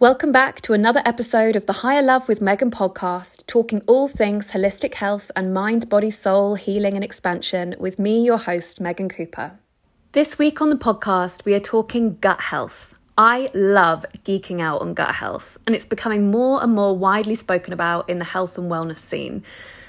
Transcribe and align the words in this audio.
Welcome 0.00 0.30
back 0.30 0.60
to 0.60 0.74
another 0.74 1.02
episode 1.04 1.56
of 1.56 1.66
the 1.66 1.72
Higher 1.72 2.02
Love 2.02 2.28
with 2.28 2.40
Megan 2.40 2.70
podcast, 2.70 3.44
talking 3.48 3.82
all 3.88 4.06
things 4.06 4.52
holistic 4.52 4.94
health 4.94 5.32
and 5.34 5.52
mind, 5.52 5.88
body, 5.88 6.12
soul, 6.12 6.54
healing, 6.54 6.94
and 6.94 7.02
expansion 7.02 7.74
with 7.80 7.98
me, 7.98 8.24
your 8.24 8.38
host, 8.38 8.80
Megan 8.80 9.08
Cooper. 9.08 9.58
This 10.12 10.38
week 10.38 10.62
on 10.62 10.70
the 10.70 10.76
podcast, 10.76 11.44
we 11.44 11.52
are 11.52 11.58
talking 11.58 12.16
gut 12.20 12.42
health. 12.42 12.96
I 13.16 13.50
love 13.52 14.06
geeking 14.24 14.60
out 14.60 14.82
on 14.82 14.94
gut 14.94 15.16
health, 15.16 15.58
and 15.66 15.74
it's 15.74 15.84
becoming 15.84 16.30
more 16.30 16.62
and 16.62 16.72
more 16.72 16.96
widely 16.96 17.34
spoken 17.34 17.72
about 17.72 18.08
in 18.08 18.18
the 18.18 18.24
health 18.24 18.56
and 18.56 18.70
wellness 18.70 18.98
scene. 18.98 19.42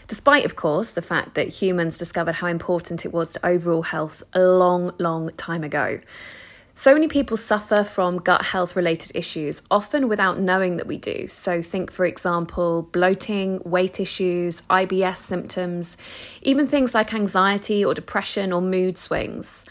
Despite, 0.07 0.43
of 0.43 0.55
course, 0.55 0.89
the 0.89 1.03
fact 1.03 1.35
that 1.35 1.49
humans 1.49 1.99
discovered 1.99 2.33
how 2.33 2.47
important 2.47 3.05
it 3.05 3.13
was 3.13 3.33
to 3.33 3.45
overall 3.45 3.83
health 3.83 4.23
a 4.33 4.39
long, 4.39 4.91
long 4.97 5.29
time 5.37 5.63
ago. 5.63 5.99
So 6.79 6.93
many 6.93 7.09
people 7.09 7.35
suffer 7.35 7.83
from 7.83 8.19
gut 8.19 8.41
health 8.41 8.73
related 8.73 9.11
issues, 9.13 9.61
often 9.69 10.07
without 10.07 10.39
knowing 10.39 10.77
that 10.77 10.87
we 10.87 10.95
do. 10.95 11.27
So, 11.27 11.61
think, 11.61 11.91
for 11.91 12.05
example, 12.05 12.83
bloating, 12.83 13.61
weight 13.65 13.99
issues, 13.99 14.61
IBS 14.69 15.17
symptoms, 15.17 15.97
even 16.41 16.67
things 16.67 16.93
like 16.93 17.13
anxiety 17.13 17.83
or 17.83 17.93
depression 17.93 18.53
or 18.53 18.61
mood 18.61 18.97
swings. 18.97 19.65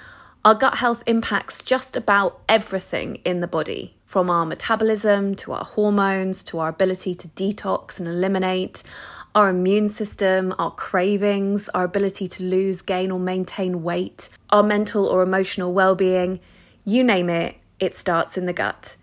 Our 0.45 0.55
gut 0.55 0.77
health 0.77 1.03
impacts 1.07 1.63
just 1.63 1.97
about 1.97 2.43
everything 2.47 3.23
in 3.25 3.41
the 3.41 3.49
body, 3.49 3.97
from 4.05 4.29
our 4.29 4.45
metabolism 4.45 5.35
to 5.37 5.53
our 5.53 5.65
hormones 5.65 6.45
to 6.45 6.59
our 6.59 6.69
ability 6.69 7.15
to 7.15 7.29
detox 7.29 7.99
and 7.99 8.07
eliminate, 8.07 8.83
our 9.35 9.49
immune 9.49 9.89
system, 9.89 10.55
our 10.59 10.73
cravings, 10.73 11.71
our 11.71 11.85
ability 11.85 12.27
to 12.27 12.43
lose, 12.43 12.83
gain, 12.83 13.11
or 13.11 13.19
maintain 13.19 13.83
weight, 13.83 14.29
our 14.51 14.63
mental 14.63 15.07
or 15.07 15.23
emotional 15.23 15.73
well 15.73 15.95
being 15.95 16.39
you 16.89 17.05
name 17.05 17.29
it, 17.29 17.55
it 17.79 17.95
starts 17.95 18.39
in 18.39 18.47
the 18.47 18.53
gut. 18.55 18.97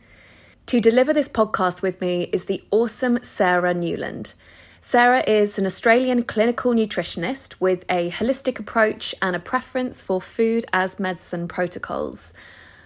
To 0.65 0.81
deliver 0.81 1.13
this 1.13 1.29
podcast 1.29 1.83
with 1.83 2.01
me 2.01 2.23
is 2.33 2.45
the 2.45 2.63
awesome 2.71 3.19
Sarah 3.21 3.75
Newland. 3.75 4.33
Sarah 4.81 5.23
is 5.27 5.59
an 5.59 5.67
Australian 5.67 6.23
clinical 6.23 6.73
nutritionist 6.73 7.53
with 7.59 7.85
a 7.87 8.09
holistic 8.09 8.57
approach 8.57 9.13
and 9.21 9.35
a 9.35 9.39
preference 9.39 10.01
for 10.01 10.19
food 10.19 10.65
as 10.73 10.99
medicine 10.99 11.47
protocols. 11.47 12.33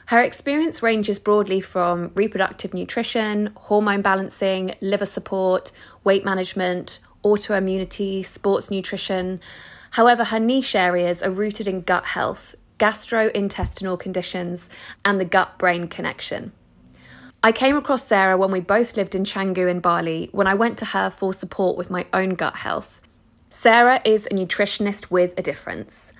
Her 0.07 0.21
experience 0.21 0.83
ranges 0.83 1.17
broadly 1.17 1.61
from 1.61 2.11
reproductive 2.13 2.73
nutrition, 2.73 3.51
hormone 3.55 4.01
balancing, 4.01 4.75
liver 4.81 5.05
support, 5.05 5.71
weight 6.03 6.25
management, 6.25 6.99
autoimmunity, 7.23 8.25
sports 8.25 8.69
nutrition. 8.69 9.39
However, 9.91 10.25
her 10.25 10.39
niche 10.41 10.75
areas 10.75 11.23
are 11.23 11.31
rooted 11.31 11.69
in 11.69 11.83
gut 11.83 12.03
health, 12.03 12.55
gastrointestinal 12.79 13.99
conditions, 13.99 14.69
and 15.05 15.19
the 15.19 15.25
gut 15.25 15.59
brain 15.59 15.87
connection. 15.87 16.51
I 17.41 17.51
came 17.51 17.77
across 17.77 18.05
Sarah 18.05 18.37
when 18.37 18.51
we 18.51 18.59
both 18.59 18.97
lived 18.97 19.15
in 19.15 19.23
Canggu 19.23 19.69
in 19.69 19.79
Bali 19.79 20.29
when 20.33 20.47
I 20.47 20.55
went 20.55 20.77
to 20.79 20.85
her 20.85 21.09
for 21.09 21.33
support 21.33 21.77
with 21.77 21.89
my 21.89 22.05
own 22.11 22.31
gut 22.31 22.57
health. 22.57 22.99
Sarah 23.49 24.01
is 24.03 24.25
a 24.25 24.31
nutritionist 24.31 25.09
with 25.09 25.33
a 25.37 25.41
difference. 25.41 26.11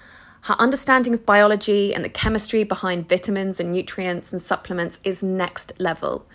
Her 0.44 0.56
understanding 0.58 1.14
of 1.14 1.26
biology 1.26 1.94
and 1.94 2.06
the 2.06 2.10
chemistry 2.10 2.64
behind 2.64 3.10
vitamins 3.10 3.60
and 3.60 3.72
nutrients 3.72 4.32
and 4.32 4.42
supplements 4.42 5.02
is 5.04 5.22
next 5.22 5.74
level. 5.78 6.26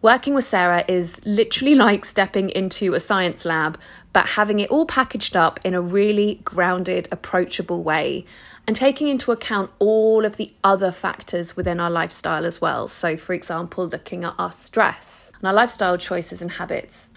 Working 0.00 0.34
with 0.34 0.44
Sarah 0.44 0.84
is 0.86 1.20
literally 1.26 1.74
like 1.86 2.04
stepping 2.04 2.50
into 2.50 2.94
a 2.94 3.00
science 3.00 3.44
lab, 3.44 3.78
but 4.12 4.30
having 4.30 4.60
it 4.60 4.70
all 4.70 4.86
packaged 4.86 5.36
up 5.36 5.58
in 5.64 5.74
a 5.74 5.80
really 5.82 6.40
grounded, 6.44 7.08
approachable 7.10 7.82
way 7.82 8.24
and 8.70 8.76
taking 8.76 9.08
into 9.08 9.32
account 9.32 9.68
all 9.80 10.24
of 10.24 10.36
the 10.36 10.54
other 10.62 10.92
factors 10.92 11.56
within 11.56 11.80
our 11.80 11.90
lifestyle 11.90 12.46
as 12.46 12.60
well. 12.60 12.86
So, 12.86 13.16
for 13.16 13.32
example, 13.32 13.84
looking 13.84 14.22
at 14.22 14.36
our 14.38 14.52
stress 14.52 15.32
and 15.40 15.48
our 15.48 15.52
lifestyle 15.52 15.98
choices 15.98 16.40
and 16.40 16.52
habits. 16.52 17.10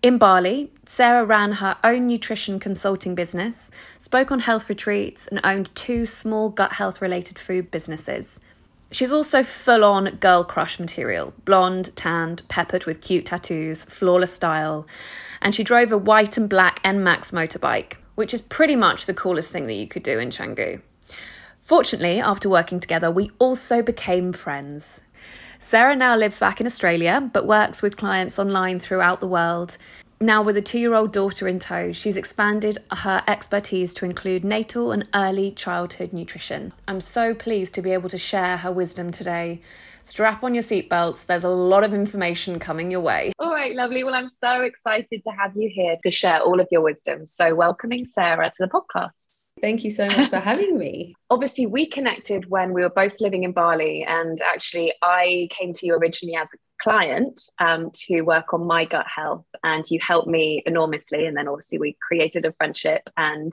In 0.00 0.16
Bali, 0.16 0.72
Sarah 0.86 1.26
ran 1.26 1.52
her 1.52 1.76
own 1.84 2.06
nutrition 2.06 2.58
consulting 2.58 3.14
business, 3.14 3.70
spoke 3.98 4.32
on 4.32 4.40
health 4.40 4.66
retreats, 4.70 5.28
and 5.28 5.42
owned 5.44 5.74
two 5.74 6.06
small 6.06 6.48
gut 6.48 6.72
health 6.72 7.02
related 7.02 7.38
food 7.38 7.70
businesses. 7.70 8.40
She's 8.90 9.12
also 9.12 9.42
full 9.42 9.84
on 9.84 10.16
girl 10.16 10.42
crush 10.42 10.80
material 10.80 11.34
blonde, 11.44 11.94
tanned, 11.96 12.48
peppered 12.48 12.86
with 12.86 13.02
cute 13.02 13.26
tattoos, 13.26 13.84
flawless 13.84 14.32
style, 14.32 14.86
and 15.42 15.54
she 15.54 15.64
drove 15.64 15.92
a 15.92 15.98
white 15.98 16.38
and 16.38 16.48
black 16.48 16.82
NMAX 16.82 17.30
motorbike, 17.30 17.98
which 18.18 18.34
is 18.34 18.40
pretty 18.40 18.74
much 18.74 19.06
the 19.06 19.14
coolest 19.14 19.52
thing 19.52 19.68
that 19.68 19.74
you 19.74 19.86
could 19.86 20.02
do 20.02 20.18
in 20.18 20.28
Canggu. 20.28 20.82
Fortunately, 21.62 22.20
after 22.20 22.48
working 22.48 22.80
together, 22.80 23.12
we 23.12 23.30
also 23.38 23.80
became 23.80 24.32
friends. 24.32 25.00
Sarah 25.60 25.94
now 25.94 26.16
lives 26.16 26.40
back 26.40 26.60
in 26.60 26.66
Australia, 26.66 27.30
but 27.32 27.46
works 27.46 27.80
with 27.80 27.96
clients 27.96 28.36
online 28.36 28.80
throughout 28.80 29.20
the 29.20 29.28
world. 29.28 29.78
Now, 30.20 30.42
with 30.42 30.56
a 30.56 30.60
two 30.60 30.80
year 30.80 30.94
old 30.94 31.12
daughter 31.12 31.46
in 31.46 31.60
tow, 31.60 31.92
she's 31.92 32.16
expanded 32.16 32.78
her 32.90 33.22
expertise 33.28 33.94
to 33.94 34.04
include 34.04 34.42
natal 34.42 34.90
and 34.90 35.06
early 35.14 35.52
childhood 35.52 36.12
nutrition. 36.12 36.72
I'm 36.88 37.00
so 37.00 37.34
pleased 37.34 37.72
to 37.74 37.82
be 37.82 37.92
able 37.92 38.08
to 38.08 38.18
share 38.18 38.56
her 38.56 38.72
wisdom 38.72 39.12
today. 39.12 39.60
Strap 40.08 40.42
on 40.42 40.54
your 40.54 40.62
seatbelts, 40.62 41.26
there's 41.26 41.44
a 41.44 41.50
lot 41.50 41.84
of 41.84 41.92
information 41.92 42.58
coming 42.58 42.90
your 42.90 43.02
way. 43.02 43.30
All 43.38 43.50
right, 43.50 43.76
lovely. 43.76 44.04
Well, 44.04 44.14
I'm 44.14 44.26
so 44.26 44.62
excited 44.62 45.22
to 45.22 45.30
have 45.32 45.54
you 45.54 45.68
here 45.70 45.96
to 46.02 46.10
share 46.10 46.40
all 46.40 46.60
of 46.60 46.66
your 46.70 46.80
wisdom. 46.80 47.26
So, 47.26 47.54
welcoming 47.54 48.06
Sarah 48.06 48.50
to 48.56 48.66
the 48.66 48.68
podcast. 48.68 49.28
Thank 49.60 49.84
you 49.84 49.90
so 49.90 50.06
much 50.06 50.30
for 50.30 50.38
having 50.38 50.78
me. 50.78 51.14
Obviously, 51.30 51.66
we 51.66 51.84
connected 51.84 52.48
when 52.48 52.72
we 52.72 52.80
were 52.80 52.88
both 52.88 53.20
living 53.20 53.44
in 53.44 53.52
Bali, 53.52 54.02
and 54.08 54.40
actually, 54.40 54.94
I 55.02 55.48
came 55.50 55.74
to 55.74 55.86
you 55.86 55.94
originally 55.96 56.36
as 56.36 56.48
a 56.54 56.56
client 56.78 57.40
um, 57.58 57.90
to 57.92 58.22
work 58.22 58.54
on 58.54 58.66
my 58.66 58.84
gut 58.84 59.06
health, 59.06 59.46
and 59.62 59.84
you 59.90 59.98
helped 60.00 60.28
me 60.28 60.62
enormously. 60.66 61.26
And 61.26 61.36
then, 61.36 61.48
obviously, 61.48 61.78
we 61.78 61.96
created 62.00 62.44
a 62.44 62.52
friendship, 62.52 63.08
and 63.16 63.52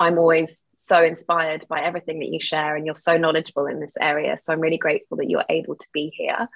I'm 0.00 0.18
always 0.18 0.64
so 0.74 1.02
inspired 1.02 1.66
by 1.68 1.80
everything 1.80 2.20
that 2.20 2.28
you 2.28 2.40
share, 2.40 2.76
and 2.76 2.86
you're 2.86 2.94
so 2.94 3.16
knowledgeable 3.16 3.66
in 3.66 3.80
this 3.80 3.96
area. 4.00 4.36
So, 4.38 4.52
I'm 4.52 4.60
really 4.60 4.78
grateful 4.78 5.16
that 5.18 5.30
you're 5.30 5.44
able 5.48 5.76
to 5.76 5.86
be 5.92 6.12
here. 6.16 6.48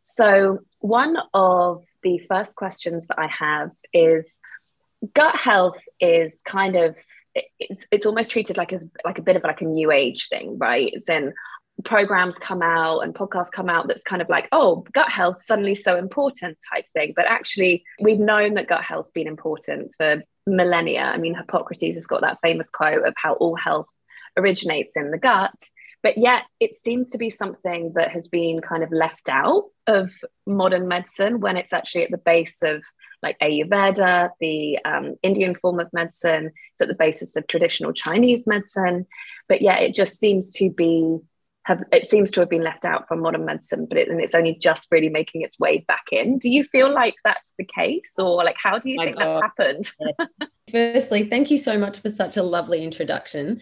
So, 0.00 0.60
one 0.80 1.16
of 1.32 1.84
the 2.02 2.18
first 2.28 2.56
questions 2.56 3.06
that 3.08 3.18
I 3.18 3.28
have 3.28 3.70
is 3.92 4.40
gut 5.14 5.36
health 5.36 5.80
is 6.00 6.42
kind 6.44 6.76
of 6.76 6.96
it's 7.58 7.86
it's 7.90 8.06
almost 8.06 8.30
treated 8.30 8.56
like 8.56 8.72
as 8.72 8.86
like 9.04 9.18
a 9.18 9.22
bit 9.22 9.36
of 9.36 9.42
like 9.42 9.60
a 9.60 9.66
new 9.66 9.90
age 9.90 10.28
thing, 10.28 10.58
right? 10.58 10.90
It's 10.92 11.08
in 11.08 11.32
programs 11.84 12.38
come 12.38 12.62
out 12.62 13.00
and 13.00 13.14
podcasts 13.14 13.50
come 13.50 13.68
out 13.68 13.88
that's 13.88 14.02
kind 14.02 14.22
of 14.22 14.28
like 14.28 14.48
oh 14.52 14.84
gut 14.92 15.10
health 15.10 15.38
suddenly 15.38 15.74
so 15.74 15.96
important 15.96 16.58
type 16.72 16.84
thing. 16.94 17.12
But 17.14 17.26
actually 17.26 17.84
we've 18.00 18.18
known 18.18 18.54
that 18.54 18.68
gut 18.68 18.82
health's 18.82 19.10
been 19.10 19.26
important 19.26 19.90
for 19.96 20.22
millennia. 20.46 21.02
I 21.02 21.18
mean 21.18 21.34
hippocrates 21.34 21.96
has 21.96 22.06
got 22.06 22.22
that 22.22 22.38
famous 22.42 22.70
quote 22.70 23.06
of 23.06 23.14
how 23.16 23.34
all 23.34 23.56
health 23.56 23.88
originates 24.36 24.96
in 24.96 25.10
the 25.10 25.18
gut. 25.18 25.54
But 26.02 26.18
yet 26.18 26.44
it 26.58 26.76
seems 26.76 27.10
to 27.10 27.18
be 27.18 27.30
something 27.30 27.92
that 27.94 28.10
has 28.10 28.26
been 28.26 28.60
kind 28.60 28.82
of 28.82 28.90
left 28.90 29.28
out 29.28 29.66
of 29.86 30.12
modern 30.46 30.88
medicine 30.88 31.40
when 31.40 31.56
it's 31.56 31.72
actually 31.72 32.04
at 32.04 32.10
the 32.10 32.18
base 32.18 32.62
of 32.62 32.82
like 33.22 33.38
Ayurveda, 33.38 34.30
the 34.40 34.78
um, 34.84 35.14
Indian 35.22 35.54
form 35.54 35.78
of 35.78 35.88
medicine. 35.92 36.50
It's 36.72 36.80
at 36.80 36.88
the 36.88 36.94
basis 36.94 37.36
of 37.36 37.46
traditional 37.46 37.92
Chinese 37.92 38.48
medicine, 38.48 39.06
but 39.48 39.62
yet 39.62 39.82
it 39.82 39.94
just 39.94 40.18
seems 40.18 40.52
to 40.54 40.70
be 40.70 41.18
have 41.64 41.84
it 41.92 42.06
seems 42.06 42.30
to 42.32 42.40
have 42.40 42.50
been 42.50 42.64
left 42.64 42.84
out 42.84 43.06
from 43.06 43.20
modern 43.20 43.44
medicine, 43.44 43.86
but 43.86 43.96
it, 43.96 44.08
and 44.08 44.20
it's 44.20 44.34
only 44.34 44.54
just 44.54 44.88
really 44.90 45.08
making 45.08 45.42
its 45.42 45.58
way 45.58 45.84
back 45.86 46.04
in. 46.10 46.38
Do 46.38 46.50
you 46.50 46.64
feel 46.64 46.92
like 46.92 47.14
that's 47.24 47.54
the 47.58 47.64
case, 47.64 48.14
or 48.18 48.44
like 48.44 48.56
how 48.62 48.78
do 48.78 48.90
you 48.90 48.96
My 48.96 49.04
think 49.04 49.18
God. 49.18 49.42
that's 49.58 49.94
happened? 49.98 50.40
Firstly, 50.70 51.24
thank 51.24 51.50
you 51.50 51.58
so 51.58 51.78
much 51.78 52.00
for 52.00 52.08
such 52.10 52.36
a 52.36 52.42
lovely 52.42 52.82
introduction. 52.82 53.60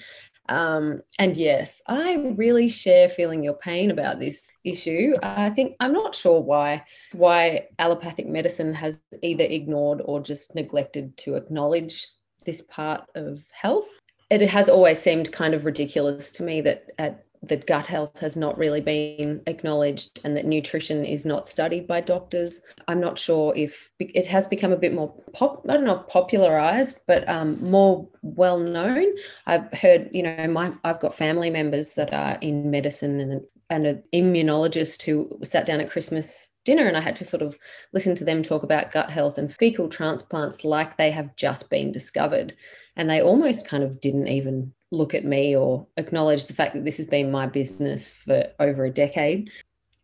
Um, 0.48 1.02
and 1.18 1.36
yes, 1.36 1.80
I 1.86 2.14
really 2.36 2.68
share 2.68 3.08
feeling 3.08 3.42
your 3.42 3.54
pain 3.54 3.90
about 3.90 4.18
this 4.18 4.50
issue. 4.64 5.12
I 5.22 5.50
think 5.50 5.76
I'm 5.78 5.92
not 5.92 6.14
sure 6.14 6.40
why 6.40 6.82
why 7.12 7.68
allopathic 7.78 8.26
medicine 8.26 8.74
has 8.74 9.00
either 9.22 9.44
ignored 9.44 10.02
or 10.04 10.20
just 10.20 10.54
neglected 10.54 11.16
to 11.18 11.34
acknowledge 11.34 12.06
this 12.46 12.62
part 12.62 13.04
of 13.14 13.46
health. 13.52 13.88
It 14.30 14.48
has 14.48 14.68
always 14.68 14.98
seemed 14.98 15.32
kind 15.32 15.54
of 15.54 15.64
ridiculous 15.64 16.32
to 16.32 16.42
me 16.42 16.60
that 16.62 16.86
at 16.98 17.24
that 17.42 17.66
gut 17.66 17.86
health 17.86 18.18
has 18.18 18.36
not 18.36 18.58
really 18.58 18.80
been 18.80 19.40
acknowledged 19.46 20.20
and 20.24 20.36
that 20.36 20.44
nutrition 20.44 21.04
is 21.04 21.24
not 21.24 21.46
studied 21.46 21.86
by 21.86 22.00
doctors. 22.00 22.60
I'm 22.86 23.00
not 23.00 23.18
sure 23.18 23.54
if 23.56 23.90
it 23.98 24.26
has 24.26 24.46
become 24.46 24.72
a 24.72 24.76
bit 24.76 24.92
more 24.92 25.14
pop, 25.32 25.64
I 25.68 25.74
don't 25.74 25.84
know 25.84 25.96
if 25.96 26.08
popularized, 26.08 27.00
but 27.06 27.26
um, 27.28 27.58
more 27.62 28.06
well 28.22 28.58
known. 28.58 29.06
I've 29.46 29.72
heard, 29.72 30.10
you 30.12 30.22
know, 30.22 30.46
my 30.48 30.72
I've 30.84 31.00
got 31.00 31.14
family 31.14 31.50
members 31.50 31.94
that 31.94 32.12
are 32.12 32.36
in 32.40 32.70
medicine 32.70 33.20
and 33.20 33.40
and 33.70 33.86
an 33.86 34.02
immunologist 34.12 35.02
who 35.02 35.30
sat 35.44 35.64
down 35.64 35.80
at 35.80 35.90
Christmas 35.90 36.48
dinner 36.64 36.86
and 36.86 36.96
I 36.96 37.00
had 37.00 37.16
to 37.16 37.24
sort 37.24 37.42
of 37.42 37.56
listen 37.92 38.14
to 38.16 38.24
them 38.24 38.42
talk 38.42 38.62
about 38.62 38.90
gut 38.90 39.10
health 39.10 39.38
and 39.38 39.50
fecal 39.50 39.88
transplants 39.88 40.64
like 40.64 40.96
they 40.96 41.10
have 41.10 41.34
just 41.36 41.70
been 41.70 41.90
discovered. 41.92 42.54
And 42.96 43.08
they 43.08 43.22
almost 43.22 43.66
kind 43.66 43.82
of 43.82 44.00
didn't 44.00 44.28
even 44.28 44.74
look 44.92 45.14
at 45.14 45.24
me 45.24 45.56
or 45.56 45.86
acknowledge 45.96 46.46
the 46.46 46.54
fact 46.54 46.74
that 46.74 46.84
this 46.84 46.96
has 46.96 47.06
been 47.06 47.30
my 47.30 47.46
business 47.46 48.08
for 48.08 48.44
over 48.58 48.84
a 48.84 48.90
decade. 48.90 49.50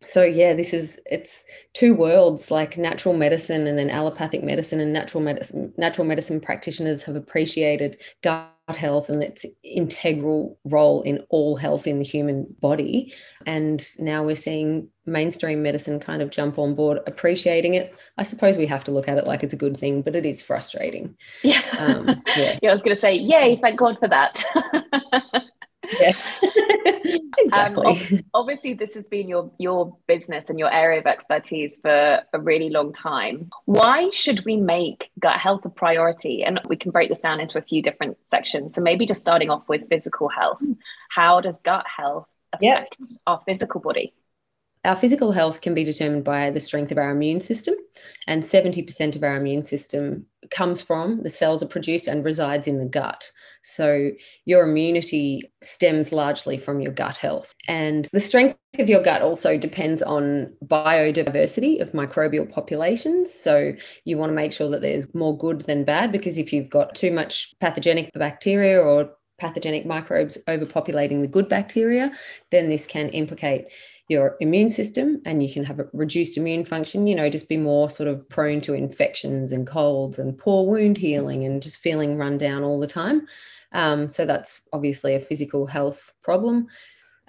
so 0.01 0.23
yeah 0.23 0.53
this 0.53 0.73
is 0.73 0.99
it's 1.07 1.45
two 1.73 1.93
worlds 1.93 2.51
like 2.51 2.77
natural 2.77 3.15
medicine 3.15 3.67
and 3.67 3.77
then 3.77 3.89
allopathic 3.89 4.43
medicine 4.43 4.79
and 4.79 4.93
natural 4.93 5.23
medicine 5.23 5.73
natural 5.77 6.07
medicine 6.07 6.39
practitioners 6.39 7.03
have 7.03 7.15
appreciated 7.15 7.97
health 8.75 9.09
and 9.09 9.23
its 9.23 9.45
integral 9.63 10.59
role 10.65 11.01
in 11.03 11.19
all 11.29 11.55
health 11.55 11.87
in 11.87 11.99
the 11.99 12.03
human 12.03 12.45
body. 12.59 13.13
And 13.45 13.85
now 13.97 14.23
we're 14.23 14.35
seeing 14.35 14.89
mainstream 15.05 15.63
medicine 15.63 15.99
kind 15.99 16.21
of 16.21 16.29
jump 16.29 16.59
on 16.59 16.75
board 16.75 16.99
appreciating 17.07 17.75
it. 17.75 17.95
I 18.17 18.23
suppose 18.23 18.57
we 18.57 18.65
have 18.65 18.83
to 18.85 18.91
look 18.91 19.07
at 19.07 19.17
it 19.17 19.25
like 19.25 19.43
it's 19.43 19.53
a 19.53 19.57
good 19.57 19.77
thing 19.77 20.01
but 20.01 20.15
it 20.15 20.25
is 20.25 20.41
frustrating. 20.41 21.15
Yeah, 21.43 21.61
um, 21.77 22.21
yeah. 22.35 22.59
yeah 22.61 22.69
i 22.69 22.73
was 22.73 22.81
going 22.81 22.95
to 22.95 22.99
say 22.99 23.15
yay 23.15 23.57
thank 23.61 23.79
god 23.79 23.97
for 23.99 24.07
that. 24.07 24.43
Yeah 26.01 26.11
exactly. 27.37 27.85
Um, 27.87 28.23
obviously 28.33 28.73
this 28.73 28.93
has 28.95 29.07
been 29.07 29.27
your 29.27 29.51
your 29.57 29.95
business 30.07 30.49
and 30.49 30.59
your 30.59 30.71
area 30.71 30.99
of 30.99 31.05
expertise 31.05 31.79
for 31.81 32.21
a 32.33 32.39
really 32.39 32.69
long 32.69 32.93
time. 32.93 33.49
Why 33.65 34.09
should 34.11 34.43
we 34.45 34.57
make 34.57 35.09
gut 35.19 35.39
health 35.39 35.65
a 35.65 35.69
priority? 35.69 36.43
And 36.43 36.59
we 36.67 36.75
can 36.75 36.91
break 36.91 37.09
this 37.09 37.21
down 37.21 37.39
into 37.39 37.57
a 37.57 37.61
few 37.61 37.81
different 37.81 38.17
sections. 38.23 38.75
So 38.75 38.81
maybe 38.81 39.05
just 39.05 39.21
starting 39.21 39.49
off 39.49 39.67
with 39.67 39.87
physical 39.89 40.29
health. 40.29 40.61
How 41.09 41.41
does 41.41 41.59
gut 41.59 41.85
health 41.87 42.27
affect 42.53 42.95
yep. 42.99 43.09
our 43.27 43.41
physical 43.45 43.81
body 43.81 44.13
our 44.87 44.95
physical 44.95 45.33
health 45.33 45.59
can 45.59 45.73
be 45.73 45.83
determined 45.83 46.23
by 46.23 46.49
the 46.49 46.61
strength 46.61 46.91
of 46.93 46.97
our 46.97 47.11
immune 47.11 47.41
system, 47.41 47.75
and 48.25 48.41
70% 48.41 49.15
of 49.17 49.23
our 49.23 49.35
immune 49.35 49.63
system 49.63 50.25
comes 50.49 50.81
from 50.81 51.21
the 51.23 51.29
cells 51.29 51.61
are 51.61 51.67
produced 51.67 52.07
and 52.07 52.23
resides 52.23 52.67
in 52.67 52.79
the 52.79 52.85
gut. 52.85 53.29
So, 53.63 54.11
your 54.45 54.63
immunity 54.63 55.41
stems 55.61 56.13
largely 56.13 56.57
from 56.57 56.79
your 56.79 56.93
gut 56.93 57.17
health. 57.17 57.53
And 57.67 58.05
the 58.13 58.21
strength 58.21 58.57
of 58.79 58.87
your 58.87 59.03
gut 59.03 59.21
also 59.21 59.57
depends 59.57 60.01
on 60.01 60.53
biodiversity 60.65 61.81
of 61.81 61.91
microbial 61.91 62.49
populations. 62.49 63.33
So, 63.33 63.73
you 64.05 64.17
want 64.17 64.29
to 64.29 64.35
make 64.35 64.53
sure 64.53 64.69
that 64.69 64.79
there's 64.79 65.13
more 65.13 65.37
good 65.37 65.61
than 65.61 65.83
bad, 65.83 66.13
because 66.13 66.37
if 66.37 66.53
you've 66.53 66.69
got 66.69 66.95
too 66.95 67.11
much 67.11 67.53
pathogenic 67.59 68.11
bacteria 68.13 68.81
or 68.81 69.09
pathogenic 69.37 69.85
microbes 69.85 70.37
overpopulating 70.47 71.21
the 71.21 71.27
good 71.27 71.49
bacteria, 71.49 72.11
then 72.51 72.69
this 72.69 72.87
can 72.87 73.09
implicate 73.09 73.65
your 74.07 74.37
immune 74.39 74.69
system 74.69 75.21
and 75.25 75.43
you 75.43 75.51
can 75.51 75.65
have 75.65 75.79
a 75.79 75.87
reduced 75.93 76.37
immune 76.37 76.63
function, 76.63 77.07
you 77.07 77.15
know, 77.15 77.29
just 77.29 77.49
be 77.49 77.57
more 77.57 77.89
sort 77.89 78.07
of 78.07 78.27
prone 78.29 78.61
to 78.61 78.73
infections 78.73 79.51
and 79.51 79.67
colds 79.67 80.17
and 80.17 80.37
poor 80.37 80.65
wound 80.65 80.97
healing 80.97 81.43
and 81.43 81.61
just 81.61 81.77
feeling 81.77 82.17
run 82.17 82.37
down 82.37 82.63
all 82.63 82.79
the 82.79 82.87
time. 82.87 83.27
Um, 83.73 84.07
so 84.07 84.25
that's 84.25 84.61
obviously 84.71 85.13
a 85.13 85.19
physical 85.19 85.65
health 85.65 86.13
problem. 86.21 86.67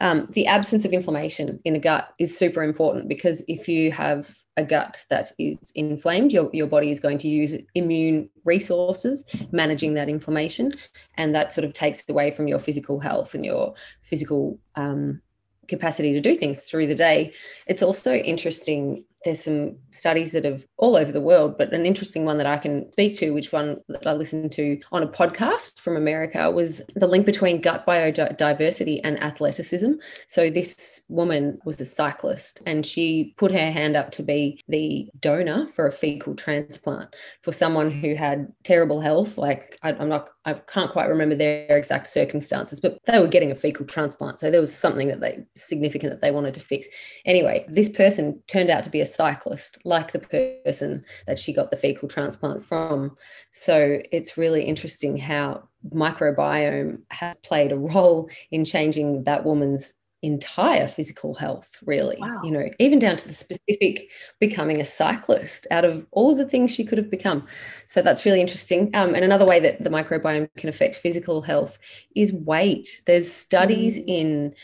Um, 0.01 0.29
the 0.31 0.47
absence 0.47 0.85
of 0.85 0.93
inflammation 0.93 1.59
in 1.65 1.73
the 1.73 1.81
gut 1.81 2.15
is 2.21 2.39
super 2.39 2.63
important 2.63 3.09
because 3.09 3.45
if 3.49 3.67
you 3.67 3.91
have 3.91 4.33
a 4.57 4.63
gut 4.63 5.05
that 5.11 5.33
is 5.41 5.73
inflamed, 5.75 6.33
your, 6.33 6.49
your 6.53 6.69
body 6.69 6.91
is 6.91 7.01
going 7.01 7.19
to 7.19 7.29
use 7.29 7.57
immune 7.75 8.31
resources 8.45 9.25
managing 9.51 9.95
that 9.95 10.09
inflammation. 10.09 10.73
And 11.17 11.35
that 11.35 11.53
sort 11.53 11.65
of 11.65 11.73
takes 11.73 12.09
away 12.09 12.31
from 12.31 12.47
your 12.47 12.61
physical 12.61 13.01
health 13.01 13.35
and 13.35 13.45
your 13.45 13.75
physical 14.03 14.61
um, 14.77 15.21
capacity 15.69 16.13
to 16.13 16.21
do 16.21 16.35
things 16.35 16.63
through 16.63 16.87
the 16.87 16.95
day. 16.95 17.33
It's 17.67 17.83
also 17.83 18.15
interesting. 18.15 19.05
There's 19.25 19.43
some 19.43 19.77
studies 19.91 20.33
that 20.33 20.45
have 20.45 20.65
all 20.77 20.97
over 20.97 21.11
the 21.11 21.21
world, 21.21 21.59
but 21.59 21.73
an 21.73 21.85
interesting 21.85 22.25
one 22.25 22.39
that 22.39 22.47
I 22.47 22.57
can 22.59 22.91
speak 22.93 23.17
to, 23.17 23.31
which 23.31 23.53
one 23.53 23.79
that 23.89 24.07
I 24.07 24.13
listened 24.13 24.53
to 24.53 24.81
on 24.93 25.03
a 25.03 25.09
podcast 25.09 25.81
from 25.81 25.97
America, 25.97 26.51
was 26.51 26.83
the 26.95 27.07
link 27.07 27.27
between 27.27 27.61
gut 27.61 27.87
biodiversity 27.87 29.01
and 29.03 29.23
athleticism. 29.23 29.93
So 30.29 30.51
this 30.51 31.03
woman 31.09 31.59
was 31.65 31.81
a 31.81 31.85
cyclist 31.85 32.63
and 32.67 32.87
she 32.87 33.35
put 33.37 33.53
her 33.53 33.73
hand 33.73 33.97
up 33.97 34.11
to 34.13 34.23
be 34.23 34.61
the 34.69 35.09
donor 35.21 35.67
for 35.67 35.87
a 35.87 35.93
fecal 35.93 36.35
transplant 36.35 37.07
for 37.43 37.53
someone 37.53 37.91
who 37.91 38.15
had 38.15 38.53
terrible 38.63 39.01
health. 39.01 39.37
Like 39.37 39.79
I, 39.83 39.93
I'm 39.93 40.09
not 40.09 40.31
I 40.49 40.55
can't 40.55 40.91
quite 40.91 41.11
remember 41.11 41.35
their 41.35 41.77
exact 41.77 42.07
circumstances, 42.07 42.81
but 42.81 42.99
they 43.05 43.19
were 43.19 43.29
getting 43.29 43.51
a 43.51 43.55
fecal 43.55 43.85
transplant. 43.85 44.39
So 44.39 44.51
there 44.51 44.63
was 44.63 44.75
something 44.75 45.09
that 45.09 45.21
they 45.21 45.41
significant 45.57 46.11
that 46.11 46.23
they 46.23 46.31
wanted 46.31 46.55
to 46.55 46.61
fix. 46.61 46.87
Anyway, 47.27 47.67
this 47.69 47.91
person 47.91 48.43
turned 48.47 48.71
out 48.71 48.83
to 48.85 48.91
be 48.91 49.03
a 49.03 49.07
cyclist, 49.09 49.79
like 49.85 50.13
the 50.13 50.61
person 50.65 51.05
that 51.27 51.39
she 51.39 51.53
got 51.53 51.71
the 51.71 51.77
fecal 51.77 52.09
transplant 52.09 52.63
from. 52.63 53.17
So 53.51 54.01
it's 54.13 54.37
really 54.37 54.63
interesting 54.63 55.17
how 55.17 55.69
microbiome 55.93 57.01
has 57.11 57.37
played 57.39 57.73
a 57.73 57.77
role 57.77 58.31
in 58.51 58.65
changing 58.65 59.25
that 59.25 59.45
woman's 59.45 59.95
entire 60.23 60.89
physical 60.89 61.33
health 61.33 61.77
really 61.87 62.17
wow. 62.19 62.41
you 62.43 62.51
know 62.51 62.69
even 62.81 62.99
down 62.99 63.17
to 63.17 63.29
the 63.29 63.35
specific 63.35 64.11
becoming 64.41 64.81
a 64.81 64.85
cyclist 64.85 65.65
out 65.71 65.85
of 65.85 66.09
all 66.11 66.33
of 66.33 66.39
the 66.39 66.45
things 66.45 66.75
she 66.75 66.85
could 66.85 66.99
have 66.99 67.09
become 67.09 67.47
so 67.87 68.03
that's 68.03 68.27
really 68.27 68.41
interesting 68.41 68.91
um, 68.95 69.15
and 69.15 69.25
another 69.25 69.45
way 69.45 69.61
that 69.61 69.83
the 69.85 69.91
microbiome 69.91 70.49
can 70.57 70.69
affect 70.69 70.97
physical 70.97 71.41
health 71.41 71.79
is 72.17 72.33
weight 72.33 73.01
there's 73.07 73.31
studies 73.31 73.97
mm. 73.97 74.05
in 74.09 74.55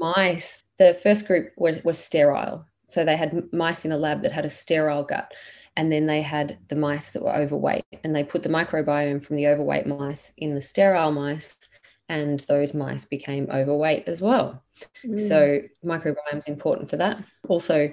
mice 0.00 0.64
the 0.78 0.94
first 0.94 1.28
group 1.28 1.52
were, 1.56 1.78
were 1.84 1.92
sterile 1.92 2.66
so 2.86 3.04
they 3.04 3.16
had 3.16 3.52
mice 3.52 3.84
in 3.84 3.92
a 3.92 3.96
lab 3.96 4.22
that 4.22 4.32
had 4.32 4.44
a 4.44 4.50
sterile 4.50 5.04
gut 5.04 5.32
and 5.76 5.90
then 5.90 6.06
they 6.06 6.22
had 6.22 6.58
the 6.68 6.76
mice 6.76 7.12
that 7.12 7.22
were 7.22 7.34
overweight 7.34 7.84
and 8.04 8.14
they 8.14 8.22
put 8.22 8.42
the 8.42 8.48
microbiome 8.48 9.22
from 9.22 9.36
the 9.36 9.48
overweight 9.48 9.86
mice 9.86 10.32
in 10.36 10.54
the 10.54 10.60
sterile 10.60 11.12
mice 11.12 11.56
and 12.08 12.40
those 12.40 12.74
mice 12.74 13.04
became 13.04 13.48
overweight 13.50 14.04
as 14.06 14.20
well. 14.20 14.62
Mm. 15.04 15.18
So 15.18 15.60
microbiome 15.84 16.38
is 16.38 16.48
important 16.48 16.90
for 16.90 16.96
that. 16.98 17.24
Also, 17.48 17.92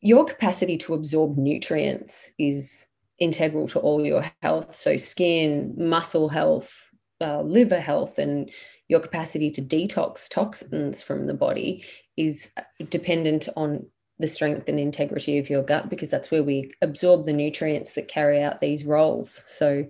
your 0.00 0.24
capacity 0.24 0.76
to 0.78 0.94
absorb 0.94 1.36
nutrients 1.36 2.32
is 2.38 2.86
integral 3.18 3.68
to 3.68 3.78
all 3.78 4.04
your 4.04 4.24
health. 4.42 4.74
So 4.74 4.96
skin, 4.96 5.74
muscle 5.76 6.28
health, 6.28 6.90
uh, 7.20 7.42
liver 7.42 7.78
health, 7.78 8.18
and 8.18 8.50
your 8.88 9.00
capacity 9.00 9.50
to 9.52 9.62
detox 9.62 10.28
toxins 10.28 11.02
from 11.02 11.26
the 11.26 11.34
body 11.34 11.84
is 12.16 12.52
dependent 12.90 13.48
on 13.56 13.86
the 14.22 14.28
strength 14.28 14.68
and 14.68 14.80
integrity 14.80 15.36
of 15.36 15.50
your 15.50 15.62
gut 15.62 15.90
because 15.90 16.10
that's 16.10 16.30
where 16.30 16.42
we 16.42 16.72
absorb 16.80 17.24
the 17.24 17.32
nutrients 17.32 17.92
that 17.92 18.08
carry 18.08 18.42
out 18.42 18.60
these 18.60 18.84
roles. 18.84 19.42
So, 19.46 19.86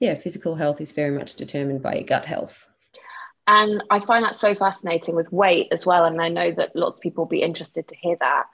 yeah, 0.00 0.16
physical 0.16 0.56
health 0.56 0.80
is 0.80 0.92
very 0.92 1.16
much 1.16 1.36
determined 1.36 1.82
by 1.82 1.94
your 1.94 2.04
gut 2.04 2.26
health. 2.26 2.68
And 3.46 3.82
I 3.90 4.00
find 4.00 4.24
that 4.24 4.36
so 4.36 4.54
fascinating 4.54 5.14
with 5.14 5.32
weight 5.32 5.68
as 5.70 5.86
well. 5.86 6.04
And 6.04 6.20
I 6.20 6.28
know 6.28 6.50
that 6.50 6.74
lots 6.74 6.98
of 6.98 7.02
people 7.02 7.24
will 7.24 7.28
be 7.28 7.42
interested 7.42 7.86
to 7.88 7.96
hear 7.96 8.16
that. 8.20 8.44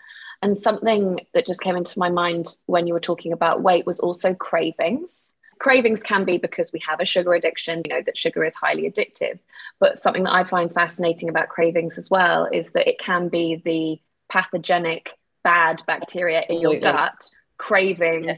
And 0.42 0.58
something 0.58 1.20
that 1.34 1.46
just 1.46 1.62
came 1.62 1.76
into 1.76 1.98
my 1.98 2.10
mind 2.10 2.46
when 2.66 2.86
you 2.86 2.92
were 2.92 3.00
talking 3.00 3.32
about 3.32 3.62
weight 3.62 3.86
was 3.86 4.00
also 4.00 4.34
cravings. 4.34 5.34
Cravings 5.60 6.02
can 6.02 6.24
be 6.24 6.36
because 6.36 6.72
we 6.72 6.82
have 6.86 7.00
a 7.00 7.04
sugar 7.04 7.32
addiction, 7.32 7.82
you 7.86 7.94
know, 7.94 8.02
that 8.04 8.18
sugar 8.18 8.44
is 8.44 8.54
highly 8.54 8.90
addictive. 8.90 9.38
But 9.80 9.96
something 9.96 10.24
that 10.24 10.34
I 10.34 10.44
find 10.44 10.72
fascinating 10.72 11.28
about 11.28 11.48
cravings 11.48 11.96
as 11.96 12.10
well 12.10 12.48
is 12.52 12.72
that 12.72 12.88
it 12.88 12.98
can 12.98 13.28
be 13.28 13.62
the 13.64 14.00
pathogenic 14.28 15.10
bad 15.44 15.82
bacteria 15.86 16.44
in 16.48 16.60
your 16.60 16.78
gut 16.78 17.22
craving 17.58 18.24
yeah. 18.24 18.36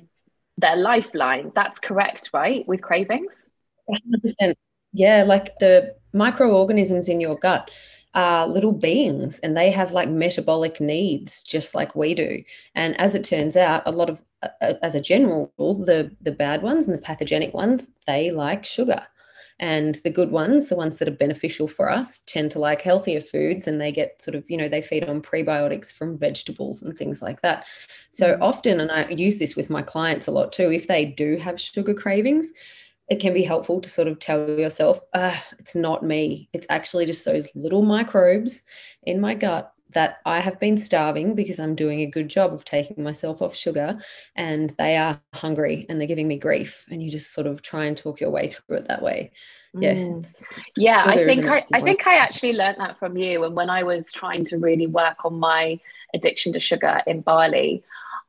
their 0.58 0.76
lifeline. 0.76 1.52
That's 1.54 1.78
correct, 1.78 2.30
right? 2.32 2.66
With 2.68 2.82
cravings? 2.82 3.50
100%. 3.88 4.54
Yeah, 4.92 5.24
like 5.24 5.58
the 5.58 5.94
microorganisms 6.12 7.08
in 7.08 7.20
your 7.20 7.36
gut 7.36 7.70
are 8.14 8.46
little 8.46 8.72
beings 8.72 9.40
and 9.40 9.56
they 9.56 9.70
have 9.72 9.92
like 9.92 10.08
metabolic 10.08 10.80
needs 10.80 11.42
just 11.42 11.74
like 11.74 11.96
we 11.96 12.14
do. 12.14 12.42
And 12.74 12.98
as 13.00 13.14
it 13.14 13.24
turns 13.24 13.56
out, 13.56 13.82
a 13.86 13.90
lot 13.90 14.08
of, 14.08 14.22
uh, 14.42 14.48
uh, 14.60 14.74
as 14.82 14.94
a 14.94 15.00
general 15.00 15.52
rule, 15.58 15.74
the, 15.84 16.14
the 16.20 16.30
bad 16.30 16.62
ones 16.62 16.86
and 16.86 16.96
the 16.96 17.02
pathogenic 17.02 17.52
ones, 17.52 17.90
they 18.06 18.30
like 18.30 18.64
sugar. 18.64 19.04
And 19.60 19.94
the 20.02 20.10
good 20.10 20.30
ones, 20.30 20.68
the 20.68 20.76
ones 20.76 20.98
that 20.98 21.08
are 21.08 21.12
beneficial 21.12 21.68
for 21.68 21.90
us, 21.90 22.18
tend 22.26 22.50
to 22.52 22.58
like 22.58 22.82
healthier 22.82 23.20
foods 23.20 23.66
and 23.68 23.80
they 23.80 23.92
get 23.92 24.20
sort 24.20 24.34
of, 24.34 24.44
you 24.48 24.56
know, 24.56 24.68
they 24.68 24.82
feed 24.82 25.04
on 25.04 25.22
prebiotics 25.22 25.92
from 25.92 26.18
vegetables 26.18 26.82
and 26.82 26.96
things 26.96 27.22
like 27.22 27.40
that. 27.42 27.66
So 28.10 28.34
mm. 28.34 28.40
often, 28.40 28.80
and 28.80 28.90
I 28.90 29.08
use 29.08 29.38
this 29.38 29.54
with 29.54 29.70
my 29.70 29.82
clients 29.82 30.26
a 30.26 30.32
lot 30.32 30.52
too, 30.52 30.72
if 30.72 30.88
they 30.88 31.04
do 31.04 31.36
have 31.36 31.60
sugar 31.60 31.94
cravings, 31.94 32.52
it 33.08 33.20
can 33.20 33.34
be 33.34 33.42
helpful 33.42 33.80
to 33.80 33.88
sort 33.88 34.08
of 34.08 34.18
tell 34.18 34.48
yourself, 34.58 34.98
ah, 35.14 35.44
it's 35.58 35.74
not 35.74 36.02
me. 36.02 36.48
It's 36.52 36.66
actually 36.70 37.06
just 37.06 37.24
those 37.24 37.48
little 37.54 37.82
microbes 37.82 38.62
in 39.02 39.20
my 39.20 39.34
gut 39.34 39.73
that 39.94 40.18
I 40.26 40.40
have 40.40 40.60
been 40.60 40.76
starving 40.76 41.34
because 41.34 41.58
I'm 41.58 41.74
doing 41.74 42.00
a 42.00 42.06
good 42.06 42.28
job 42.28 42.52
of 42.52 42.64
taking 42.64 43.02
myself 43.02 43.40
off 43.42 43.54
sugar 43.54 43.94
and 44.36 44.70
they 44.70 44.96
are 44.96 45.20
hungry 45.32 45.86
and 45.88 45.98
they're 45.98 46.08
giving 46.08 46.28
me 46.28 46.38
grief. 46.38 46.84
And 46.90 47.02
you 47.02 47.10
just 47.10 47.32
sort 47.32 47.46
of 47.46 47.62
try 47.62 47.84
and 47.86 47.96
talk 47.96 48.20
your 48.20 48.30
way 48.30 48.48
through 48.48 48.78
it 48.78 48.88
that 48.88 49.02
way. 49.02 49.30
Yeah. 49.72 49.94
Mm. 49.94 50.42
Yeah. 50.76 51.04
I 51.06 51.24
think 51.24 51.46
I, 51.46 51.62
I 51.72 51.80
think 51.80 52.06
I 52.06 52.16
actually 52.16 52.52
learned 52.52 52.78
that 52.78 52.98
from 52.98 53.16
you. 53.16 53.44
And 53.44 53.56
when 53.56 53.70
I 53.70 53.82
was 53.82 54.12
trying 54.12 54.44
to 54.46 54.58
really 54.58 54.86
work 54.86 55.24
on 55.24 55.38
my 55.38 55.80
addiction 56.14 56.52
to 56.52 56.60
sugar 56.60 57.02
in 57.06 57.22
Bali, 57.22 57.82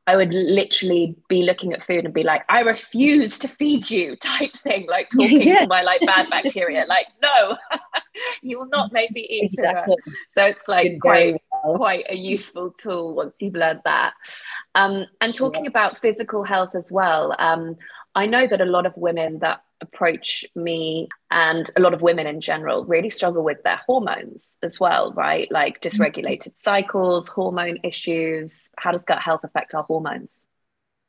I 0.08 0.14
would 0.14 0.32
literally 0.32 1.16
be 1.28 1.42
looking 1.42 1.72
at 1.72 1.82
food 1.82 2.04
and 2.04 2.14
be 2.14 2.22
like, 2.22 2.44
I 2.48 2.60
refuse 2.60 3.38
to 3.40 3.48
feed 3.48 3.90
you 3.90 4.16
type 4.20 4.54
thing, 4.54 4.86
like 4.88 5.08
talking 5.16 5.42
yeah. 5.42 5.62
to 5.62 5.66
my 5.66 5.82
like 5.82 6.00
bad 6.06 6.30
bacteria. 6.30 6.84
like, 6.86 7.06
no, 7.22 7.56
you 8.42 8.58
will 8.58 8.68
not 8.68 8.92
make 8.92 9.10
me 9.10 9.26
eat 9.28 9.44
exactly. 9.44 9.96
sugar. 10.04 10.16
So 10.28 10.44
it's 10.44 10.68
like 10.68 11.00
quite 11.00 11.40
quite 11.74 12.06
a 12.08 12.16
useful 12.16 12.74
tool 12.78 13.14
once 13.14 13.34
you've 13.40 13.54
learned 13.54 13.80
that. 13.84 14.14
Um, 14.74 15.06
and 15.20 15.34
talking 15.34 15.66
about 15.66 16.00
physical 16.00 16.44
health 16.44 16.74
as 16.74 16.92
well, 16.92 17.34
um, 17.38 17.76
I 18.14 18.26
know 18.26 18.46
that 18.46 18.60
a 18.60 18.66
lot 18.66 18.86
of 18.86 18.92
women 18.96 19.40
that 19.40 19.62
approach 19.80 20.44
me 20.54 21.08
and 21.30 21.70
a 21.76 21.80
lot 21.80 21.92
of 21.92 22.02
women 22.02 22.26
in 22.26 22.40
general 22.40 22.84
really 22.84 23.10
struggle 23.10 23.44
with 23.44 23.62
their 23.62 23.80
hormones 23.86 24.58
as 24.62 24.80
well, 24.80 25.12
right? 25.12 25.50
Like 25.50 25.80
mm-hmm. 25.80 26.02
dysregulated 26.02 26.56
cycles, 26.56 27.28
hormone 27.28 27.78
issues. 27.84 28.70
How 28.78 28.92
does 28.92 29.04
gut 29.04 29.20
health 29.20 29.44
affect 29.44 29.74
our 29.74 29.82
hormones? 29.82 30.46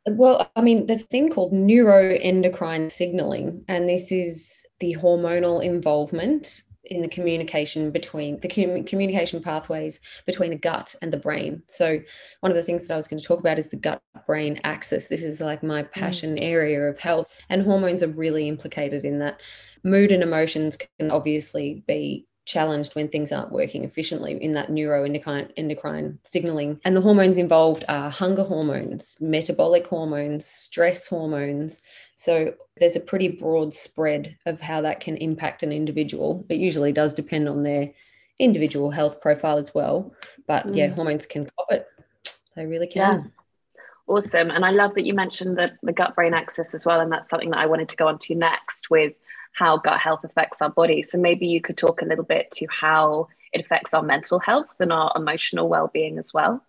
Well, 0.05 0.49
I 0.55 0.61
mean, 0.61 0.85
there's 0.85 1.03
a 1.03 1.07
thing 1.07 1.29
called 1.29 1.51
neuroendocrine 1.51 2.89
signaling, 2.89 3.65
and 3.67 3.89
this 3.89 4.11
is 4.11 4.65
the 4.79 4.95
hormonal 4.95 5.61
involvement 5.61 6.63
in 6.89 7.01
the 7.01 7.07
communication 7.07 7.91
between 7.91 8.39
the 8.39 8.47
com- 8.47 8.83
communication 8.83 9.41
pathways 9.41 9.99
between 10.25 10.51
the 10.51 10.57
gut 10.57 10.95
and 11.01 11.11
the 11.11 11.17
brain. 11.17 11.61
So, 11.67 11.99
one 12.41 12.51
of 12.51 12.55
the 12.55 12.63
things 12.63 12.85
that 12.85 12.93
I 12.93 12.97
was 12.97 13.07
going 13.07 13.19
to 13.19 13.25
talk 13.25 13.39
about 13.39 13.59
is 13.59 13.69
the 13.69 13.77
gut 13.77 14.01
brain 14.25 14.59
axis. 14.63 15.07
This 15.07 15.23
is 15.23 15.41
like 15.41 15.63
my 15.63 15.83
mm. 15.83 15.91
passion 15.91 16.35
mm. 16.35 16.41
area 16.41 16.81
of 16.81 16.97
health, 16.97 17.41
and 17.49 17.61
hormones 17.61 18.03
are 18.03 18.07
really 18.07 18.47
implicated 18.47 19.05
in 19.05 19.19
that. 19.19 19.41
Mood 19.83 20.11
and 20.11 20.23
emotions 20.23 20.77
can 20.77 21.11
obviously 21.11 21.83
be 21.87 22.27
challenged 22.47 22.95
when 22.95 23.09
things 23.09 23.31
aren't 23.31 23.51
working 23.51 23.83
efficiently 23.83 24.41
in 24.41 24.53
that 24.53 24.69
neuroendocrine 24.69 25.51
endocrine 25.57 26.17
signaling. 26.23 26.79
And 26.85 26.95
the 26.95 27.01
hormones 27.01 27.37
involved 27.37 27.83
are 27.89 28.09
hunger 28.09 28.43
hormones, 28.43 29.17
metabolic 29.19 29.85
hormones, 29.85 30.45
stress 30.45 31.05
hormones. 31.05 31.83
So 32.15 32.53
there's 32.77 32.95
a 32.95 33.01
pretty 33.01 33.27
broad 33.27 33.73
spread 33.73 34.37
of 34.45 34.61
how 34.61 34.81
that 34.81 35.01
can 35.01 35.17
impact 35.17 35.61
an 35.61 35.71
individual. 35.71 36.45
It 36.49 36.57
usually 36.57 36.93
does 36.93 37.13
depend 37.13 37.49
on 37.49 37.61
their 37.61 37.91
individual 38.39 38.91
health 38.91 39.19
profile 39.19 39.57
as 39.57 39.75
well. 39.75 40.13
But 40.47 40.67
mm. 40.67 40.75
yeah, 40.75 40.87
hormones 40.87 41.25
can 41.25 41.49
cop 41.57 41.71
it. 41.71 41.87
They 42.55 42.65
really 42.65 42.87
can. 42.87 43.23
Yeah. 43.23 43.29
Awesome. 44.07 44.51
And 44.51 44.63
I 44.63 44.71
love 44.71 44.93
that 44.93 45.05
you 45.05 45.13
mentioned 45.13 45.57
the, 45.57 45.73
the 45.83 45.91
gut 45.91 46.15
brain 46.15 46.33
axis 46.33 46.73
as 46.73 46.85
well. 46.85 47.01
And 47.01 47.11
that's 47.11 47.29
something 47.29 47.49
that 47.49 47.59
I 47.59 47.65
wanted 47.65 47.89
to 47.89 47.97
go 47.97 48.07
on 48.07 48.17
to 48.19 48.35
next 48.35 48.89
with 48.89 49.13
how 49.57 49.75
gut 49.77 49.99
health 49.99 50.23
affects 50.23 50.61
our 50.61 50.69
body. 50.69 51.01
So 51.01 51.17
maybe 51.17 51.47
you 51.47 51.61
could 51.61 51.77
talk 51.77 52.03
a 52.03 52.05
little 52.05 52.23
bit 52.23 52.51
to 52.51 52.67
how 52.69 53.27
it 53.53 53.61
affects 53.61 53.91
our 53.91 54.03
mental 54.03 54.37
health 54.37 54.75
and 54.79 54.93
our 54.93 55.11
emotional 55.15 55.67
well-being 55.67 56.19
as 56.19 56.31
well. 56.31 56.63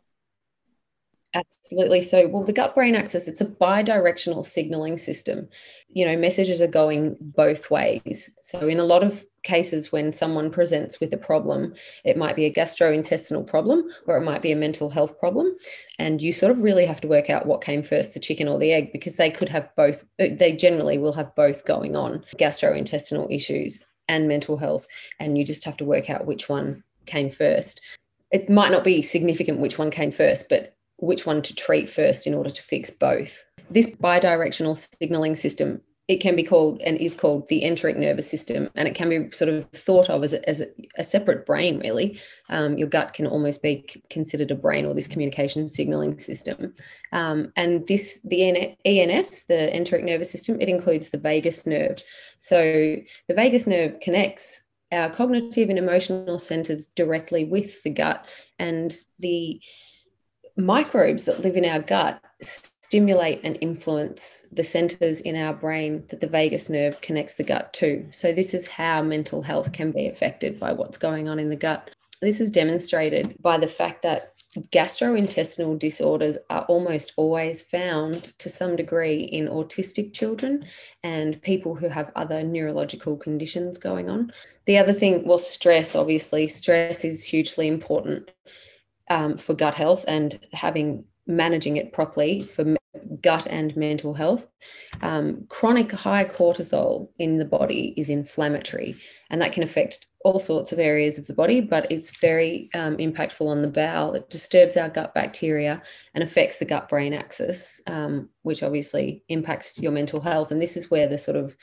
Absolutely. 1.39 2.03
So, 2.03 2.27
well, 2.29 2.43
the 2.43 2.53
gut 2.53 2.75
brain 2.75 2.95
axis, 2.95 3.29
it's 3.29 3.41
a 3.41 3.45
bi-directional 3.45 4.43
signaling 4.43 4.97
system. 4.97 5.49
You 5.89 6.05
know, 6.05 6.17
messages 6.17 6.61
are 6.61 6.67
going 6.67 7.17
both 7.21 7.71
ways. 7.71 8.31
So, 8.43 8.67
in 8.67 8.81
a 8.81 8.85
lot 8.85 9.05
of 9.05 9.25
cases, 9.45 9.93
when 9.93 10.11
someone 10.11 10.51
presents 10.51 10.99
with 10.99 11.13
a 11.13 11.17
problem, 11.17 11.75
it 12.05 12.17
might 12.17 12.35
be 12.35 12.45
a 12.45 12.53
gastrointestinal 12.53 13.47
problem 13.47 13.85
or 14.07 14.17
it 14.17 14.25
might 14.25 14.43
be 14.43 14.53
a 14.53 14.57
mental 14.57 14.91
health 14.91 15.19
problem. 15.19 15.57
And 15.99 16.21
you 16.21 16.33
sort 16.33 16.51
of 16.51 16.63
really 16.63 16.85
have 16.87 17.01
to 17.03 17.09
work 17.09 17.31
out 17.31 17.47
what 17.47 17.63
came 17.63 17.83
first, 17.83 18.15
the 18.15 18.21
chicken 18.21 18.49
or 18.49 18.59
the 18.59 18.73
egg, 18.73 18.93
because 18.93 19.17
they 19.17 19.31
could 19.31 19.49
have 19.49 19.69
both, 19.77 20.05
uh, 20.21 20.27
they 20.33 20.53
generally 20.53 20.99
will 20.99 21.13
have 21.13 21.35
both 21.37 21.65
going 21.65 21.95
on 21.95 22.25
gastrointestinal 22.37 23.33
issues 23.33 23.81
and 24.09 24.27
mental 24.27 24.57
health. 24.57 24.87
And 25.21 25.39
you 25.39 25.45
just 25.45 25.65
have 25.65 25.77
to 25.77 25.85
work 25.85 26.11
out 26.11 26.27
which 26.27 26.49
one 26.49 26.83
came 27.07 27.31
first. 27.31 27.81
It 28.33 28.51
might 28.51 28.73
not 28.73 28.85
be 28.85 29.03
significant 29.03 29.61
which 29.61 29.79
one 29.79 29.91
came 29.91 30.11
first, 30.11 30.49
but 30.49 30.75
which 30.99 31.27
one 31.27 31.43
to 31.43 31.55
treat 31.55 31.89
first 31.89 32.27
in 32.27 32.35
order 32.35 32.51
to 32.51 32.63
fix 32.63 32.91
both. 32.91 33.45
This 33.71 33.95
bidirectional 33.97 34.77
signaling 34.77 35.35
system, 35.35 35.81
it 36.09 36.23
can 36.23 36.35
be 36.35 36.43
called 36.43 36.81
and 36.81 36.97
is 36.97 37.15
called 37.15 37.47
the 37.49 37.65
enteric 37.65 37.97
nervous 37.99 38.29
system, 38.29 38.71
and 38.75 38.89
it 38.89 38.95
can 38.95 39.11
be 39.11 39.31
sort 39.31 39.51
of 39.51 39.69
thought 39.73 40.09
of 40.09 40.25
as 40.25 40.33
a, 40.33 40.49
as 40.49 40.63
a, 40.97 41.05
separate 41.05 41.45
brain, 41.45 41.79
really. 41.81 42.19
Um, 42.49 42.79
your 42.79 42.89
gut 42.89 43.13
can 43.13 43.27
almost 43.27 43.63
be 43.63 43.85
considered 44.09 44.51
a 44.51 44.55
brain 44.55 44.87
or 44.87 44.95
this 44.95 45.07
communication 45.07 45.69
signaling 45.69 46.19
system. 46.19 46.75
Um, 47.13 47.53
and 47.57 47.87
this, 47.87 48.21
the 48.25 48.75
ENS, 48.87 49.45
the 49.45 49.75
enteric 49.77 50.05
nervous 50.05 50.31
system, 50.31 50.59
it 50.63 50.71
includes 50.71 51.11
the 51.11 51.19
vagus 51.19 51.67
nerve. 51.67 52.03
So 52.39 52.97
the 53.29 53.35
vagus 53.35 53.67
nerve 53.67 54.01
connects 54.01 54.65
our 54.91 55.11
cognitive 55.11 55.69
and 55.69 55.79
emotional 55.79 56.39
centers 56.39 56.87
directly 56.87 57.45
with 57.45 57.83
the 57.83 57.91
gut 57.91 58.25
and 58.59 58.95
the 59.19 59.61
microbes 60.59 61.25
that 61.25 61.41
live 61.41 61.57
in 61.57 61.65
our 61.65 61.81
gut 61.81 62.21
stimulate 62.89 63.41
and 63.45 63.59
influence 63.61 64.47
the 64.51 64.65
centers 64.65 65.21
in 65.21 65.37
our 65.37 65.53
brain 65.53 66.03
that 66.09 66.21
the 66.21 66.27
vagus 66.27 66.71
nerve 66.71 67.01
connects 67.03 67.37
the 67.37 67.45
gut 67.45 67.73
to. 67.75 68.07
So, 68.11 68.33
this 68.33 68.55
is 68.55 68.67
how 68.67 69.03
mental 69.03 69.43
health 69.43 69.73
can 69.73 69.93
be 69.93 70.09
affected 70.09 70.59
by 70.59 70.73
what's 70.73 70.97
going 70.97 71.29
on 71.29 71.39
in 71.39 71.51
the 71.51 71.57
gut. 71.57 71.91
This 72.23 72.41
is 72.41 72.51
demonstrated 72.51 73.37
by 73.41 73.59
the 73.59 73.69
fact 73.69 74.03
that 74.03 74.33
gastrointestinal 74.73 75.79
disorders 75.79 76.39
are 76.49 76.65
almost 76.65 77.13
always 77.17 77.61
found 77.61 78.25
to 78.39 78.49
some 78.49 78.75
degree 78.75 79.21
in 79.21 79.49
autistic 79.49 80.15
children 80.15 80.65
and 81.05 81.41
people 81.43 81.75
who 81.75 81.89
have 81.89 82.11
other 82.17 82.43
neurological 82.43 83.17
conditions 83.17 83.77
going 83.77 84.09
on. 84.09 84.33
The 84.65 84.79
other 84.79 84.95
thing, 84.95 85.25
well, 85.27 85.39
stress, 85.39 85.95
obviously, 85.95 86.47
stress 86.47 87.05
is 87.05 87.23
hugely 87.23 87.69
important 87.69 88.31
um, 89.11 89.37
for 89.37 89.55
gut 89.55 89.75
health 89.75 90.05
and 90.09 90.39
having 90.53 91.05
managing 91.27 91.77
it 91.77 91.93
properly 91.93 92.43
for 92.43 92.77
gut 93.23 93.47
and 93.49 93.77
mental 93.77 94.15
health. 94.15 94.49
Um, 95.03 95.45
chronic 95.49 95.93
high 95.93 96.25
cortisol 96.25 97.09
in 97.19 97.39
the 97.39 97.45
body 97.45 97.95
is 97.97 98.11
inflammatory, 98.11 98.97
and 99.31 99.41
that 99.41 99.53
can 99.53 99.63
affect 99.63 100.07
all 100.25 100.41
sorts 100.41 100.73
of 100.73 100.79
areas 100.79 101.17
of 101.17 101.27
the 101.27 101.35
body, 101.35 101.61
but 101.61 101.91
it's 101.93 102.19
very 102.19 102.69
um, 102.75 102.97
impactful 102.97 103.47
on 103.47 103.63
the 103.63 103.69
bowel. 103.69 104.15
It 104.15 104.31
disturbs 104.31 104.77
our 104.77 104.89
gut 104.89 105.15
bacteria 105.15 105.81
and 106.15 106.25
affects 106.25 106.59
the 106.59 106.65
gut 106.65 106.89
brain 106.89 107.15
axis, 107.15 107.81
um, 107.87 108.29
which 108.43 108.63
obviously 108.63 109.23
impacts 109.29 109.81
your 109.81 109.93
mental 109.93 110.21
health. 110.21 110.51
And 110.51 110.61
this 110.61 110.77
is 110.77 110.91
where 110.91 111.09
the 111.09 111.19
sort 111.19 111.37
of 111.37 111.57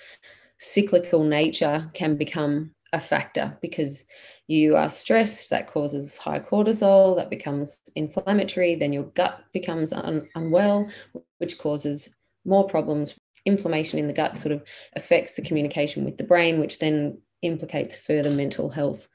cyclical 0.57 1.23
nature 1.23 1.89
can 1.93 2.15
become 2.15 2.71
a 2.95 2.99
factor 2.99 3.57
because 3.61 4.05
you 4.47 4.75
are 4.75 4.89
stressed, 4.89 5.49
that 5.49 5.67
causes 5.67 6.17
high 6.17 6.39
cortisol, 6.39 7.15
that 7.17 7.29
becomes 7.29 7.81
inflammatory, 7.95 8.75
then 8.75 8.93
your 8.93 9.03
gut 9.03 9.43
becomes 9.51 9.91
un- 9.91 10.27
unwell, 10.35 10.87
which 11.39 11.57
causes 11.57 12.15
more 12.45 12.65
problems. 12.67 13.15
Inflammation 13.45 13.99
in 13.99 14.07
the 14.07 14.13
gut 14.13 14.37
sort 14.39 14.53
of 14.53 14.63
affects 14.95 15.35
the 15.35 15.41
communication 15.41 16.05
with 16.05 16.17
the 16.17 16.23
brain, 16.23 16.59
which 16.59 16.79
then 16.79 17.19
implicates 17.41 17.97
further 17.97 18.31
mental 18.31 18.69
health 18.69 19.07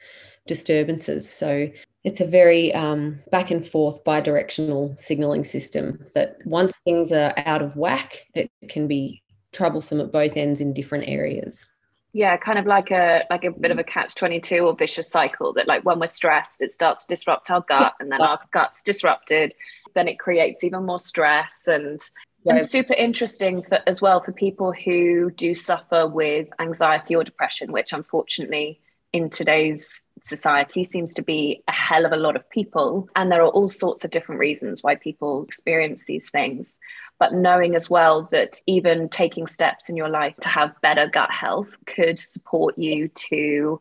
disturbances. 0.46 1.28
So 1.28 1.68
it's 2.04 2.20
a 2.20 2.26
very 2.26 2.72
um, 2.74 3.20
back 3.30 3.50
and 3.50 3.66
forth 3.66 4.04
bi-directional 4.04 4.94
signaling 4.96 5.44
system 5.44 6.04
that 6.14 6.36
once 6.44 6.72
things 6.84 7.12
are 7.12 7.32
out 7.38 7.62
of 7.62 7.76
whack, 7.76 8.26
it 8.34 8.50
can 8.68 8.86
be 8.86 9.22
troublesome 9.52 10.00
at 10.00 10.12
both 10.12 10.36
ends 10.36 10.60
in 10.60 10.72
different 10.72 11.08
areas 11.08 11.66
yeah 12.12 12.36
kind 12.36 12.58
of 12.58 12.66
like 12.66 12.90
a 12.90 13.24
like 13.30 13.44
a 13.44 13.50
bit 13.50 13.70
of 13.70 13.76
mm. 13.76 13.80
a 13.80 13.84
catch 13.84 14.14
22 14.14 14.58
or 14.58 14.74
vicious 14.74 15.08
cycle 15.08 15.52
that 15.52 15.68
like 15.68 15.84
when 15.84 15.98
we're 15.98 16.06
stressed 16.06 16.60
it 16.60 16.70
starts 16.70 17.04
to 17.04 17.14
disrupt 17.14 17.50
our 17.50 17.60
gut 17.62 17.94
and 18.00 18.10
then 18.10 18.20
our 18.20 18.38
gut's 18.52 18.82
disrupted 18.82 19.54
then 19.94 20.08
it 20.08 20.18
creates 20.18 20.64
even 20.64 20.84
more 20.84 20.98
stress 20.98 21.64
and 21.66 22.00
and 22.46 22.66
super 22.66 22.94
interesting 22.94 23.62
for, 23.62 23.80
as 23.86 24.00
well 24.00 24.20
for 24.20 24.32
people 24.32 24.72
who 24.72 25.30
do 25.32 25.54
suffer 25.54 26.06
with 26.06 26.48
anxiety 26.58 27.14
or 27.14 27.22
depression 27.22 27.70
which 27.70 27.92
unfortunately 27.92 28.80
in 29.12 29.28
today's 29.28 30.06
society 30.24 30.84
seems 30.84 31.14
to 31.14 31.22
be 31.22 31.62
a 31.68 31.72
hell 31.72 32.06
of 32.06 32.12
a 32.12 32.16
lot 32.16 32.36
of 32.36 32.48
people 32.50 33.08
and 33.16 33.30
there 33.30 33.42
are 33.42 33.48
all 33.48 33.68
sorts 33.68 34.04
of 34.04 34.10
different 34.10 34.38
reasons 34.38 34.82
why 34.82 34.94
people 34.94 35.44
experience 35.44 36.04
these 36.04 36.30
things 36.30 36.78
but 37.18 37.34
knowing 37.34 37.76
as 37.76 37.90
well 37.90 38.28
that 38.32 38.60
even 38.66 39.08
taking 39.08 39.46
steps 39.46 39.88
in 39.88 39.96
your 39.96 40.08
life 40.08 40.34
to 40.40 40.48
have 40.48 40.80
better 40.80 41.06
gut 41.06 41.30
health 41.30 41.76
could 41.86 42.18
support 42.18 42.76
you 42.78 43.08
to 43.08 43.80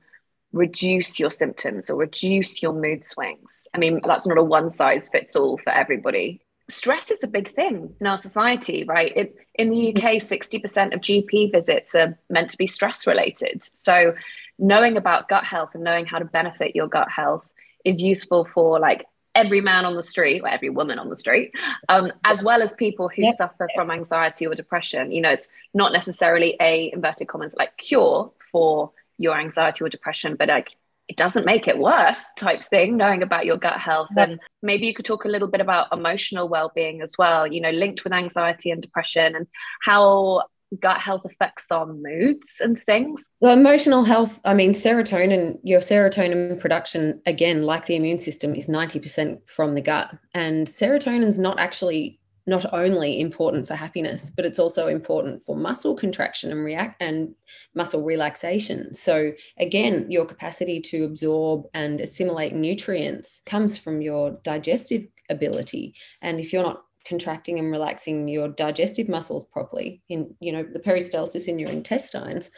reduce 0.52 1.20
your 1.20 1.30
symptoms 1.30 1.90
or 1.90 1.96
reduce 1.96 2.62
your 2.62 2.74
mood 2.74 3.06
swings. 3.06 3.68
I 3.74 3.78
mean, 3.78 4.02
that's 4.06 4.28
not 4.28 4.38
a 4.38 4.44
one 4.44 4.70
size 4.70 5.10
fits 5.10 5.36
all 5.36 5.58
for 5.58 5.70
everybody. 5.70 6.42
Stress 6.70 7.12
is 7.12 7.24
a 7.24 7.28
big 7.28 7.48
thing 7.48 7.94
in 8.00 8.08
our 8.08 8.18
society, 8.18 8.84
right? 8.84 9.16
It, 9.16 9.36
in 9.56 9.70
the 9.70 9.90
UK, 9.90 10.16
60% 10.16 10.94
of 10.94 11.02
GP 11.02 11.52
visits 11.52 11.96
are 11.96 12.18
meant 12.30 12.50
to 12.52 12.58
be 12.58 12.68
stress 12.68 13.08
related. 13.08 13.64
So, 13.74 14.14
knowing 14.60 14.98
about 14.98 15.30
gut 15.30 15.44
health 15.44 15.76
and 15.76 15.84
knowing 15.84 16.06
how 16.06 16.20
to 16.20 16.26
benefit 16.26 16.76
your 16.76 16.88
gut 16.88 17.10
health 17.10 17.50
is 17.86 18.02
useful 18.02 18.46
for 18.54 18.80
like 18.80 19.06
every 19.36 19.62
man 19.62 19.86
on 19.86 19.96
the 19.96 20.04
street 20.04 20.42
or 20.42 20.50
every 20.50 20.70
woman 20.70 21.00
on 21.00 21.10
the 21.10 21.16
street, 21.16 21.54
um, 21.88 22.12
as 22.26 22.44
well 22.44 22.62
as 22.62 22.74
people 22.74 23.10
who 23.10 23.32
suffer 23.34 23.68
from 23.74 23.92
anxiety 23.92 24.46
or 24.46 24.54
depression. 24.56 25.12
You 25.12 25.22
know, 25.22 25.32
it's 25.32 25.48
not 25.74 25.94
necessarily 25.94 26.58
a 26.60 26.92
inverted 26.94 27.28
commas 27.28 27.56
like 27.58 27.78
cure 27.78 28.32
for 28.52 28.92
your 29.18 29.38
anxiety 29.38 29.84
or 29.84 29.90
depression, 29.90 30.36
but 30.38 30.50
like 30.50 30.76
it 31.08 31.18
doesn't 31.18 31.46
make 31.46 31.68
it 31.68 31.78
worse 31.78 32.34
type 32.38 32.64
thing 32.64 32.96
knowing 32.96 33.24
about 33.24 33.46
your 33.46 33.58
gut 33.58 33.80
health. 33.80 34.10
And 34.16 34.40
maybe 34.62 34.86
you 34.86 34.94
could 34.94 35.06
talk 35.06 35.26
a 35.26 35.30
little 35.30 35.48
bit 35.48 35.62
about 35.62 35.88
emotional 35.92 36.48
well-being 36.48 37.02
as 37.02 37.18
well 37.18 37.48
you 37.48 37.62
know 37.62 37.72
linked 37.72 38.04
with 38.04 38.14
anxiety 38.14 38.72
and 38.72 38.82
depression 38.82 39.36
and 39.36 39.48
how 39.82 40.44
gut 40.80 41.02
health 41.02 41.26
affects 41.26 41.72
our 41.72 41.86
moods 41.86 42.58
and 42.60 42.80
things? 42.80 43.32
Well, 43.40 43.58
emotional 43.58 44.04
health, 44.04 44.40
I 44.46 44.54
mean, 44.54 44.72
serotonin, 44.72 45.60
your 45.64 45.80
serotonin 45.80 46.60
production, 46.60 47.22
again, 47.26 47.64
like 47.64 47.86
the 47.86 47.96
immune 47.96 48.20
system, 48.20 48.54
is 48.56 48.70
90% 48.70 49.48
from 49.48 49.74
the 49.74 49.82
gut. 49.82 50.16
And 50.34 50.68
serotonin 50.68 51.28
is 51.28 51.40
not 51.40 51.60
actually 51.60 52.20
not 52.50 52.66
only 52.74 53.20
important 53.20 53.68
for 53.68 53.76
happiness, 53.76 54.32
but 54.36 54.44
it's 54.44 54.60
also 54.60 54.88
important 54.88 55.42
for 55.42 55.56
muscle 55.56 55.96
contraction 55.96 56.52
and 56.52 56.66
react 56.66 57.02
and 57.02 57.34
muscle 57.76 58.04
relaxation. 58.04 58.94
So 58.94 59.32
again, 59.58 60.08
your 60.10 60.26
capacity 60.26 60.82
to 60.82 61.06
absorb 61.06 61.66
and 61.74 62.02
assimilate 62.02 62.54
nutrients 62.54 63.42
comes 63.46 63.78
from 63.78 64.02
your 64.02 64.40
digestive 64.44 65.06
ability. 65.30 65.94
And 66.22 66.40
if 66.40 66.52
you're 66.52 66.64
not 66.64 66.84
contracting 67.10 67.60
and 67.60 67.72
relaxing 67.72 68.28
your 68.28 68.48
digestive 68.48 69.10
muscles 69.10 69.44
properly 69.44 70.02
in 70.10 70.34
you 70.40 70.52
know 70.52 70.64
the 70.64 70.80
peristalsis 70.80 71.48
in 71.48 71.60
your 71.60 71.70
intestines 71.70 72.52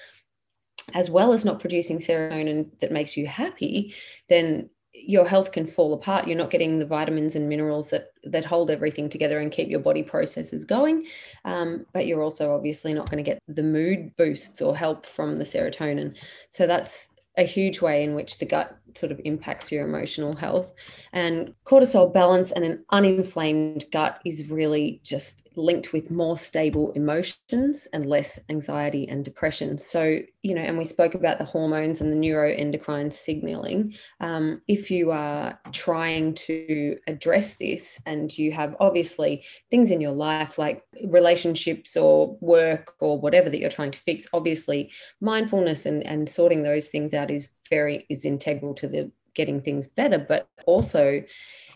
as 0.93 1.10
well 1.10 1.31
as 1.31 1.46
not 1.46 1.60
producing 1.60 1.98
serotonin 1.98 2.70
that 2.79 2.91
makes 2.91 3.15
you 3.15 3.25
happy 3.25 3.96
then 4.27 4.70
your 5.03 5.27
health 5.27 5.51
can 5.51 5.65
fall 5.65 5.93
apart. 5.93 6.27
You're 6.27 6.38
not 6.38 6.51
getting 6.51 6.77
the 6.77 6.86
vitamins 6.86 7.36
and 7.36 7.50
minerals 7.50 7.89
that 7.89 8.12
that 8.25 8.46
hold 8.46 8.70
everything 8.70 9.10
together 9.10 9.39
and 9.39 9.51
keep 9.51 9.70
your 9.70 9.79
body 9.79 10.03
processes 10.03 10.65
going. 10.65 11.08
Um, 11.46 11.86
but 11.93 12.05
you're 12.05 12.22
also 12.22 12.53
obviously 12.53 12.93
not 12.93 13.10
going 13.10 13.24
to 13.24 13.29
get 13.29 13.39
the 13.48 13.63
mood 13.63 14.15
boosts 14.17 14.62
or 14.62 14.75
help 14.75 15.05
from 15.05 15.38
the 15.38 15.43
serotonin. 15.43 16.15
So 16.50 16.67
that's 16.67 17.10
a 17.38 17.44
huge 17.44 17.82
way 17.82 18.04
in 18.04 18.14
which 18.14 18.40
the 18.40 18.46
gut 18.46 18.78
sort 18.96 19.12
of 19.12 19.22
impacts 19.24 19.72
your 19.72 19.86
emotional 19.86 20.36
health. 20.36 20.74
And 21.14 21.54
cortisol 21.66 22.14
balance 22.14 22.52
and 22.52 22.66
an 22.66 22.84
uninflamed 22.92 23.90
gut 23.92 24.22
is 24.26 24.50
really 24.50 25.00
just 25.04 25.48
linked 25.55 25.91
with 25.91 26.12
more 26.12 26.38
stable 26.38 26.91
emotions 26.91 27.88
and 27.93 28.05
less 28.05 28.39
anxiety 28.50 29.08
and 29.10 29.25
depression. 29.25 29.77
So, 29.77 30.20
you 30.43 30.55
know, 30.55 30.62
and 30.62 30.77
we 30.77 30.86
spoke 30.86 31.13
about 31.13 31.39
the 31.39 31.46
hormones 31.46 32.01
and 32.01 32.12
the 32.12 32.27
neuroendocrine 32.27 33.12
signaling. 33.12 33.96
Um, 34.20 34.62
if 34.67 34.89
you 34.89 35.12
are 35.12 35.60
trying 35.72 36.34
to 36.36 36.98
address 37.08 37.55
this 37.55 38.01
and 38.05 38.36
you 38.38 38.51
have 38.51 38.77
obviously 38.79 39.43
things 39.70 39.91
in 39.91 40.00
your 40.00 40.13
life 40.13 40.58
like 40.58 40.84
relationships 41.10 41.98
or 41.98 42.38
work 42.39 42.93
or 43.00 43.20
whatever 43.20 43.50
that 43.50 43.60
you're 43.60 43.70
trying 43.70 43.91
to 43.91 44.00
fix, 44.00 44.27
obviously 44.34 44.91
mindfulness 45.20 45.86
and, 45.86 46.05
and 46.05 46.29
sorting 46.29 46.63
those 46.63 46.88
things 46.88 47.13
out 47.13 47.29
is 47.29 47.50
very 47.70 48.05
is 48.10 48.25
integral 48.25 48.74
to 48.75 48.88
the 48.88 49.12
getting 49.34 49.62
things 49.62 49.88
better 49.88 50.17
but 50.17 50.50
also 50.65 51.24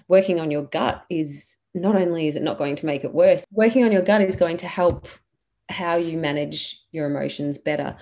working 0.08 0.40
on 0.40 0.52
your 0.52 0.64
gut 0.64 1.06
is 1.10 1.58
not 1.76 1.96
only 1.96 2.28
is 2.28 2.36
it 2.36 2.44
not 2.44 2.58
going 2.58 2.76
to 2.76 2.86
make 2.86 3.04
it 3.04 3.14
worse 3.14 3.46
working 3.52 3.84
on 3.84 3.92
your 3.92 4.02
gut 4.02 4.22
is 4.22 4.36
going 4.36 4.58
to 4.58 4.68
help 4.68 5.08
how 5.70 5.96
you 5.96 6.18
manage 6.18 6.82
your 6.92 7.08
emotions 7.08 7.58
better. 7.58 7.96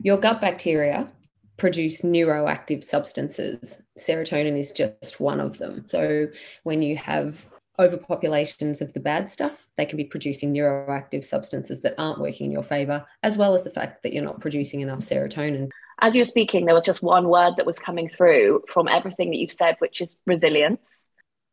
Your 0.00 0.16
gut 0.16 0.40
bacteria 0.40 1.08
produce 1.56 2.02
neuroactive 2.02 2.84
substances. 2.84 3.82
Serotonin 3.98 4.58
is 4.58 4.70
just 4.72 5.20
one 5.20 5.40
of 5.40 5.58
them. 5.58 5.86
So 5.90 6.28
when 6.62 6.82
you 6.82 6.96
have 6.96 7.46
overpopulations 7.80 8.80
of 8.80 8.92
the 8.92 9.00
bad 9.00 9.30
stuff, 9.30 9.68
they 9.76 9.86
can 9.86 9.96
be 9.96 10.04
producing 10.04 10.52
neuroactive 10.52 11.24
substances 11.24 11.82
that 11.82 11.94
aren't 11.98 12.20
working 12.20 12.46
in 12.46 12.52
your 12.52 12.62
favor, 12.62 13.04
as 13.22 13.36
well 13.36 13.54
as 13.54 13.64
the 13.64 13.70
fact 13.70 14.02
that 14.02 14.12
you're 14.12 14.24
not 14.24 14.40
producing 14.40 14.80
enough 14.80 15.00
serotonin. 15.00 15.70
As 16.00 16.14
you're 16.14 16.24
speaking, 16.24 16.64
there 16.64 16.74
was 16.74 16.84
just 16.84 17.02
one 17.02 17.28
word 17.28 17.54
that 17.56 17.66
was 17.66 17.78
coming 17.78 18.08
through 18.08 18.62
from 18.68 18.88
everything 18.88 19.30
that 19.30 19.38
you've 19.38 19.50
said, 19.50 19.76
which 19.78 20.00
is 20.00 20.16
resilience. 20.26 21.08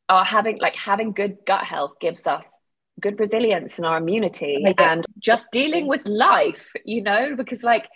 Our 0.09 0.25
having 0.25 0.59
like 0.59 0.75
having 0.75 1.11
good 1.13 1.37
gut 1.45 1.63
health 1.63 1.93
gives 1.99 2.27
us 2.27 2.59
good 3.01 3.19
resilience 3.19 3.77
in 3.79 3.85
our 3.85 3.97
immunity 3.97 4.63
and 4.77 5.05
just 5.19 5.51
dealing 5.51 5.87
with 5.87 6.07
life, 6.07 6.71
you 6.85 7.03
know, 7.03 7.35
because 7.35 7.63
like 7.63 7.87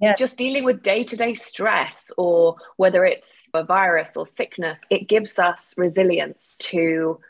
yeah. 0.00 0.16
just 0.16 0.36
dealing 0.36 0.64
with 0.64 0.82
day-to-day 0.82 1.34
stress 1.34 2.10
or 2.18 2.56
whether 2.76 3.04
it's 3.04 3.48
a 3.54 3.64
virus 3.64 4.16
or 4.16 4.26
sickness, 4.26 4.82
it 4.90 5.08
gives 5.08 5.38
us 5.38 5.74
resilience 5.76 6.56
to 6.58 7.20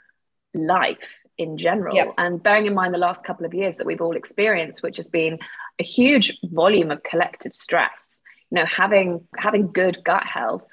life 0.54 0.96
in 1.36 1.58
general. 1.58 1.94
And 2.16 2.42
bearing 2.42 2.66
in 2.66 2.74
mind 2.74 2.94
the 2.94 2.98
last 2.98 3.24
couple 3.24 3.44
of 3.46 3.54
years 3.54 3.76
that 3.76 3.86
we've 3.86 4.00
all 4.00 4.16
experienced, 4.16 4.82
which 4.82 4.96
has 4.96 5.08
been 5.08 5.38
a 5.78 5.84
huge 5.84 6.36
volume 6.44 6.90
of 6.90 7.02
collective 7.02 7.54
stress 7.54 8.22
you 8.54 8.60
know 8.60 8.66
having 8.66 9.26
having 9.36 9.72
good 9.72 9.98
gut 10.04 10.24
health 10.24 10.66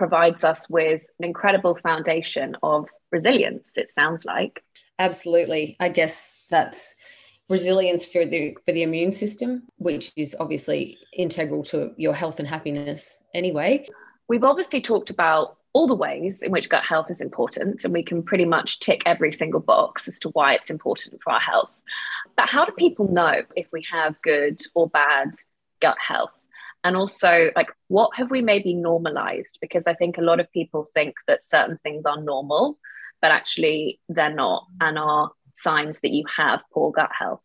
provides 0.00 0.44
us 0.44 0.66
with 0.70 1.02
an 1.18 1.26
incredible 1.26 1.74
foundation 1.76 2.56
of 2.62 2.88
resilience 3.12 3.76
it 3.76 3.90
sounds 3.90 4.24
like. 4.24 4.64
Absolutely. 4.98 5.76
I 5.78 5.90
guess 5.90 6.42
that's 6.48 6.96
resilience 7.50 8.06
for 8.06 8.24
the 8.24 8.56
for 8.64 8.72
the 8.72 8.82
immune 8.82 9.12
system 9.12 9.50
which 9.76 10.10
is 10.16 10.34
obviously 10.40 10.96
integral 11.12 11.62
to 11.64 11.92
your 11.98 12.14
health 12.14 12.38
and 12.38 12.48
happiness 12.48 13.22
anyway. 13.34 13.86
We've 14.26 14.42
obviously 14.42 14.80
talked 14.80 15.10
about 15.10 15.58
all 15.74 15.86
the 15.86 16.02
ways 16.06 16.42
in 16.42 16.50
which 16.50 16.70
gut 16.70 16.84
health 16.92 17.10
is 17.10 17.20
important 17.20 17.84
and 17.84 17.92
we 17.92 18.02
can 18.02 18.22
pretty 18.22 18.46
much 18.46 18.80
tick 18.80 19.02
every 19.04 19.32
single 19.32 19.60
box 19.60 20.08
as 20.08 20.18
to 20.20 20.30
why 20.30 20.54
it's 20.54 20.70
important 20.70 21.20
for 21.22 21.30
our 21.34 21.40
health. 21.40 21.76
But 22.38 22.48
how 22.48 22.64
do 22.64 22.72
people 22.72 23.12
know 23.12 23.42
if 23.54 23.66
we 23.70 23.84
have 23.92 24.14
good 24.22 24.62
or 24.74 24.88
bad 24.88 25.28
gut 25.82 25.98
health 25.98 26.40
and 26.84 26.96
also 26.96 27.50
like 27.56 27.70
what 27.88 28.10
have 28.16 28.30
we 28.30 28.42
maybe 28.42 28.74
normalized 28.74 29.58
because 29.60 29.86
i 29.86 29.94
think 29.94 30.18
a 30.18 30.22
lot 30.22 30.40
of 30.40 30.50
people 30.52 30.86
think 30.94 31.14
that 31.26 31.44
certain 31.44 31.76
things 31.78 32.04
are 32.04 32.20
normal 32.20 32.78
but 33.20 33.30
actually 33.30 34.00
they're 34.08 34.34
not 34.34 34.66
and 34.80 34.98
are 34.98 35.30
signs 35.54 36.00
that 36.00 36.10
you 36.10 36.24
have 36.36 36.60
poor 36.72 36.90
gut 36.90 37.10
health 37.16 37.40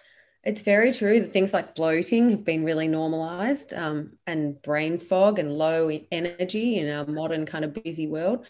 it's 0.45 0.61
very 0.61 0.93
true 0.93 1.19
that 1.21 1.31
things 1.31 1.53
like 1.53 1.73
bloating 1.73 2.29
have 2.29 2.45
been 2.45 2.63
really 2.63 2.87
normalized 2.87 3.73
um, 3.73 4.11
and 4.27 4.61
brain 4.61 4.99
fog 4.99 5.39
and 5.39 5.57
low 5.57 5.89
energy 6.11 6.77
in 6.77 6.87
our 6.87 7.07
modern 7.07 7.47
kind 7.47 7.65
of 7.65 7.73
busy 7.73 8.05
world. 8.05 8.47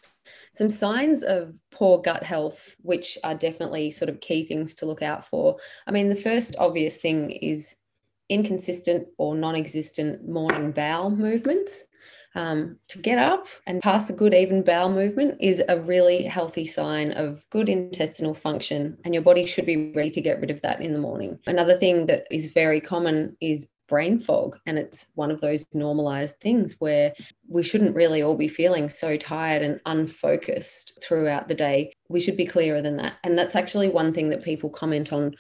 Some 0.52 0.70
signs 0.70 1.24
of 1.24 1.56
poor 1.72 2.00
gut 2.02 2.22
health, 2.22 2.76
which 2.82 3.18
are 3.24 3.34
definitely 3.34 3.92
sort 3.92 4.10
of 4.10 4.20
key 4.20 4.44
things 4.44 4.76
to 4.76 4.86
look 4.86 5.02
out 5.02 5.24
for. 5.24 5.56
I 5.88 5.92
mean, 5.92 6.10
the 6.10 6.18
first 6.18 6.58
obvious 6.60 6.98
thing 6.98 7.32
is 7.32 7.76
inconsistent 8.30 9.08
or 9.18 9.36
non 9.36 9.56
existent 9.56 10.28
morning 10.28 10.72
bowel 10.72 11.10
movements. 11.10 11.86
Um, 12.36 12.78
to 12.90 12.98
get 12.98 13.18
up 13.18 13.48
and 13.66 13.82
pass 13.82 14.10
a 14.10 14.14
good 14.14 14.34
even 14.34 14.62
bowel 14.62 14.90
movement 14.90 15.38
is 15.40 15.64
a 15.70 15.80
really 15.80 16.24
healthy 16.24 16.66
sign 16.66 17.14
of 17.14 17.46
good 17.50 17.70
intestinal 17.70 18.34
function, 18.34 18.98
and 19.06 19.14
your 19.14 19.24
body 19.24 19.46
should 19.46 19.66
be 19.66 19.94
ready 19.94 20.10
to 20.10 20.22
get 20.22 20.42
rid 20.42 20.52
of 20.52 20.62
that 20.62 20.82
in 20.82 20.92
the 20.92 21.00
morning. 21.00 21.40
Another 21.48 21.78
thing 21.78 22.08
that 22.08 22.26
is 22.30 22.52
very 22.52 22.82
common 22.82 23.38
is 23.40 23.70
brain 23.88 24.20
fog, 24.20 24.58
and 24.66 24.78
it's 24.78 25.12
one 25.16 25.32
of 25.32 25.40
those 25.40 25.66
normalized 25.74 26.40
things 26.42 26.76
where 26.80 27.14
we 27.48 27.64
shouldn't 27.64 27.96
really 27.96 28.22
all 28.22 28.36
be 28.36 28.48
feeling 28.48 28.90
so 28.90 29.16
tired 29.16 29.62
and 29.62 29.80
unfocused 29.86 31.00
throughout 31.02 31.48
the 31.48 31.56
day. 31.56 31.94
We 32.10 32.20
should 32.20 32.36
be 32.36 32.46
clearer 32.46 32.82
than 32.82 32.98
that. 32.98 33.14
And 33.24 33.38
that's 33.38 33.56
actually 33.56 33.90
one 33.90 34.14
thing 34.14 34.30
that 34.30 34.44
people 34.44 34.70
comment 34.70 35.14
on 35.14 35.36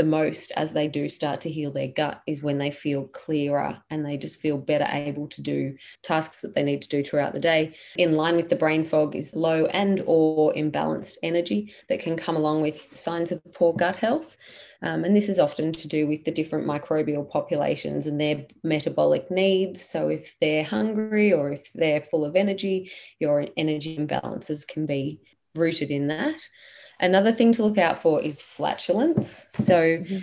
the 0.00 0.06
most 0.06 0.50
as 0.56 0.72
they 0.72 0.88
do 0.88 1.10
start 1.10 1.42
to 1.42 1.50
heal 1.50 1.70
their 1.70 1.88
gut 1.88 2.22
is 2.26 2.42
when 2.42 2.56
they 2.56 2.70
feel 2.70 3.04
clearer 3.08 3.78
and 3.90 4.02
they 4.02 4.16
just 4.16 4.40
feel 4.40 4.56
better 4.56 4.86
able 4.90 5.28
to 5.28 5.42
do 5.42 5.76
tasks 6.02 6.40
that 6.40 6.54
they 6.54 6.62
need 6.62 6.80
to 6.80 6.88
do 6.88 7.04
throughout 7.04 7.34
the 7.34 7.38
day. 7.38 7.76
In 7.98 8.14
line 8.14 8.34
with 8.36 8.48
the 8.48 8.56
brain 8.56 8.82
fog 8.82 9.14
is 9.14 9.34
low 9.34 9.66
and 9.66 10.02
or 10.06 10.54
imbalanced 10.54 11.18
energy 11.22 11.74
that 11.90 12.00
can 12.00 12.16
come 12.16 12.34
along 12.34 12.62
with 12.62 12.88
signs 12.96 13.30
of 13.30 13.42
poor 13.52 13.74
gut 13.74 13.96
health. 13.96 14.38
Um, 14.80 15.04
and 15.04 15.14
this 15.14 15.28
is 15.28 15.38
often 15.38 15.70
to 15.74 15.86
do 15.86 16.06
with 16.06 16.24
the 16.24 16.30
different 16.30 16.66
microbial 16.66 17.28
populations 17.28 18.06
and 18.06 18.18
their 18.18 18.46
metabolic 18.64 19.30
needs. 19.30 19.84
So 19.84 20.08
if 20.08 20.34
they're 20.40 20.64
hungry 20.64 21.30
or 21.30 21.52
if 21.52 21.70
they're 21.74 22.00
full 22.00 22.24
of 22.24 22.36
energy 22.36 22.90
your 23.18 23.46
energy 23.58 23.98
imbalances 23.98 24.66
can 24.66 24.86
be 24.86 25.20
rooted 25.54 25.90
in 25.90 26.08
that 26.08 26.40
Another 27.00 27.32
thing 27.32 27.52
to 27.52 27.64
look 27.64 27.78
out 27.78 27.98
for 27.98 28.22
is 28.22 28.42
flatulence. 28.42 29.46
So, 29.50 29.74
mm-hmm. 29.74 30.18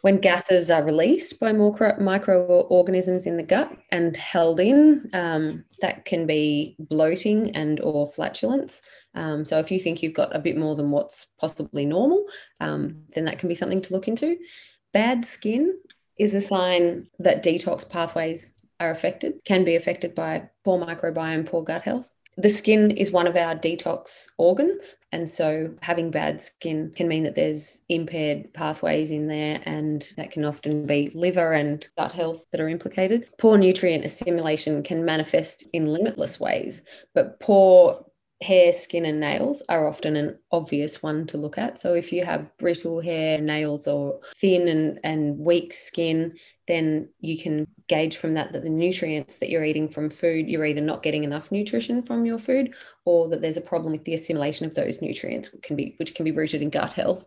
when 0.00 0.18
gases 0.18 0.70
are 0.70 0.82
released 0.82 1.38
by 1.38 1.52
micro- 1.52 2.00
microorganisms 2.00 3.26
in 3.26 3.36
the 3.36 3.42
gut 3.42 3.70
and 3.90 4.16
held 4.16 4.58
in, 4.58 5.08
um, 5.12 5.64
that 5.80 6.04
can 6.04 6.26
be 6.26 6.74
bloating 6.78 7.54
and 7.54 7.78
or 7.80 8.08
flatulence. 8.08 8.80
Um, 9.14 9.44
so, 9.44 9.58
if 9.58 9.70
you 9.70 9.78
think 9.78 10.02
you've 10.02 10.14
got 10.14 10.34
a 10.34 10.40
bit 10.40 10.56
more 10.56 10.74
than 10.74 10.90
what's 10.90 11.26
possibly 11.38 11.84
normal, 11.84 12.24
um, 12.60 13.02
then 13.14 13.26
that 13.26 13.38
can 13.38 13.48
be 13.48 13.54
something 13.54 13.82
to 13.82 13.92
look 13.92 14.08
into. 14.08 14.38
Bad 14.92 15.24
skin 15.24 15.78
is 16.18 16.34
a 16.34 16.40
sign 16.40 17.08
that 17.18 17.44
detox 17.44 17.88
pathways 17.88 18.54
are 18.80 18.90
affected, 18.90 19.34
can 19.44 19.64
be 19.64 19.76
affected 19.76 20.14
by 20.14 20.48
poor 20.64 20.78
microbiome, 20.78 21.46
poor 21.46 21.62
gut 21.62 21.82
health. 21.82 22.12
The 22.38 22.48
skin 22.48 22.92
is 22.92 23.12
one 23.12 23.26
of 23.26 23.36
our 23.36 23.54
detox 23.54 24.28
organs. 24.38 24.96
And 25.12 25.28
so 25.28 25.74
having 25.82 26.10
bad 26.10 26.40
skin 26.40 26.92
can 26.96 27.06
mean 27.06 27.24
that 27.24 27.34
there's 27.34 27.82
impaired 27.90 28.54
pathways 28.54 29.10
in 29.10 29.26
there, 29.26 29.60
and 29.66 30.08
that 30.16 30.30
can 30.30 30.44
often 30.44 30.86
be 30.86 31.10
liver 31.14 31.52
and 31.52 31.86
gut 31.98 32.12
health 32.12 32.46
that 32.50 32.60
are 32.60 32.68
implicated. 32.68 33.28
Poor 33.38 33.58
nutrient 33.58 34.06
assimilation 34.06 34.82
can 34.82 35.04
manifest 35.04 35.66
in 35.74 35.86
limitless 35.86 36.40
ways, 36.40 36.82
but 37.14 37.38
poor 37.40 38.04
hair, 38.42 38.72
skin, 38.72 39.04
and 39.04 39.20
nails 39.20 39.62
are 39.68 39.86
often 39.86 40.16
an 40.16 40.38
obvious 40.50 41.02
one 41.02 41.26
to 41.26 41.36
look 41.36 41.58
at. 41.58 41.78
So 41.78 41.94
if 41.94 42.12
you 42.12 42.24
have 42.24 42.56
brittle 42.58 43.00
hair, 43.00 43.38
nails, 43.38 43.86
or 43.86 44.20
thin 44.36 44.68
and, 44.68 44.98
and 45.04 45.38
weak 45.38 45.72
skin, 45.72 46.34
then 46.68 47.08
you 47.20 47.38
can 47.38 47.66
gauge 47.88 48.16
from 48.16 48.34
that 48.34 48.52
that 48.52 48.62
the 48.62 48.70
nutrients 48.70 49.38
that 49.38 49.50
you're 49.50 49.64
eating 49.64 49.88
from 49.88 50.08
food, 50.08 50.48
you're 50.48 50.64
either 50.64 50.80
not 50.80 51.02
getting 51.02 51.24
enough 51.24 51.50
nutrition 51.50 52.02
from 52.02 52.24
your 52.24 52.38
food 52.38 52.74
or 53.04 53.28
that 53.28 53.40
there's 53.40 53.56
a 53.56 53.62
problem 53.62 53.92
with 53.92 54.04
the 54.04 54.14
assimilation 54.14 54.66
of 54.66 54.74
those 54.74 55.02
nutrients, 55.02 55.52
which 55.52 55.62
can 55.62 55.76
be, 55.76 55.94
which 55.98 56.14
can 56.14 56.24
be 56.24 56.30
rooted 56.30 56.62
in 56.62 56.70
gut 56.70 56.92
health. 56.92 57.26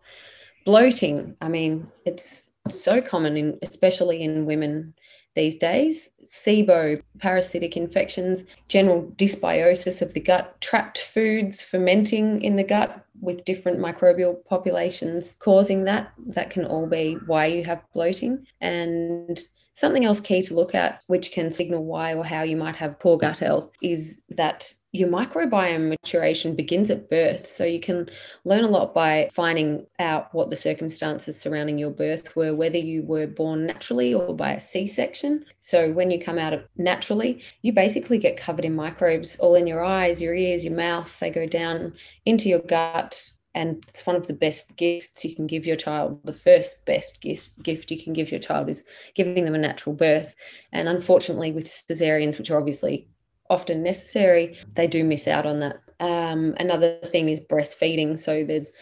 Bloating, 0.66 1.36
I 1.42 1.50
mean, 1.50 1.92
it's 2.06 2.50
so 2.70 3.02
common 3.02 3.38
in 3.38 3.60
especially 3.62 4.24
in 4.24 4.46
women 4.46 4.94
these 5.36 5.56
days 5.56 6.10
SIBO, 6.26 7.02
parasitic 7.20 7.78
infections, 7.78 8.44
general 8.68 9.04
dysbiosis 9.16 10.02
of 10.02 10.14
the 10.14 10.20
gut, 10.20 10.60
trapped 10.62 10.98
foods 10.98 11.62
fermenting 11.62 12.42
in 12.42 12.56
the 12.56 12.64
gut 12.64 13.06
with 13.22 13.46
different 13.46 13.80
microbial 13.80 14.44
populations 14.46 15.36
causing 15.40 15.84
that. 15.86 16.12
That 16.26 16.50
can 16.50 16.66
all 16.66 16.88
be 16.88 17.18
why 17.26 17.46
you 17.46 17.64
have 17.66 17.84
bloating. 17.94 18.46
And 18.62 19.40
something 19.76 20.06
else 20.06 20.20
key 20.20 20.42
to 20.42 20.56
look 20.56 20.74
at, 20.74 21.04
which 21.08 21.32
can 21.32 21.52
signal 21.52 21.86
why 21.86 22.16
or 22.16 22.26
how 22.26 22.42
you 22.42 22.58
might 22.58 22.76
have 22.78 23.00
poor 23.00 23.18
gut 23.18 23.38
health, 23.38 23.70
is 23.82 24.22
that 24.30 24.74
your 24.94 25.10
microbiome 25.10 25.90
maturation 25.90 26.56
begins 26.56 26.90
at 26.90 27.10
birth. 27.10 27.46
So 27.46 27.66
you 27.66 27.82
can 27.82 28.10
learn 28.46 28.64
a 28.64 28.70
lot 28.70 28.94
by 28.94 29.28
finding 29.34 29.86
out 30.00 30.34
what 30.34 30.50
the 30.50 30.56
circumstances 30.56 31.40
surrounding 31.40 31.78
your 31.78 31.92
birth 31.92 32.34
were, 32.38 32.56
whether 32.56 32.78
you 32.78 33.04
were 33.04 33.28
born 33.28 33.66
naturally 33.66 34.14
or 34.14 34.34
by 34.34 34.54
a 34.54 34.60
C 34.60 34.88
section. 34.88 35.44
So 35.60 35.92
when 35.92 36.10
you 36.10 36.22
come 36.22 36.40
out 36.40 36.54
of 36.54 36.64
naturally, 36.78 37.44
you 37.62 37.74
basically 37.74 38.18
get 38.18 38.38
covered 38.38 38.64
in 38.64 38.74
microbes 38.74 39.36
all 39.38 39.56
in 39.56 39.68
your 39.68 39.84
eyes, 39.84 40.22
your 40.22 40.34
ears, 40.34 40.64
your 40.64 40.76
mouth. 40.76 41.20
They 41.20 41.30
go 41.30 41.46
down 41.46 41.94
into 42.26 42.48
your 42.48 42.60
gut. 42.60 43.30
And 43.56 43.84
it's 43.88 44.06
one 44.06 44.18
of 44.18 44.28
the 44.28 44.34
best 44.34 44.76
gifts 44.76 45.26
you 45.26 45.34
can 45.34 45.48
give 45.48 45.66
your 45.66 45.78
child. 45.78 46.20
The 46.26 46.34
first 46.34 46.86
best 46.86 47.22
gift 47.22 47.90
you 47.90 48.04
can 48.04 48.14
give 48.14 48.30
your 48.30 48.40
child 48.40 48.70
is 48.70 48.84
giving 49.16 49.46
them 49.46 49.56
a 49.56 49.58
natural 49.58 49.96
birth. 49.96 50.36
And 50.74 50.88
unfortunately, 50.90 51.52
with 51.52 51.66
cesareans, 51.66 52.38
which 52.38 52.52
are 52.52 52.60
obviously 52.60 53.08
often 53.50 53.82
necessary, 53.82 54.58
they 54.76 54.88
do 54.88 55.04
miss 55.04 55.28
out 55.28 55.46
on 55.46 55.60
that. 55.60 55.78
Um, 56.02 56.54
another 56.60 57.00
thing 57.06 57.30
is 57.30 57.40
breastfeeding. 57.40 58.20
So 58.20 58.44
there's 58.44 58.74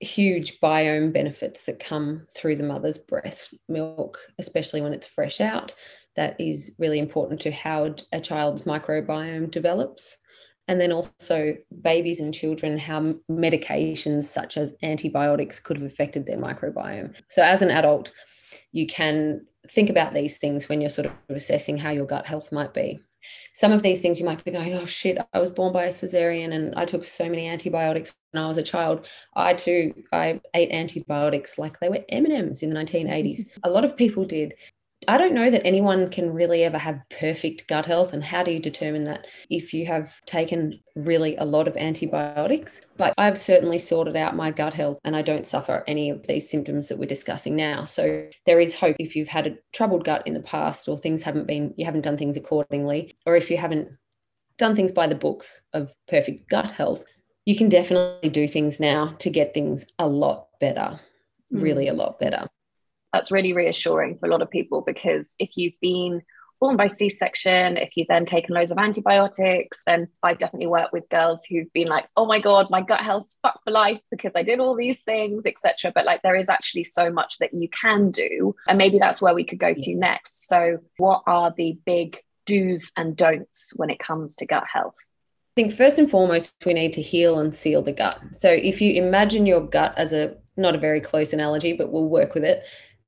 huge 0.00 0.58
biome 0.60 1.12
benefits 1.12 1.66
that 1.66 1.78
come 1.78 2.26
through 2.34 2.56
the 2.56 2.62
mother's 2.62 2.98
breast 2.98 3.54
milk, 3.68 4.18
especially 4.38 4.80
when 4.80 4.94
it's 4.94 5.06
fresh 5.06 5.40
out. 5.40 5.74
That 6.16 6.40
is 6.40 6.72
really 6.78 6.98
important 6.98 7.40
to 7.42 7.50
how 7.50 7.94
a 8.12 8.20
child's 8.20 8.62
microbiome 8.62 9.50
develops. 9.50 10.16
And 10.66 10.80
then 10.80 10.92
also 10.92 11.56
babies 11.82 12.20
and 12.20 12.32
children, 12.32 12.78
how 12.78 13.14
medications 13.30 14.24
such 14.24 14.56
as 14.56 14.74
antibiotics 14.82 15.60
could 15.60 15.78
have 15.78 15.86
affected 15.86 16.26
their 16.26 16.38
microbiome. 16.38 17.14
So, 17.28 17.42
as 17.42 17.60
an 17.60 17.70
adult, 17.70 18.12
you 18.72 18.86
can 18.86 19.44
think 19.68 19.90
about 19.90 20.14
these 20.14 20.38
things 20.38 20.68
when 20.68 20.80
you're 20.80 20.90
sort 20.90 21.06
of 21.06 21.12
assessing 21.28 21.76
how 21.76 21.90
your 21.90 22.06
gut 22.06 22.26
health 22.26 22.50
might 22.50 22.72
be 22.72 23.00
some 23.52 23.72
of 23.72 23.82
these 23.82 24.00
things 24.00 24.18
you 24.18 24.26
might 24.26 24.44
be 24.44 24.50
going, 24.50 24.72
oh 24.74 24.84
shit, 24.84 25.18
I 25.32 25.38
was 25.38 25.50
born 25.50 25.72
by 25.72 25.84
a 25.84 25.88
cesarean 25.88 26.52
and 26.52 26.74
I 26.74 26.84
took 26.84 27.04
so 27.04 27.28
many 27.28 27.48
antibiotics 27.48 28.14
when 28.32 28.42
I 28.42 28.48
was 28.48 28.58
a 28.58 28.62
child. 28.62 29.06
I 29.34 29.54
too, 29.54 29.94
I 30.12 30.40
ate 30.54 30.72
antibiotics 30.72 31.56
like 31.56 31.78
they 31.78 31.88
were 31.88 32.04
M&Ms 32.08 32.62
in 32.62 32.70
the 32.70 32.76
1980s. 32.76 33.50
a 33.62 33.70
lot 33.70 33.84
of 33.84 33.96
people 33.96 34.24
did. 34.24 34.54
I 35.08 35.16
don't 35.16 35.34
know 35.34 35.50
that 35.50 35.66
anyone 35.66 36.10
can 36.10 36.32
really 36.32 36.64
ever 36.64 36.78
have 36.78 37.02
perfect 37.10 37.66
gut 37.68 37.86
health. 37.86 38.12
And 38.12 38.22
how 38.22 38.42
do 38.42 38.50
you 38.50 38.58
determine 38.58 39.04
that 39.04 39.26
if 39.50 39.72
you 39.72 39.86
have 39.86 40.20
taken 40.26 40.80
really 40.96 41.36
a 41.36 41.44
lot 41.44 41.68
of 41.68 41.76
antibiotics? 41.76 42.82
But 42.96 43.14
I've 43.18 43.38
certainly 43.38 43.78
sorted 43.78 44.16
out 44.16 44.36
my 44.36 44.50
gut 44.50 44.74
health 44.74 44.98
and 45.04 45.16
I 45.16 45.22
don't 45.22 45.46
suffer 45.46 45.84
any 45.86 46.10
of 46.10 46.26
these 46.26 46.48
symptoms 46.48 46.88
that 46.88 46.98
we're 46.98 47.06
discussing 47.06 47.56
now. 47.56 47.84
So 47.84 48.28
there 48.46 48.60
is 48.60 48.74
hope 48.74 48.96
if 48.98 49.16
you've 49.16 49.28
had 49.28 49.46
a 49.46 49.56
troubled 49.72 50.04
gut 50.04 50.26
in 50.26 50.34
the 50.34 50.40
past 50.40 50.88
or 50.88 50.98
things 50.98 51.22
haven't 51.22 51.46
been, 51.46 51.74
you 51.76 51.84
haven't 51.84 52.02
done 52.04 52.16
things 52.16 52.36
accordingly, 52.36 53.14
or 53.26 53.36
if 53.36 53.50
you 53.50 53.56
haven't 53.56 53.88
done 54.58 54.76
things 54.76 54.92
by 54.92 55.06
the 55.06 55.14
books 55.14 55.62
of 55.72 55.94
perfect 56.08 56.48
gut 56.48 56.70
health, 56.70 57.04
you 57.44 57.56
can 57.56 57.68
definitely 57.68 58.30
do 58.30 58.48
things 58.48 58.80
now 58.80 59.14
to 59.18 59.30
get 59.30 59.52
things 59.52 59.84
a 59.98 60.08
lot 60.08 60.48
better, 60.60 60.98
hmm. 61.50 61.58
really 61.58 61.88
a 61.88 61.94
lot 61.94 62.18
better 62.18 62.48
that's 63.14 63.30
really 63.30 63.52
reassuring 63.52 64.18
for 64.18 64.26
a 64.26 64.30
lot 64.30 64.42
of 64.42 64.50
people 64.50 64.82
because 64.82 65.34
if 65.38 65.56
you've 65.56 65.78
been 65.80 66.20
born 66.60 66.76
by 66.76 66.86
c-section 66.86 67.76
if 67.76 67.96
you've 67.96 68.08
then 68.08 68.24
taken 68.24 68.54
loads 68.54 68.70
of 68.70 68.78
antibiotics 68.78 69.82
then 69.86 70.08
i've 70.22 70.38
definitely 70.38 70.66
worked 70.66 70.92
with 70.92 71.08
girls 71.08 71.44
who've 71.48 71.72
been 71.72 71.88
like 71.88 72.06
oh 72.16 72.26
my 72.26 72.40
god 72.40 72.68
my 72.70 72.80
gut 72.80 73.00
health's 73.00 73.36
fucked 73.42 73.62
for 73.64 73.70
life 73.70 74.00
because 74.10 74.32
i 74.36 74.42
did 74.42 74.60
all 74.60 74.76
these 74.76 75.02
things 75.02 75.44
etc 75.46 75.90
but 75.94 76.04
like 76.04 76.22
there 76.22 76.36
is 76.36 76.48
actually 76.48 76.84
so 76.84 77.10
much 77.10 77.38
that 77.38 77.52
you 77.52 77.68
can 77.68 78.10
do 78.10 78.54
and 78.68 78.78
maybe 78.78 78.98
that's 78.98 79.20
where 79.20 79.34
we 79.34 79.44
could 79.44 79.58
go 79.58 79.74
to 79.74 79.94
next. 79.94 80.46
So 80.48 80.78
what 80.98 81.22
are 81.26 81.52
the 81.56 81.78
big 81.84 82.18
do's 82.46 82.90
and 82.96 83.16
don'ts 83.16 83.72
when 83.76 83.90
it 83.90 83.98
comes 83.98 84.36
to 84.36 84.46
gut 84.46 84.64
health? 84.72 84.96
I 85.56 85.62
think 85.62 85.72
first 85.72 85.98
and 85.98 86.10
foremost, 86.10 86.52
we 86.66 86.74
need 86.74 86.92
to 86.94 87.02
heal 87.02 87.38
and 87.38 87.54
seal 87.54 87.82
the 87.82 87.92
gut. 87.92 88.18
So 88.32 88.50
if 88.50 88.80
you 88.80 88.94
imagine 88.94 89.46
your 89.46 89.60
gut 89.60 89.94
as 89.96 90.12
a 90.12 90.36
not 90.56 90.74
a 90.74 90.78
very 90.78 91.00
close 91.00 91.32
analogy, 91.32 91.72
but 91.72 91.90
we'll 91.90 92.08
work 92.08 92.34
with 92.34 92.44
it 92.44 92.60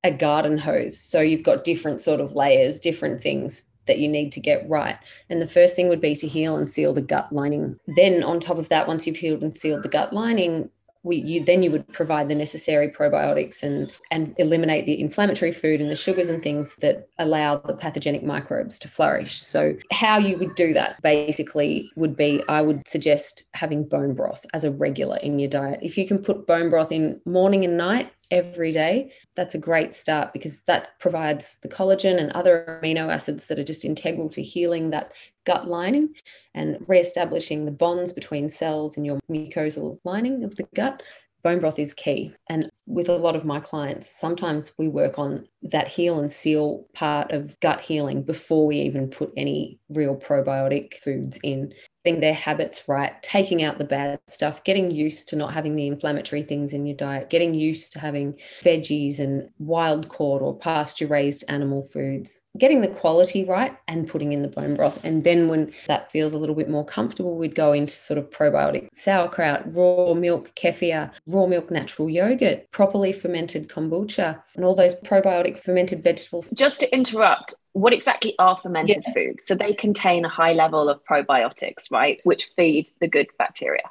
a 0.06 0.10
garden 0.10 0.58
hose. 0.58 0.98
So 0.98 1.20
you've 1.20 1.42
got 1.42 1.64
different 1.64 2.00
sort 2.00 2.20
of 2.20 2.32
layers, 2.32 2.80
different 2.80 3.22
things 3.22 3.66
that 3.86 3.98
you 3.98 4.08
need 4.08 4.32
to 4.32 4.40
get 4.40 4.68
right. 4.68 4.96
And 5.30 5.40
the 5.40 5.46
first 5.46 5.76
thing 5.76 5.88
would 5.88 6.00
be 6.00 6.14
to 6.16 6.26
heal 6.26 6.56
and 6.56 6.68
seal 6.68 6.92
the 6.92 7.02
gut 7.02 7.32
lining. 7.32 7.78
Then 7.96 8.22
on 8.22 8.40
top 8.40 8.58
of 8.58 8.68
that, 8.68 8.88
once 8.88 9.06
you've 9.06 9.16
healed 9.16 9.42
and 9.42 9.56
sealed 9.56 9.82
the 9.82 9.88
gut 9.88 10.12
lining, 10.12 10.70
we, 11.06 11.16
you, 11.18 11.44
then 11.44 11.62
you 11.62 11.70
would 11.70 11.86
provide 11.92 12.28
the 12.28 12.34
necessary 12.34 12.88
probiotics 12.88 13.62
and 13.62 13.92
and 14.10 14.34
eliminate 14.38 14.86
the 14.86 15.00
inflammatory 15.00 15.52
food 15.52 15.80
and 15.80 15.88
the 15.88 15.94
sugars 15.94 16.28
and 16.28 16.42
things 16.42 16.74
that 16.76 17.08
allow 17.18 17.58
the 17.58 17.74
pathogenic 17.74 18.24
microbes 18.24 18.76
to 18.80 18.88
flourish. 18.88 19.40
So 19.40 19.76
how 19.92 20.18
you 20.18 20.36
would 20.38 20.56
do 20.56 20.74
that 20.74 21.00
basically 21.02 21.92
would 21.94 22.16
be 22.16 22.42
I 22.48 22.60
would 22.60 22.86
suggest 22.88 23.44
having 23.54 23.84
bone 23.84 24.14
broth 24.14 24.44
as 24.52 24.64
a 24.64 24.72
regular 24.72 25.18
in 25.18 25.38
your 25.38 25.48
diet. 25.48 25.78
If 25.80 25.96
you 25.96 26.08
can 26.08 26.18
put 26.18 26.46
bone 26.46 26.68
broth 26.68 26.90
in 26.90 27.20
morning 27.24 27.64
and 27.64 27.76
night 27.76 28.10
every 28.30 28.72
day, 28.72 29.12
that's 29.34 29.54
a 29.54 29.58
great 29.58 29.94
start 29.94 30.32
because 30.32 30.60
that 30.62 30.98
provides 30.98 31.58
the 31.62 31.68
collagen 31.68 32.18
and 32.18 32.30
other 32.32 32.80
amino 32.82 33.12
acids 33.12 33.46
that 33.48 33.58
are 33.58 33.64
just 33.64 33.84
integral 33.84 34.28
to 34.30 34.42
healing 34.42 34.90
that 34.90 35.12
gut 35.44 35.68
lining 35.68 36.12
and 36.54 36.78
re-establishing 36.88 37.64
the 37.64 37.70
bonds 37.70 38.12
between 38.12 38.48
cells 38.48 38.96
in 38.96 39.04
your 39.04 39.18
mucosal 39.30 39.98
lining 40.04 40.44
of 40.44 40.54
the 40.56 40.66
gut. 40.74 41.02
Bone 41.42 41.60
broth 41.60 41.78
is 41.78 41.92
key. 41.92 42.34
And 42.48 42.68
with 42.86 43.08
a 43.08 43.16
lot 43.16 43.36
of 43.36 43.44
my 43.44 43.60
clients, 43.60 44.10
sometimes 44.10 44.72
we 44.78 44.88
work 44.88 45.18
on 45.18 45.46
that 45.62 45.86
heal 45.86 46.18
and 46.18 46.32
seal 46.32 46.86
part 46.92 47.30
of 47.30 47.58
gut 47.60 47.80
healing 47.80 48.22
before 48.24 48.66
we 48.66 48.78
even 48.78 49.08
put 49.08 49.32
any 49.36 49.78
real 49.88 50.16
probiotic 50.16 50.94
foods 50.94 51.38
in 51.44 51.72
getting 52.06 52.20
their 52.20 52.34
habits 52.34 52.84
right, 52.86 53.20
taking 53.20 53.64
out 53.64 53.78
the 53.78 53.84
bad 53.84 54.20
stuff, 54.28 54.62
getting 54.62 54.92
used 54.92 55.28
to 55.28 55.34
not 55.34 55.52
having 55.52 55.74
the 55.74 55.88
inflammatory 55.88 56.42
things 56.42 56.72
in 56.72 56.86
your 56.86 56.96
diet, 56.96 57.28
getting 57.30 57.52
used 57.52 57.92
to 57.92 57.98
having 57.98 58.32
veggies 58.62 59.18
and 59.18 59.50
wild 59.58 60.08
caught 60.08 60.40
or 60.40 60.56
pasture 60.56 61.08
raised 61.08 61.42
animal 61.48 61.82
foods, 61.82 62.42
getting 62.58 62.80
the 62.80 62.88
quality 62.88 63.44
right 63.44 63.76
and 63.88 64.08
putting 64.08 64.32
in 64.32 64.42
the 64.42 64.48
bone 64.48 64.74
broth. 64.74 64.98
And 65.04 65.24
then 65.24 65.48
when 65.48 65.72
that 65.86 66.10
feels 66.10 66.34
a 66.34 66.38
little 66.38 66.54
bit 66.54 66.68
more 66.68 66.84
comfortable, 66.84 67.36
we'd 67.36 67.54
go 67.54 67.72
into 67.72 67.92
sort 67.92 68.18
of 68.18 68.30
probiotic 68.30 68.88
sauerkraut, 68.92 69.62
raw 69.74 70.14
milk, 70.14 70.52
kefir, 70.54 71.10
raw 71.26 71.46
milk 71.46 71.70
natural 71.70 72.08
yogurt, 72.08 72.70
properly 72.70 73.12
fermented 73.12 73.68
kombucha, 73.68 74.42
and 74.54 74.64
all 74.64 74.74
those 74.74 74.94
probiotic 74.96 75.58
fermented 75.58 76.02
vegetables. 76.02 76.48
Just 76.54 76.80
to 76.80 76.94
interrupt, 76.94 77.54
what 77.72 77.92
exactly 77.92 78.34
are 78.38 78.56
fermented 78.56 79.02
yeah. 79.06 79.12
foods? 79.12 79.46
So 79.46 79.54
they 79.54 79.74
contain 79.74 80.24
a 80.24 80.28
high 80.28 80.52
level 80.52 80.88
of 80.88 81.00
probiotics, 81.04 81.90
right, 81.90 82.20
which 82.24 82.48
feed 82.56 82.90
the 83.00 83.08
good 83.08 83.28
bacteria. 83.38 83.82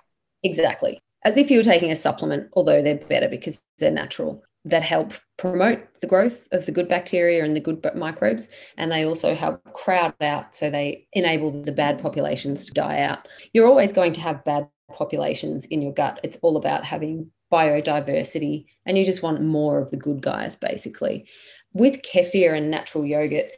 Exactly. 0.44 1.00
As 1.24 1.38
if 1.38 1.50
you 1.50 1.58
were 1.58 1.64
taking 1.64 1.92
a 1.92 1.96
supplement, 1.96 2.50
although 2.54 2.82
they're 2.82 2.96
better 2.96 3.28
because 3.28 3.64
they're 3.80 3.92
natural, 3.92 4.44
that 4.66 4.82
help 4.82 5.14
promote 5.38 5.80
the 6.02 6.08
growth 6.08 6.48
of 6.52 6.66
the 6.66 6.72
good 6.72 6.88
bacteria 6.88 7.44
and 7.44 7.56
the 7.56 7.60
good 7.60 7.86
microbes. 7.96 8.48
And 8.78 8.92
they 8.92 9.06
also 9.06 9.36
help 9.36 9.64
crowd 9.74 10.14
out, 10.22 10.56
so 10.56 10.70
they 10.70 11.08
enable 11.14 11.64
the 11.64 11.72
bad 11.72 12.00
populations 12.00 12.66
to 12.66 12.74
die 12.74 13.00
out. 13.00 13.28
You're 13.54 13.68
always 13.68 13.94
going 13.94 14.14
to 14.14 14.22
have 14.22 14.44
bad 14.44 14.68
populations 14.92 15.66
in 15.66 15.82
your 15.82 15.94
gut. 15.94 16.20
It's 16.24 16.38
all 16.42 16.58
about 16.58 16.84
having 16.84 17.32
biodiversity, 17.52 18.66
and 18.86 18.98
you 18.98 19.06
just 19.06 19.22
want 19.22 19.42
more 19.42 19.80
of 19.80 19.92
the 19.92 19.98
good 19.98 20.22
guys, 20.22 20.56
basically. 20.56 21.28
With 21.74 22.02
kefir 22.02 22.58
and 22.58 22.72
natural 22.72 23.06
yogurt, 23.06 23.52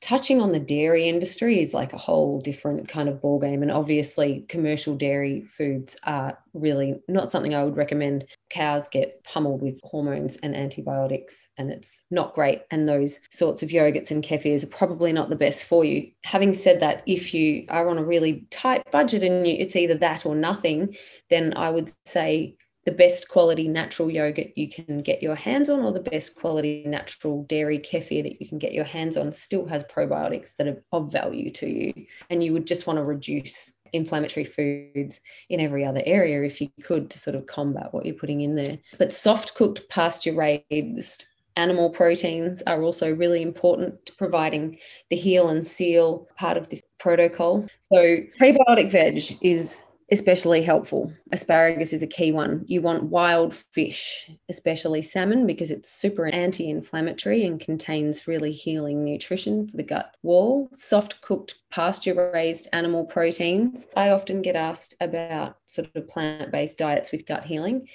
touching 0.00 0.40
on 0.40 0.48
the 0.48 0.58
dairy 0.58 1.08
industry 1.08 1.60
is 1.60 1.74
like 1.74 1.92
a 1.92 1.98
whole 1.98 2.40
different 2.40 2.88
kind 2.88 3.08
of 3.08 3.20
ball 3.20 3.38
game 3.38 3.62
and 3.62 3.70
obviously 3.70 4.44
commercial 4.48 4.94
dairy 4.94 5.42
foods 5.42 5.96
are 6.04 6.38
really 6.54 6.98
not 7.06 7.30
something 7.30 7.54
i 7.54 7.62
would 7.62 7.76
recommend. 7.76 8.24
Cows 8.48 8.88
get 8.88 9.22
pummeled 9.24 9.62
with 9.62 9.78
hormones 9.84 10.36
and 10.38 10.56
antibiotics 10.56 11.48
and 11.58 11.70
it's 11.70 12.02
not 12.10 12.34
great 12.34 12.62
and 12.70 12.88
those 12.88 13.20
sorts 13.30 13.62
of 13.62 13.68
yogurts 13.68 14.10
and 14.10 14.24
kefirs 14.24 14.64
are 14.64 14.68
probably 14.68 15.12
not 15.12 15.28
the 15.28 15.36
best 15.36 15.64
for 15.64 15.84
you. 15.84 16.10
Having 16.24 16.54
said 16.54 16.80
that 16.80 17.02
if 17.06 17.34
you 17.34 17.66
are 17.68 17.88
on 17.88 17.98
a 17.98 18.04
really 18.04 18.46
tight 18.50 18.82
budget 18.90 19.22
and 19.22 19.46
you, 19.46 19.54
it's 19.58 19.76
either 19.76 19.94
that 19.94 20.24
or 20.24 20.34
nothing 20.34 20.96
then 21.28 21.52
i 21.56 21.70
would 21.70 21.90
say 22.04 22.56
the 22.90 22.96
best 22.96 23.28
quality 23.28 23.68
natural 23.68 24.10
yogurt 24.10 24.48
you 24.56 24.68
can 24.68 24.98
get 24.98 25.22
your 25.22 25.36
hands 25.36 25.70
on 25.70 25.80
or 25.80 25.92
the 25.92 26.00
best 26.00 26.34
quality 26.34 26.82
natural 26.84 27.44
dairy 27.44 27.78
kefir 27.78 28.20
that 28.24 28.40
you 28.40 28.48
can 28.48 28.58
get 28.58 28.72
your 28.72 28.84
hands 28.84 29.16
on 29.16 29.30
still 29.30 29.64
has 29.64 29.84
probiotics 29.84 30.56
that 30.56 30.66
are 30.66 30.82
of 30.90 31.12
value 31.12 31.52
to 31.52 31.68
you. 31.68 32.06
And 32.30 32.42
you 32.42 32.52
would 32.52 32.66
just 32.66 32.88
want 32.88 32.96
to 32.96 33.04
reduce 33.04 33.74
inflammatory 33.92 34.42
foods 34.42 35.20
in 35.50 35.60
every 35.60 35.84
other 35.84 36.02
area 36.04 36.42
if 36.42 36.60
you 36.60 36.68
could 36.82 37.10
to 37.10 37.18
sort 37.18 37.36
of 37.36 37.46
combat 37.46 37.94
what 37.94 38.04
you're 38.04 38.14
putting 38.14 38.40
in 38.40 38.56
there. 38.56 38.76
But 38.98 39.12
soft 39.12 39.54
cooked 39.54 39.88
pasture 39.88 40.34
raised 40.34 41.26
animal 41.54 41.90
proteins 41.90 42.60
are 42.66 42.82
also 42.82 43.14
really 43.14 43.42
important 43.42 44.04
to 44.06 44.12
providing 44.16 44.78
the 45.10 45.16
heal 45.16 45.48
and 45.48 45.64
seal 45.64 46.26
part 46.36 46.56
of 46.56 46.70
this 46.70 46.82
protocol. 46.98 47.66
So 47.78 48.16
prebiotic 48.36 48.90
veg 48.90 49.38
is 49.42 49.84
especially 50.10 50.62
helpful. 50.62 51.12
Asparagus 51.32 51.92
is 51.92 52.02
a 52.02 52.06
key 52.06 52.32
one. 52.32 52.64
You 52.66 52.80
want 52.80 53.04
wild 53.04 53.54
fish, 53.54 54.30
especially 54.48 55.02
salmon, 55.02 55.46
because 55.46 55.70
it's 55.70 55.90
super 55.90 56.26
anti 56.26 56.68
inflammatory 56.68 57.44
and 57.44 57.60
contains 57.60 58.26
really 58.26 58.52
healing 58.52 59.04
nutrition 59.04 59.68
for 59.68 59.76
the 59.76 59.82
gut 59.82 60.14
wall. 60.22 60.68
Soft 60.74 61.20
cooked, 61.22 61.56
pasture 61.70 62.30
raised 62.32 62.68
animal 62.72 63.04
proteins. 63.04 63.86
I 63.96 64.10
often 64.10 64.42
get 64.42 64.56
asked 64.56 64.94
about 65.00 65.56
sort 65.66 65.88
of 65.94 66.08
plant 66.08 66.50
based 66.50 66.78
diets 66.78 67.12
with 67.12 67.26
gut 67.26 67.44
healing. 67.44 67.86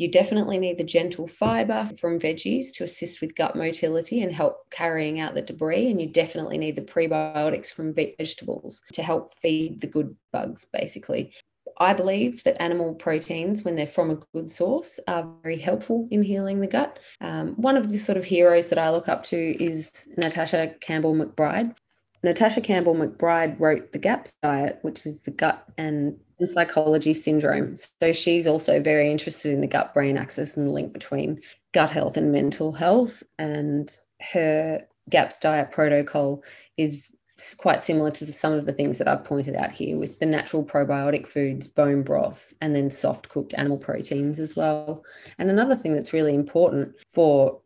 You 0.00 0.10
definitely 0.10 0.56
need 0.56 0.78
the 0.78 0.84
gentle 0.84 1.26
fiber 1.26 1.86
from 1.98 2.18
veggies 2.18 2.72
to 2.76 2.84
assist 2.84 3.20
with 3.20 3.34
gut 3.34 3.54
motility 3.54 4.22
and 4.22 4.32
help 4.32 4.70
carrying 4.70 5.20
out 5.20 5.34
the 5.34 5.42
debris. 5.42 5.90
And 5.90 6.00
you 6.00 6.06
definitely 6.06 6.56
need 6.56 6.76
the 6.76 6.80
prebiotics 6.80 7.70
from 7.70 7.92
vegetables 7.92 8.80
to 8.94 9.02
help 9.02 9.30
feed 9.30 9.82
the 9.82 9.86
good 9.86 10.16
bugs, 10.32 10.64
basically. 10.72 11.34
I 11.80 11.94
believe 11.94 12.44
that 12.44 12.60
animal 12.60 12.94
proteins, 12.94 13.64
when 13.64 13.74
they're 13.74 13.86
from 13.86 14.10
a 14.10 14.18
good 14.34 14.50
source, 14.50 15.00
are 15.08 15.26
very 15.42 15.58
helpful 15.58 16.06
in 16.10 16.22
healing 16.22 16.60
the 16.60 16.66
gut. 16.66 16.98
Um, 17.22 17.54
one 17.54 17.78
of 17.78 17.90
the 17.90 17.96
sort 17.96 18.18
of 18.18 18.24
heroes 18.24 18.68
that 18.68 18.78
I 18.78 18.90
look 18.90 19.08
up 19.08 19.22
to 19.24 19.62
is 19.62 20.06
Natasha 20.18 20.74
Campbell 20.80 21.14
McBride. 21.14 21.74
Natasha 22.22 22.60
Campbell 22.60 22.94
McBride 22.94 23.58
wrote 23.58 23.92
The 23.92 23.98
GAPS 23.98 24.36
Diet, 24.42 24.78
which 24.82 25.06
is 25.06 25.22
the 25.22 25.30
gut 25.30 25.66
and 25.78 26.18
psychology 26.44 27.14
syndrome. 27.14 27.76
So 28.00 28.12
she's 28.12 28.46
also 28.46 28.80
very 28.82 29.10
interested 29.10 29.52
in 29.52 29.62
the 29.62 29.66
gut 29.66 29.94
brain 29.94 30.18
axis 30.18 30.56
and 30.58 30.66
the 30.66 30.72
link 30.72 30.92
between 30.92 31.40
gut 31.72 31.90
health 31.90 32.18
and 32.18 32.30
mental 32.30 32.72
health. 32.72 33.22
And 33.38 33.90
her 34.32 34.82
GAPS 35.08 35.38
diet 35.38 35.70
protocol 35.70 36.42
is 36.76 37.10
quite 37.54 37.82
similar 37.82 38.10
to 38.10 38.26
some 38.26 38.52
of 38.52 38.66
the 38.66 38.72
things 38.72 38.98
that 38.98 39.08
I've 39.08 39.24
pointed 39.24 39.54
out 39.56 39.72
here 39.72 39.96
with 39.96 40.18
the 40.18 40.26
natural 40.26 40.64
probiotic 40.64 41.26
foods, 41.26 41.66
bone 41.66 42.02
broth, 42.02 42.52
and 42.60 42.74
then 42.74 42.90
soft 42.90 43.28
cooked 43.28 43.54
animal 43.56 43.78
proteins 43.78 44.38
as 44.38 44.56
well. 44.56 45.04
And 45.38 45.50
another 45.50 45.76
thing 45.76 45.94
that's 45.94 46.12
really 46.12 46.34
important 46.34 46.94
for 47.08 47.60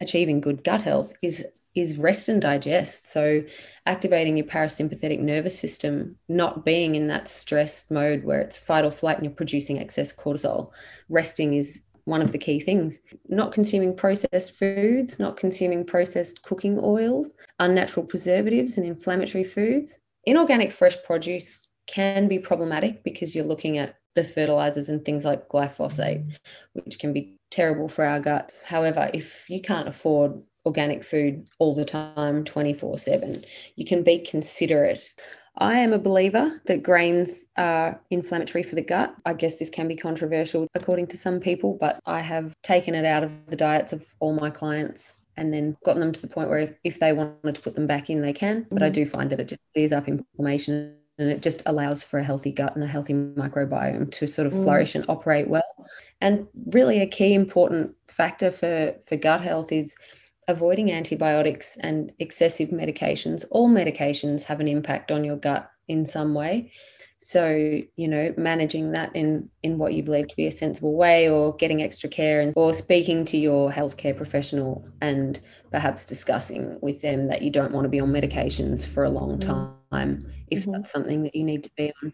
achieving 0.00 0.40
good 0.40 0.64
gut 0.64 0.82
health 0.82 1.12
is 1.22 1.44
is 1.74 1.96
rest 1.96 2.28
and 2.28 2.40
digest. 2.40 3.06
So 3.06 3.42
activating 3.86 4.36
your 4.36 4.46
parasympathetic 4.46 5.18
nervous 5.18 5.58
system, 5.58 6.16
not 6.28 6.64
being 6.64 6.94
in 6.94 7.08
that 7.08 7.26
stressed 7.26 7.90
mode 7.90 8.22
where 8.24 8.40
it's 8.40 8.56
fight 8.56 8.84
or 8.84 8.92
flight 8.92 9.16
and 9.16 9.24
you're 9.24 9.34
producing 9.34 9.80
excess 9.80 10.12
cortisol. 10.12 10.70
Resting 11.08 11.54
is 11.54 11.80
one 12.04 12.22
of 12.22 12.32
the 12.32 12.38
key 12.38 12.60
things. 12.60 13.00
Not 13.28 13.52
consuming 13.52 13.96
processed 13.96 14.52
foods, 14.52 15.18
not 15.18 15.36
consuming 15.36 15.84
processed 15.84 16.42
cooking 16.42 16.78
oils, 16.80 17.32
unnatural 17.64 18.06
preservatives 18.06 18.76
and 18.76 18.86
inflammatory 18.86 19.44
foods. 19.44 20.00
Inorganic 20.24 20.72
fresh 20.72 20.96
produce 21.02 21.60
can 21.86 22.28
be 22.28 22.38
problematic 22.38 23.02
because 23.02 23.34
you're 23.34 23.44
looking 23.44 23.78
at 23.78 23.96
the 24.14 24.24
fertilizers 24.24 24.88
and 24.88 25.04
things 25.04 25.24
like 25.24 25.48
glyphosate, 25.48 26.24
which 26.72 26.98
can 26.98 27.12
be 27.12 27.36
terrible 27.50 27.88
for 27.88 28.04
our 28.04 28.20
gut. 28.20 28.52
However, 28.64 29.10
if 29.12 29.48
you 29.50 29.60
can't 29.60 29.88
afford 29.88 30.40
organic 30.64 31.04
food 31.04 31.48
all 31.58 31.74
the 31.74 31.84
time, 31.84 32.44
24 32.44 32.98
7, 32.98 33.44
you 33.76 33.84
can 33.84 34.02
be 34.02 34.18
considerate 34.18 35.12
I 35.56 35.78
am 35.78 35.92
a 35.92 35.98
believer 35.98 36.60
that 36.66 36.82
grains 36.82 37.44
are 37.56 38.00
inflammatory 38.10 38.64
for 38.64 38.74
the 38.74 38.82
gut. 38.82 39.14
I 39.24 39.34
guess 39.34 39.58
this 39.58 39.70
can 39.70 39.86
be 39.86 39.94
controversial 39.94 40.66
according 40.74 41.06
to 41.08 41.16
some 41.16 41.38
people, 41.38 41.76
but 41.78 42.00
I 42.06 42.20
have 42.22 42.60
taken 42.62 42.96
it 42.96 43.04
out 43.04 43.22
of 43.22 43.46
the 43.46 43.54
diets 43.54 43.92
of 43.92 44.04
all 44.18 44.34
my 44.34 44.50
clients 44.50 45.12
and 45.36 45.52
then 45.52 45.76
gotten 45.84 46.00
them 46.00 46.12
to 46.12 46.20
the 46.20 46.28
point 46.28 46.48
where 46.48 46.76
if 46.84 47.00
they 47.00 47.12
wanted 47.12 47.54
to 47.54 47.60
put 47.60 47.74
them 47.74 47.86
back 47.86 48.10
in, 48.10 48.22
they 48.22 48.32
can. 48.32 48.66
But 48.70 48.82
I 48.82 48.86
mm-hmm. 48.86 48.92
do 48.92 49.06
find 49.06 49.30
that 49.30 49.40
it 49.40 49.48
just 49.48 49.60
clears 49.72 49.92
up 49.92 50.08
inflammation 50.08 50.96
and 51.18 51.30
it 51.30 51.42
just 51.42 51.62
allows 51.66 52.02
for 52.02 52.18
a 52.18 52.24
healthy 52.24 52.50
gut 52.50 52.74
and 52.74 52.84
a 52.84 52.88
healthy 52.88 53.14
microbiome 53.14 54.10
to 54.12 54.26
sort 54.26 54.46
of 54.46 54.52
mm. 54.52 54.64
flourish 54.64 54.94
and 54.94 55.04
operate 55.08 55.48
well. 55.48 55.62
And 56.20 56.46
really, 56.72 57.00
a 57.00 57.06
key 57.06 57.34
important 57.34 57.94
factor 58.08 58.50
for, 58.50 58.94
for 59.06 59.16
gut 59.16 59.40
health 59.40 59.70
is 59.70 59.94
avoiding 60.48 60.90
antibiotics 60.90 61.76
and 61.80 62.12
excessive 62.18 62.70
medications. 62.70 63.44
All 63.50 63.68
medications 63.68 64.44
have 64.44 64.60
an 64.60 64.68
impact 64.68 65.10
on 65.10 65.24
your 65.24 65.36
gut 65.36 65.70
in 65.88 66.06
some 66.06 66.34
way. 66.34 66.72
So, 67.18 67.80
you 67.96 68.08
know, 68.08 68.34
managing 68.36 68.92
that 68.92 69.14
in 69.16 69.48
in 69.62 69.78
what 69.78 69.94
you 69.94 70.02
believe 70.02 70.28
to 70.28 70.36
be 70.36 70.46
a 70.46 70.50
sensible 70.50 70.94
way 70.94 71.28
or 71.28 71.56
getting 71.56 71.82
extra 71.82 72.08
care 72.10 72.40
and 72.40 72.52
or 72.54 72.74
speaking 72.74 73.24
to 73.26 73.38
your 73.38 73.72
healthcare 73.72 74.14
professional 74.14 74.86
and 75.00 75.40
perhaps 75.70 76.04
discussing 76.04 76.78
with 76.82 77.00
them 77.00 77.28
that 77.28 77.40
you 77.40 77.50
don't 77.50 77.72
want 77.72 77.84
to 77.84 77.88
be 77.88 78.00
on 78.00 78.10
medications 78.10 78.86
for 78.86 79.04
a 79.04 79.10
long 79.10 79.38
mm. 79.38 79.40
time 79.40 80.26
if 80.50 80.62
mm-hmm. 80.62 80.72
that's 80.72 80.90
something 80.90 81.22
that 81.22 81.34
you 81.34 81.44
need 81.44 81.64
to 81.64 81.70
be 81.76 81.92
on. 82.02 82.12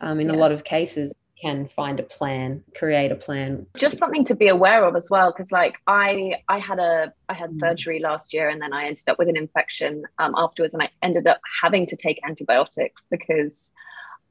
Um, 0.00 0.20
in 0.20 0.28
yeah. 0.28 0.36
a 0.36 0.38
lot 0.38 0.52
of 0.52 0.64
cases, 0.64 1.14
can 1.42 1.66
find 1.66 1.98
a 1.98 2.02
plan 2.04 2.62
create 2.76 3.10
a 3.10 3.16
plan 3.16 3.66
just 3.76 3.98
something 3.98 4.24
to 4.24 4.34
be 4.34 4.48
aware 4.48 4.84
of 4.84 4.94
as 4.94 5.08
well 5.10 5.32
because 5.32 5.50
like 5.50 5.74
i 5.86 6.34
i 6.48 6.58
had 6.58 6.78
a 6.78 7.12
i 7.28 7.34
had 7.34 7.50
mm. 7.50 7.54
surgery 7.54 7.98
last 7.98 8.32
year 8.32 8.48
and 8.48 8.62
then 8.62 8.72
i 8.72 8.84
ended 8.84 9.02
up 9.08 9.18
with 9.18 9.28
an 9.28 9.36
infection 9.36 10.04
um, 10.18 10.34
afterwards 10.36 10.72
and 10.72 10.82
i 10.82 10.88
ended 11.02 11.26
up 11.26 11.40
having 11.62 11.84
to 11.84 11.96
take 11.96 12.18
antibiotics 12.24 13.06
because 13.10 13.72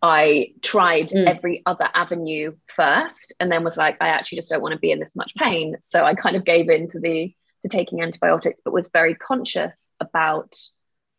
i 0.02 0.48
tried 0.62 1.10
mm. 1.10 1.26
every 1.28 1.62
other 1.66 1.90
avenue 1.94 2.54
first 2.68 3.34
and 3.40 3.52
then 3.52 3.64
was 3.64 3.78
like 3.78 3.98
i 4.02 4.08
actually 4.08 4.38
just 4.38 4.50
don't 4.50 4.62
want 4.62 4.74
to 4.74 4.80
be 4.80 4.92
in 4.92 5.00
this 5.00 5.16
much 5.16 5.36
pain 5.36 5.76
so 5.82 6.06
i 6.06 6.16
kind 6.16 6.36
of 6.36 6.46
gave 6.46 6.70
in 6.70 6.88
to 6.88 7.00
the 7.00 7.34
to 7.64 7.70
taking 7.70 8.02
antibiotics 8.02 8.62
but 8.64 8.74
was 8.74 8.90
very 8.90 9.14
conscious 9.14 9.92
about 10.00 10.56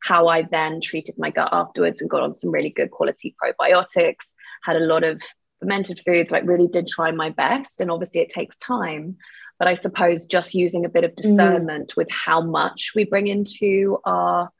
how 0.02 0.26
I 0.26 0.42
then 0.42 0.81
treated 0.81 1.14
my 1.16 1.31
gut 1.31 1.50
afterwards 1.52 2.00
and 2.00 2.11
got 2.11 2.22
on 2.22 2.35
some 2.35 2.50
really 2.50 2.70
good 2.70 2.90
quality 2.90 3.35
probiotics, 3.40 4.35
had 4.64 4.76
a 4.76 4.81
lot 4.81 5.05
of 5.05 5.22
fermented 5.62 6.01
foods, 6.05 6.31
like 6.31 6.46
really 6.46 6.68
did 6.68 6.88
try 6.88 7.11
my 7.12 7.31
best. 7.31 7.81
And 7.81 7.90
obviously 7.90 8.20
it 8.20 8.29
takes 8.29 8.59
time. 8.59 9.16
But 9.59 9.68
I 9.68 9.75
suppose 9.75 10.27
just 10.27 10.55
using 10.55 10.85
a 10.85 10.90
bit 10.90 11.05
of 11.05 11.12
mm. 11.12 11.22
discernment 11.22 11.92
mm. 11.92 11.96
with 11.96 12.09
how 12.11 12.42
much 12.42 12.92
we 12.94 13.05
bring 13.05 13.29
into 13.29 13.98
our 14.05 14.51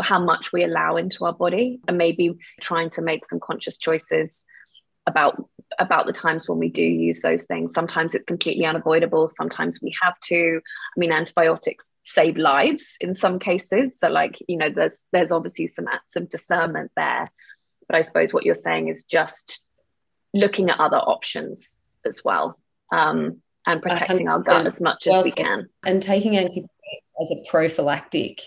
how 0.00 0.20
much 0.20 0.52
we 0.52 0.62
allow 0.62 0.96
into 0.96 1.24
our 1.24 1.32
body 1.32 1.80
and 1.88 1.98
maybe 1.98 2.36
trying 2.60 2.88
to 2.90 3.02
make 3.02 3.26
some 3.26 3.40
conscious 3.40 3.78
choices 3.78 4.44
about 5.08 5.42
about 5.80 6.06
the 6.06 6.12
times 6.12 6.48
when 6.48 6.58
we 6.58 6.68
do 6.68 6.82
use 6.82 7.20
those 7.20 7.44
things 7.46 7.72
sometimes 7.72 8.14
it's 8.14 8.24
completely 8.24 8.64
unavoidable 8.64 9.26
sometimes 9.26 9.80
we 9.82 9.92
have 10.00 10.14
to 10.20 10.60
i 10.64 10.98
mean 10.98 11.10
antibiotics 11.10 11.92
save 12.04 12.36
lives 12.36 12.96
in 13.00 13.12
some 13.12 13.38
cases 13.38 13.98
so 13.98 14.08
like 14.08 14.38
you 14.46 14.56
know 14.56 14.70
there's 14.70 15.02
there's 15.12 15.32
obviously 15.32 15.66
some 15.66 15.88
acts 15.88 16.14
of 16.14 16.28
discernment 16.28 16.92
there 16.94 17.30
but 17.88 17.96
i 17.96 18.02
suppose 18.02 18.32
what 18.32 18.44
you're 18.44 18.54
saying 18.54 18.88
is 18.88 19.02
just 19.02 19.60
looking 20.34 20.70
at 20.70 20.78
other 20.78 20.98
options 20.98 21.80
as 22.04 22.22
well 22.24 22.58
um, 22.92 23.40
and 23.66 23.82
protecting 23.82 24.28
our 24.28 24.40
gut 24.40 24.66
as 24.66 24.80
much 24.80 25.06
as 25.06 25.24
we 25.24 25.30
can. 25.30 25.68
And 25.84 26.02
taking 26.02 26.36
antibiotics 26.36 26.68
as 27.20 27.30
a 27.30 27.42
prophylactic 27.48 28.40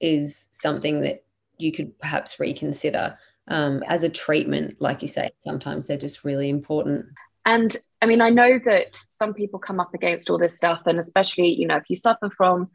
is 0.00 0.48
something 0.50 1.00
that 1.00 1.24
you 1.58 1.72
could 1.72 1.98
perhaps 1.98 2.38
reconsider 2.38 3.18
um, 3.48 3.82
as 3.86 4.02
a 4.02 4.08
treatment. 4.08 4.76
Like 4.80 5.02
you 5.02 5.08
say, 5.08 5.30
sometimes 5.38 5.86
they're 5.86 5.96
just 5.96 6.24
really 6.24 6.48
important. 6.48 7.06
And 7.44 7.74
I 8.02 8.06
mean, 8.06 8.20
I 8.20 8.30
know 8.30 8.58
that 8.64 8.98
some 9.08 9.32
people 9.32 9.58
come 9.58 9.80
up 9.80 9.94
against 9.94 10.28
all 10.28 10.38
this 10.38 10.56
stuff, 10.56 10.82
and 10.86 10.98
especially, 10.98 11.48
you 11.48 11.66
know, 11.66 11.76
if 11.76 11.84
you 11.88 11.96
suffer 11.96 12.28
from 12.36 12.68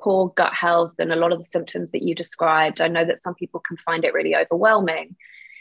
poor 0.00 0.28
gut 0.36 0.52
health 0.52 0.94
and 0.98 1.12
a 1.12 1.16
lot 1.16 1.32
of 1.32 1.40
the 1.40 1.46
symptoms 1.46 1.90
that 1.92 2.02
you 2.02 2.14
described, 2.14 2.80
I 2.80 2.88
know 2.88 3.04
that 3.04 3.20
some 3.20 3.34
people 3.34 3.60
can 3.60 3.76
find 3.78 4.04
it 4.04 4.14
really 4.14 4.36
overwhelming 4.36 5.16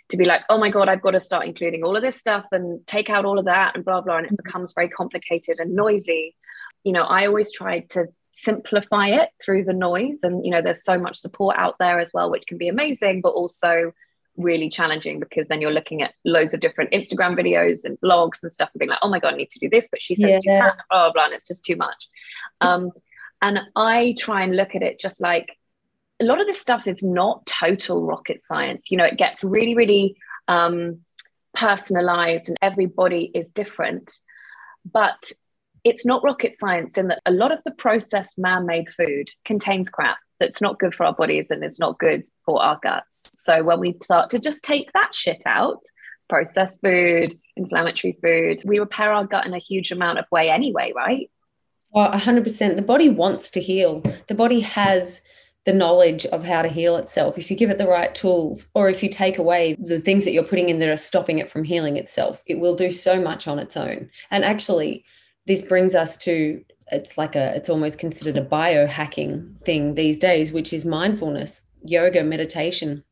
to 0.09 0.17
be 0.17 0.25
like, 0.25 0.41
oh 0.49 0.57
my 0.57 0.69
God, 0.69 0.87
I've 0.87 1.01
got 1.01 1.11
to 1.11 1.19
start 1.19 1.45
including 1.45 1.83
all 1.83 1.95
of 1.95 2.01
this 2.01 2.17
stuff 2.17 2.45
and 2.51 2.85
take 2.87 3.09
out 3.09 3.25
all 3.25 3.39
of 3.39 3.45
that 3.45 3.75
and 3.75 3.83
blah, 3.83 4.01
blah. 4.01 4.17
And 4.17 4.25
it 4.25 4.29
mm-hmm. 4.29 4.43
becomes 4.43 4.73
very 4.73 4.89
complicated 4.89 5.59
and 5.59 5.75
noisy. 5.75 6.35
You 6.83 6.93
know, 6.93 7.03
I 7.03 7.27
always 7.27 7.51
try 7.51 7.81
to 7.91 8.05
simplify 8.31 9.07
it 9.07 9.29
through 9.43 9.65
the 9.65 9.73
noise. 9.73 10.19
And, 10.23 10.45
you 10.45 10.51
know, 10.51 10.61
there's 10.61 10.83
so 10.83 10.97
much 10.97 11.17
support 11.17 11.57
out 11.57 11.75
there 11.79 11.99
as 11.99 12.11
well, 12.13 12.29
which 12.29 12.47
can 12.47 12.57
be 12.57 12.67
amazing, 12.67 13.21
but 13.21 13.29
also 13.29 13.91
really 14.37 14.69
challenging 14.69 15.19
because 15.19 15.47
then 15.47 15.59
you're 15.59 15.71
looking 15.71 16.03
at 16.03 16.13
loads 16.23 16.53
of 16.53 16.59
different 16.59 16.91
Instagram 16.91 17.37
videos 17.37 17.83
and 17.83 17.99
blogs 17.99 18.43
and 18.43 18.51
stuff 18.51 18.69
and 18.73 18.79
being 18.79 18.89
like, 18.89 18.99
oh 19.01 19.09
my 19.09 19.19
God, 19.19 19.33
I 19.33 19.37
need 19.37 19.49
to 19.49 19.59
do 19.59 19.69
this, 19.69 19.89
but 19.89 20.01
she 20.01 20.15
says 20.15 20.39
yeah. 20.43 20.57
you 20.57 20.61
can't, 20.61 20.75
blah, 20.89 21.05
blah, 21.05 21.13
blah, 21.13 21.25
and 21.25 21.33
it's 21.33 21.47
just 21.47 21.65
too 21.65 21.75
much. 21.75 22.07
Um, 22.61 22.91
and 23.41 23.59
I 23.75 24.15
try 24.17 24.43
and 24.43 24.55
look 24.55 24.75
at 24.75 24.83
it 24.83 24.99
just 24.99 25.21
like 25.21 25.57
a 26.19 26.25
lot 26.25 26.39
of 26.39 26.47
this 26.47 26.59
stuff 26.59 26.87
is 26.87 27.03
not 27.03 27.45
total 27.45 28.05
rocket 28.05 28.41
science. 28.41 28.89
You 28.89 28.97
know, 28.97 29.05
it 29.05 29.17
gets 29.17 29.43
really, 29.43 29.75
really 29.75 30.17
um, 30.47 31.01
personalized 31.53 32.49
and 32.49 32.57
everybody 32.61 33.31
is 33.33 33.51
different. 33.51 34.13
but 34.85 35.31
it's 35.83 36.05
not 36.05 36.23
rocket 36.23 36.53
science 36.53 36.97
in 36.97 37.07
that 37.07 37.21
a 37.25 37.31
lot 37.31 37.51
of 37.51 37.63
the 37.63 37.71
processed 37.71 38.37
man-made 38.37 38.87
food 38.97 39.29
contains 39.45 39.89
crap 39.89 40.17
that's 40.39 40.61
not 40.61 40.79
good 40.79 40.93
for 40.93 41.05
our 41.05 41.13
bodies 41.13 41.49
and 41.49 41.63
it's 41.63 41.79
not 41.79 41.97
good 41.97 42.23
for 42.45 42.61
our 42.61 42.77
guts. 42.83 43.41
So 43.41 43.63
when 43.63 43.79
we 43.79 43.95
start 44.03 44.29
to 44.31 44.39
just 44.39 44.63
take 44.63 44.91
that 44.93 45.15
shit 45.15 45.41
out, 45.45 45.81
processed 46.29 46.81
food, 46.81 47.39
inflammatory 47.55 48.17
food, 48.21 48.59
we 48.65 48.79
repair 48.79 49.13
our 49.13 49.25
gut 49.25 49.45
in 49.45 49.53
a 49.53 49.59
huge 49.59 49.91
amount 49.91 50.19
of 50.19 50.25
way 50.31 50.49
anyway, 50.49 50.91
right? 50.95 51.31
Well, 51.91 52.11
100%. 52.11 52.75
The 52.75 52.81
body 52.81 53.09
wants 53.09 53.49
to 53.51 53.61
heal. 53.61 54.03
The 54.27 54.35
body 54.35 54.59
has 54.59 55.21
the 55.67 55.73
knowledge 55.73 56.25
of 56.27 56.45
how 56.45 56.61
to 56.61 56.69
heal 56.69 56.95
itself. 56.95 57.37
If 57.37 57.51
you 57.51 57.57
give 57.57 57.69
it 57.69 57.77
the 57.77 57.89
right 57.89 58.15
tools, 58.15 58.67
or 58.73 58.89
if 58.89 59.03
you 59.03 59.09
take 59.09 59.37
away 59.37 59.75
the 59.77 59.99
things 59.99 60.23
that 60.23 60.31
you're 60.31 60.45
putting 60.45 60.69
in 60.69 60.79
that 60.79 60.87
are 60.87 60.95
stopping 60.95 61.39
it 61.39 61.49
from 61.49 61.65
healing 61.65 61.97
itself, 61.97 62.41
it 62.45 62.57
will 62.59 62.73
do 62.73 62.89
so 62.89 63.21
much 63.21 63.49
on 63.49 63.59
its 63.59 63.75
own. 63.75 64.09
And 64.31 64.45
actually, 64.45 65.03
this 65.45 65.61
brings 65.61 65.93
us 65.93 66.15
to 66.19 66.63
it's 66.89 67.17
like 67.17 67.35
a 67.35 67.53
it's 67.53 67.67
almost 67.67 67.99
considered 67.99 68.37
a 68.37 68.45
biohacking 68.45 69.59
thing 69.63 69.95
these 69.95 70.17
days 70.17 70.53
which 70.53 70.71
is 70.71 70.85
mindfulness 70.85 71.69
yoga 71.83 72.23
meditation 72.23 73.03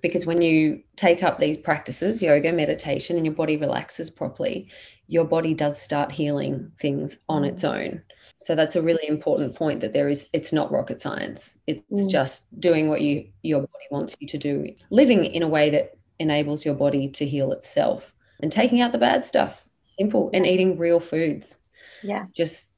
because 0.00 0.24
when 0.24 0.40
you 0.40 0.82
take 0.96 1.22
up 1.22 1.36
these 1.36 1.58
practices 1.58 2.22
yoga 2.22 2.50
meditation 2.50 3.16
and 3.16 3.26
your 3.26 3.34
body 3.34 3.58
relaxes 3.58 4.08
properly 4.08 4.70
your 5.06 5.26
body 5.26 5.52
does 5.52 5.78
start 5.78 6.10
healing 6.10 6.72
things 6.78 7.18
on 7.28 7.44
its 7.44 7.62
own 7.62 8.02
so 8.40 8.54
that's 8.54 8.74
a 8.74 8.82
really 8.82 9.06
important 9.06 9.54
point 9.54 9.80
that 9.80 9.92
there 9.92 10.08
is 10.08 10.30
it's 10.32 10.52
not 10.52 10.72
rocket 10.72 10.98
science. 10.98 11.58
It's 11.66 12.06
mm. 12.06 12.10
just 12.10 12.58
doing 12.58 12.88
what 12.88 13.02
you 13.02 13.28
your 13.42 13.60
body 13.60 13.84
wants 13.90 14.16
you 14.18 14.26
to 14.28 14.38
do 14.38 14.74
living 14.88 15.26
in 15.26 15.42
a 15.42 15.48
way 15.48 15.68
that 15.70 15.98
enables 16.18 16.64
your 16.64 16.74
body 16.74 17.08
to 17.08 17.26
heal 17.26 17.52
itself 17.52 18.14
and 18.40 18.50
taking 18.50 18.80
out 18.80 18.92
the 18.92 18.98
bad 18.98 19.26
stuff. 19.26 19.68
Simple 19.82 20.30
and 20.32 20.46
eating 20.46 20.78
real 20.78 21.00
foods. 21.00 21.58
Yeah. 22.02 22.26
Just 22.32 22.70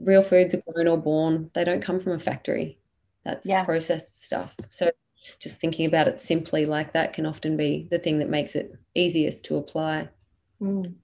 real 0.00 0.22
foods 0.22 0.54
are 0.54 0.62
grown 0.72 0.86
or 0.86 0.96
born. 0.96 1.50
They 1.54 1.64
don't 1.64 1.82
come 1.82 1.98
from 1.98 2.12
a 2.12 2.20
factory. 2.20 2.78
That's 3.24 3.48
yeah. 3.48 3.64
processed 3.64 4.24
stuff. 4.24 4.56
So 4.68 4.92
just 5.40 5.58
thinking 5.60 5.86
about 5.86 6.06
it 6.06 6.20
simply 6.20 6.66
like 6.66 6.92
that 6.92 7.14
can 7.14 7.26
often 7.26 7.56
be 7.56 7.88
the 7.90 7.98
thing 7.98 8.20
that 8.20 8.28
makes 8.28 8.54
it 8.54 8.76
easiest 8.94 9.44
to 9.46 9.56
apply. 9.56 10.08
Mm. 10.62 10.94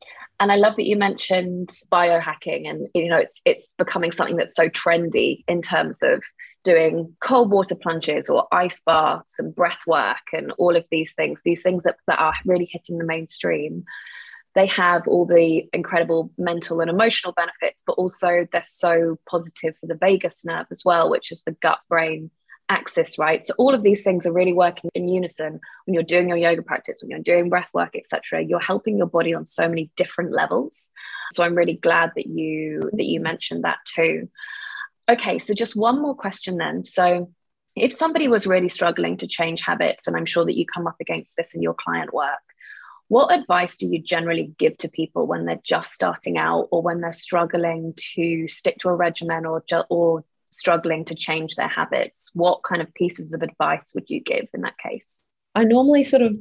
And 0.41 0.53
i 0.53 0.57
love 0.57 0.77
that 0.77 0.87
you 0.87 0.97
mentioned 0.97 1.71
biohacking 1.91 2.69
and 2.69 2.89
you 2.95 3.09
know 3.09 3.17
it's 3.17 3.41
it's 3.45 3.75
becoming 3.79 4.13
something 4.13 4.37
that's 4.37 4.57
so 4.57 4.69
trendy 4.69 5.45
in 5.49 5.63
terms 5.63 5.99
of 6.03 6.23
doing 6.67 7.15
cold 7.21 7.53
water 7.53 7.77
plunges 7.77 8.29
or 8.29 8.49
ice 8.51 8.83
baths 8.85 9.35
and 9.39 9.55
breath 9.55 9.79
work 9.87 10.17
and 10.33 10.53
all 10.59 10.75
of 10.75 10.85
these 10.91 11.15
things 11.15 11.41
these 11.45 11.63
things 11.63 11.85
that, 11.85 11.95
that 12.09 12.19
are 12.19 12.35
really 12.45 12.69
hitting 12.71 12.99
the 12.99 13.05
mainstream. 13.05 13.85
They 14.57 14.67
have 14.67 15.07
all 15.07 15.27
the 15.27 15.69
incredible 15.73 16.33
mental 16.39 16.81
and 16.81 16.91
emotional 16.91 17.35
benefits, 17.35 17.83
but 17.87 17.93
also 17.93 18.49
they're 18.51 18.65
so 18.65 19.17
positive 19.31 19.75
for 19.79 19.87
the 19.87 19.95
vagus 19.95 20.45
nerve 20.45 20.67
as 20.71 20.83
well, 20.85 21.09
which 21.09 21.31
is 21.31 21.43
the 21.43 21.53
gut 21.63 21.79
brain 21.89 22.31
axis, 22.69 23.19
right? 23.19 23.45
So 23.45 23.55
all 23.59 23.75
of 23.75 23.83
these 23.83 24.03
things 24.03 24.27
are 24.27 24.33
really 24.33 24.53
working 24.53 24.91
in 24.95 25.09
unison 25.09 25.61
when 25.85 25.95
you're 25.95 26.03
doing 26.03 26.29
your 26.29 26.39
yoga 26.39 26.63
practice, 26.63 27.01
when 27.01 27.11
you're 27.11 27.21
doing 27.21 27.49
breath 27.49 27.71
work, 27.73 27.95
etc. 27.95 28.43
You're 28.43 28.61
helping 28.61 28.99
your 28.99 29.07
body 29.07 29.35
on 29.35 29.45
so 29.45 29.69
many 29.69 29.91
different 29.97 30.33
levels. 30.33 30.91
So 31.33 31.45
I'm 31.45 31.55
really 31.55 31.75
glad 31.75 32.13
that 32.17 32.27
you 32.27 32.91
that 32.93 33.05
you 33.05 33.21
mentioned 33.21 33.65
that 33.65 33.79
too. 33.87 34.29
Okay, 35.09 35.39
so 35.39 35.55
just 35.55 35.77
one 35.77 36.03
more 36.03 36.15
question 36.15 36.57
then. 36.57 36.83
So 36.83 37.33
if 37.77 37.93
somebody 37.93 38.27
was 38.27 38.47
really 38.47 38.69
struggling 38.69 39.17
to 39.19 39.27
change 39.27 39.61
habits, 39.63 40.07
and 40.07 40.17
I'm 40.17 40.27
sure 40.27 40.45
that 40.45 40.57
you 40.57 40.67
come 40.67 40.87
up 40.87 40.97
against 41.01 41.37
this 41.37 41.55
in 41.55 41.63
your 41.63 41.75
client 41.75 42.13
work, 42.13 42.41
what 43.09 43.33
advice 43.33 43.77
do 43.77 43.87
you 43.87 44.03
generally 44.03 44.53
give 44.59 44.77
to 44.79 44.89
people 44.89 45.27
when 45.27 45.45
they're 45.45 45.61
just 45.63 45.93
starting 45.93 46.39
out 46.39 46.69
or 46.73 46.83
when 46.83 47.01
they're 47.01 47.13
struggling 47.13 47.95
to 48.15 48.49
stick 48.49 48.79
to 48.79 48.89
a 48.89 48.95
regimen 48.95 49.47
or, 49.47 49.63
or 49.89 50.25
struggling 50.59 51.05
to 51.07 51.15
change 51.15 51.57
their 51.57 51.69
habits? 51.69 52.31
What 52.35 52.63
kind 52.63 52.83
of 52.83 52.93
pieces 52.95 53.33
of 53.33 53.43
advice 53.43 53.93
would 53.95 54.09
you 54.09 54.21
give 54.21 54.47
in 54.55 54.63
that 54.63 54.79
case? 54.79 55.23
I 55.55 55.65
normally 55.65 56.03
sort 56.03 56.23
of 56.23 56.37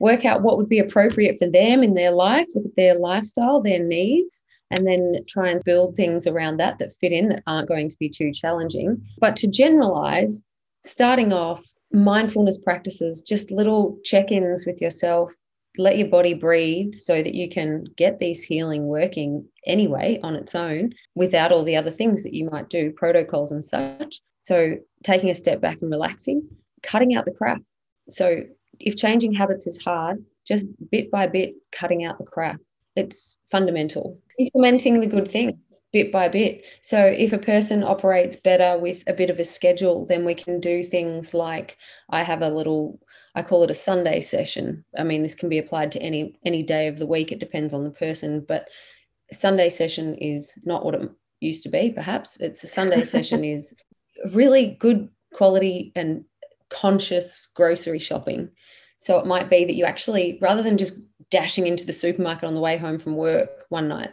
work 0.00 0.24
out 0.24 0.42
what 0.42 0.58
would 0.58 0.68
be 0.68 0.78
appropriate 0.78 1.38
for 1.38 1.48
them 1.48 1.82
in 1.82 1.94
their 1.94 2.10
life, 2.10 2.46
look 2.54 2.66
at 2.66 2.76
their 2.76 2.98
lifestyle, 2.98 3.62
their 3.62 3.82
needs, 3.82 4.42
and 4.70 4.86
then 4.86 5.24
try 5.26 5.48
and 5.48 5.64
build 5.64 5.96
things 5.96 6.26
around 6.26 6.58
that 6.58 6.78
that 6.78 6.92
fit 7.00 7.12
in 7.12 7.28
that 7.30 7.42
aren't 7.46 7.68
going 7.68 7.88
to 7.88 7.96
be 7.98 8.08
too 8.08 8.32
challenging. 8.32 9.02
But 9.18 9.36
to 9.36 9.46
generalize, 9.46 10.42
starting 10.84 11.32
off, 11.32 11.64
mindfulness 11.92 12.58
practices, 12.58 13.22
just 13.22 13.50
little 13.50 13.98
check 14.04 14.30
ins 14.30 14.66
with 14.66 14.82
yourself, 14.82 15.32
let 15.76 15.98
your 15.98 16.08
body 16.08 16.34
breathe 16.34 16.94
so 16.94 17.22
that 17.22 17.34
you 17.34 17.48
can 17.48 17.84
get 17.96 18.18
these 18.18 18.42
healing 18.42 18.86
working 18.86 19.44
anyway 19.66 20.18
on 20.22 20.34
its 20.34 20.54
own 20.54 20.92
without 21.14 21.52
all 21.52 21.62
the 21.62 21.76
other 21.76 21.90
things 21.90 22.22
that 22.22 22.34
you 22.34 22.48
might 22.50 22.70
do, 22.70 22.92
protocols 22.92 23.52
and 23.52 23.64
such. 23.64 24.20
So, 24.38 24.76
taking 25.04 25.30
a 25.30 25.34
step 25.34 25.60
back 25.60 25.78
and 25.82 25.90
relaxing, 25.90 26.48
cutting 26.82 27.14
out 27.14 27.26
the 27.26 27.34
crap. 27.34 27.60
So, 28.10 28.42
if 28.80 28.96
changing 28.96 29.34
habits 29.34 29.66
is 29.66 29.82
hard, 29.82 30.24
just 30.46 30.66
bit 30.90 31.10
by 31.10 31.26
bit 31.26 31.54
cutting 31.72 32.04
out 32.04 32.18
the 32.18 32.24
crap. 32.24 32.60
It's 32.96 33.38
fundamental. 33.50 34.18
Implementing 34.38 35.00
the 35.00 35.06
good 35.06 35.28
things 35.28 35.56
bit 35.92 36.12
by 36.12 36.28
bit. 36.28 36.64
So, 36.80 37.04
if 37.04 37.32
a 37.32 37.38
person 37.38 37.82
operates 37.82 38.36
better 38.36 38.78
with 38.78 39.02
a 39.06 39.12
bit 39.12 39.30
of 39.30 39.40
a 39.40 39.44
schedule, 39.44 40.06
then 40.06 40.24
we 40.24 40.34
can 40.34 40.60
do 40.60 40.82
things 40.82 41.34
like 41.34 41.76
I 42.10 42.22
have 42.22 42.42
a 42.42 42.48
little 42.48 43.00
I 43.34 43.42
call 43.42 43.62
it 43.62 43.70
a 43.70 43.74
Sunday 43.74 44.20
session. 44.20 44.84
I 44.98 45.04
mean, 45.04 45.22
this 45.22 45.34
can 45.34 45.48
be 45.48 45.58
applied 45.58 45.92
to 45.92 46.02
any 46.02 46.38
any 46.44 46.62
day 46.62 46.88
of 46.88 46.98
the 46.98 47.06
week. 47.06 47.32
It 47.32 47.40
depends 47.40 47.74
on 47.74 47.84
the 47.84 47.90
person, 47.90 48.44
but 48.46 48.68
Sunday 49.30 49.68
session 49.68 50.14
is 50.16 50.58
not 50.64 50.84
what 50.84 50.94
it 50.94 51.10
used 51.40 51.62
to 51.64 51.68
be. 51.68 51.90
Perhaps 51.90 52.38
it's 52.40 52.64
a 52.64 52.66
Sunday 52.66 53.02
session 53.14 53.44
is 53.44 53.74
really 54.34 54.76
good 54.80 55.08
quality 55.32 55.92
and 55.94 56.24
conscious 56.70 57.46
grocery 57.54 57.98
shopping. 57.98 58.50
So 58.98 59.18
it 59.18 59.26
might 59.26 59.48
be 59.48 59.64
that 59.64 59.74
you 59.74 59.84
actually, 59.84 60.38
rather 60.40 60.62
than 60.62 60.76
just 60.76 60.98
dashing 61.30 61.66
into 61.66 61.86
the 61.86 61.92
supermarket 61.92 62.44
on 62.44 62.54
the 62.54 62.60
way 62.60 62.76
home 62.76 62.98
from 62.98 63.16
work 63.16 63.66
one 63.68 63.88
night, 63.88 64.12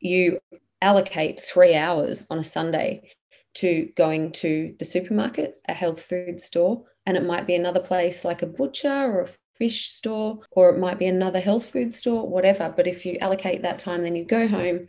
you 0.00 0.38
allocate 0.80 1.42
three 1.42 1.74
hours 1.74 2.26
on 2.30 2.38
a 2.38 2.44
Sunday 2.44 3.10
to 3.54 3.90
going 3.96 4.32
to 4.32 4.74
the 4.78 4.84
supermarket, 4.84 5.60
a 5.68 5.72
health 5.72 6.02
food 6.02 6.40
store, 6.40 6.84
and 7.06 7.16
it 7.16 7.24
might 7.24 7.46
be 7.46 7.54
another 7.54 7.80
place 7.80 8.24
like 8.24 8.42
a 8.42 8.46
butcher 8.46 8.88
or 8.88 9.22
a 9.22 9.28
fish 9.54 9.88
store, 9.88 10.36
or 10.50 10.70
it 10.70 10.78
might 10.78 10.98
be 10.98 11.06
another 11.06 11.40
health 11.40 11.70
food 11.70 11.92
store, 11.92 12.28
whatever. 12.28 12.72
But 12.76 12.86
if 12.86 13.06
you 13.06 13.16
allocate 13.20 13.62
that 13.62 13.78
time, 13.78 14.02
then 14.02 14.14
you 14.14 14.24
go 14.24 14.46
home, 14.46 14.88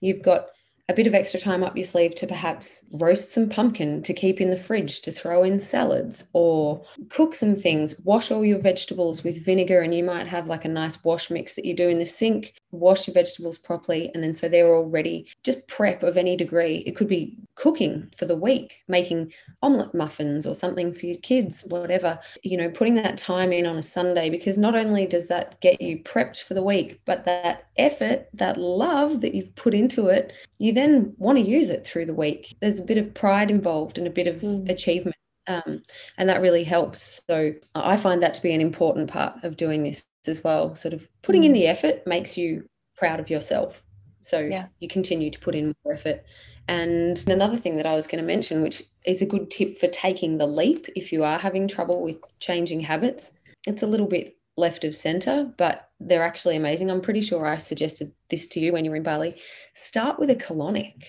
you've 0.00 0.22
got 0.22 0.46
a 0.88 0.94
bit 0.94 1.06
of 1.06 1.14
extra 1.14 1.40
time 1.40 1.64
up 1.64 1.76
your 1.76 1.84
sleeve 1.84 2.14
to 2.14 2.26
perhaps 2.26 2.84
roast 2.92 3.32
some 3.32 3.48
pumpkin 3.48 4.02
to 4.02 4.14
keep 4.14 4.40
in 4.40 4.50
the 4.50 4.56
fridge 4.56 5.00
to 5.00 5.10
throw 5.10 5.42
in 5.42 5.58
salads 5.58 6.24
or 6.32 6.84
cook 7.08 7.34
some 7.34 7.56
things, 7.56 7.94
wash 8.04 8.30
all 8.30 8.44
your 8.44 8.60
vegetables 8.60 9.24
with 9.24 9.44
vinegar, 9.44 9.80
and 9.80 9.94
you 9.94 10.04
might 10.04 10.28
have 10.28 10.48
like 10.48 10.64
a 10.64 10.68
nice 10.68 11.02
wash 11.02 11.28
mix 11.30 11.54
that 11.56 11.64
you 11.64 11.74
do 11.74 11.88
in 11.88 11.98
the 11.98 12.06
sink. 12.06 12.54
Wash 12.76 13.06
your 13.06 13.14
vegetables 13.14 13.58
properly, 13.58 14.10
and 14.14 14.22
then 14.22 14.34
so 14.34 14.48
they're 14.48 14.74
all 14.74 14.88
ready. 14.88 15.26
Just 15.42 15.66
prep 15.68 16.02
of 16.02 16.16
any 16.16 16.36
degree. 16.36 16.82
It 16.86 16.96
could 16.96 17.08
be 17.08 17.36
cooking 17.54 18.08
for 18.16 18.26
the 18.26 18.36
week, 18.36 18.82
making 18.88 19.32
omelette 19.62 19.94
muffins 19.94 20.46
or 20.46 20.54
something 20.54 20.92
for 20.92 21.06
your 21.06 21.18
kids, 21.18 21.64
whatever. 21.68 22.18
You 22.42 22.56
know, 22.56 22.70
putting 22.70 22.94
that 22.96 23.18
time 23.18 23.52
in 23.52 23.66
on 23.66 23.76
a 23.76 23.82
Sunday 23.82 24.30
because 24.30 24.58
not 24.58 24.76
only 24.76 25.06
does 25.06 25.28
that 25.28 25.60
get 25.60 25.80
you 25.80 26.02
prepped 26.02 26.42
for 26.42 26.54
the 26.54 26.62
week, 26.62 27.00
but 27.04 27.24
that 27.24 27.66
effort, 27.76 28.28
that 28.34 28.56
love 28.56 29.20
that 29.22 29.34
you've 29.34 29.54
put 29.56 29.74
into 29.74 30.08
it, 30.08 30.32
you 30.58 30.72
then 30.72 31.14
want 31.18 31.38
to 31.38 31.44
use 31.44 31.70
it 31.70 31.86
through 31.86 32.06
the 32.06 32.14
week. 32.14 32.56
There's 32.60 32.78
a 32.78 32.84
bit 32.84 32.98
of 32.98 33.14
pride 33.14 33.50
involved 33.50 33.98
and 33.98 34.06
a 34.06 34.10
bit 34.10 34.26
of 34.26 34.40
mm. 34.40 34.68
achievement. 34.68 35.16
Um, 35.48 35.82
and 36.18 36.28
that 36.28 36.40
really 36.40 36.64
helps. 36.64 37.20
So 37.28 37.52
I 37.74 37.96
find 37.96 38.22
that 38.22 38.34
to 38.34 38.42
be 38.42 38.52
an 38.52 38.60
important 38.60 39.08
part 39.08 39.44
of 39.44 39.56
doing 39.56 39.84
this 39.84 40.04
as 40.28 40.42
well. 40.42 40.74
Sort 40.74 40.94
of 40.94 41.08
putting 41.22 41.42
mm. 41.42 41.46
in 41.46 41.52
the 41.52 41.66
effort 41.66 42.06
makes 42.06 42.36
you 42.36 42.66
proud 42.96 43.20
of 43.20 43.30
yourself. 43.30 43.84
So 44.20 44.40
yeah. 44.40 44.66
you 44.80 44.88
continue 44.88 45.30
to 45.30 45.38
put 45.38 45.54
in 45.54 45.74
more 45.84 45.94
effort. 45.94 46.24
And 46.68 47.22
another 47.28 47.56
thing 47.56 47.76
that 47.76 47.86
I 47.86 47.94
was 47.94 48.06
going 48.06 48.20
to 48.20 48.26
mention, 48.26 48.62
which 48.62 48.82
is 49.04 49.22
a 49.22 49.26
good 49.26 49.50
tip 49.50 49.72
for 49.72 49.86
taking 49.86 50.38
the 50.38 50.46
leap 50.46 50.86
if 50.96 51.12
you 51.12 51.22
are 51.22 51.38
having 51.38 51.68
trouble 51.68 52.02
with 52.02 52.18
changing 52.40 52.80
habits, 52.80 53.32
it's 53.66 53.82
a 53.82 53.86
little 53.86 54.08
bit 54.08 54.36
left 54.56 54.84
of 54.84 54.94
center, 54.94 55.52
but 55.56 55.90
they're 56.00 56.24
actually 56.24 56.56
amazing. 56.56 56.90
I'm 56.90 57.00
pretty 57.00 57.20
sure 57.20 57.46
I 57.46 57.58
suggested 57.58 58.12
this 58.30 58.48
to 58.48 58.60
you 58.60 58.72
when 58.72 58.84
you 58.84 58.90
were 58.90 58.96
in 58.96 59.02
Bali. 59.02 59.40
Start 59.74 60.18
with 60.18 60.30
a 60.30 60.34
colonic. 60.34 61.04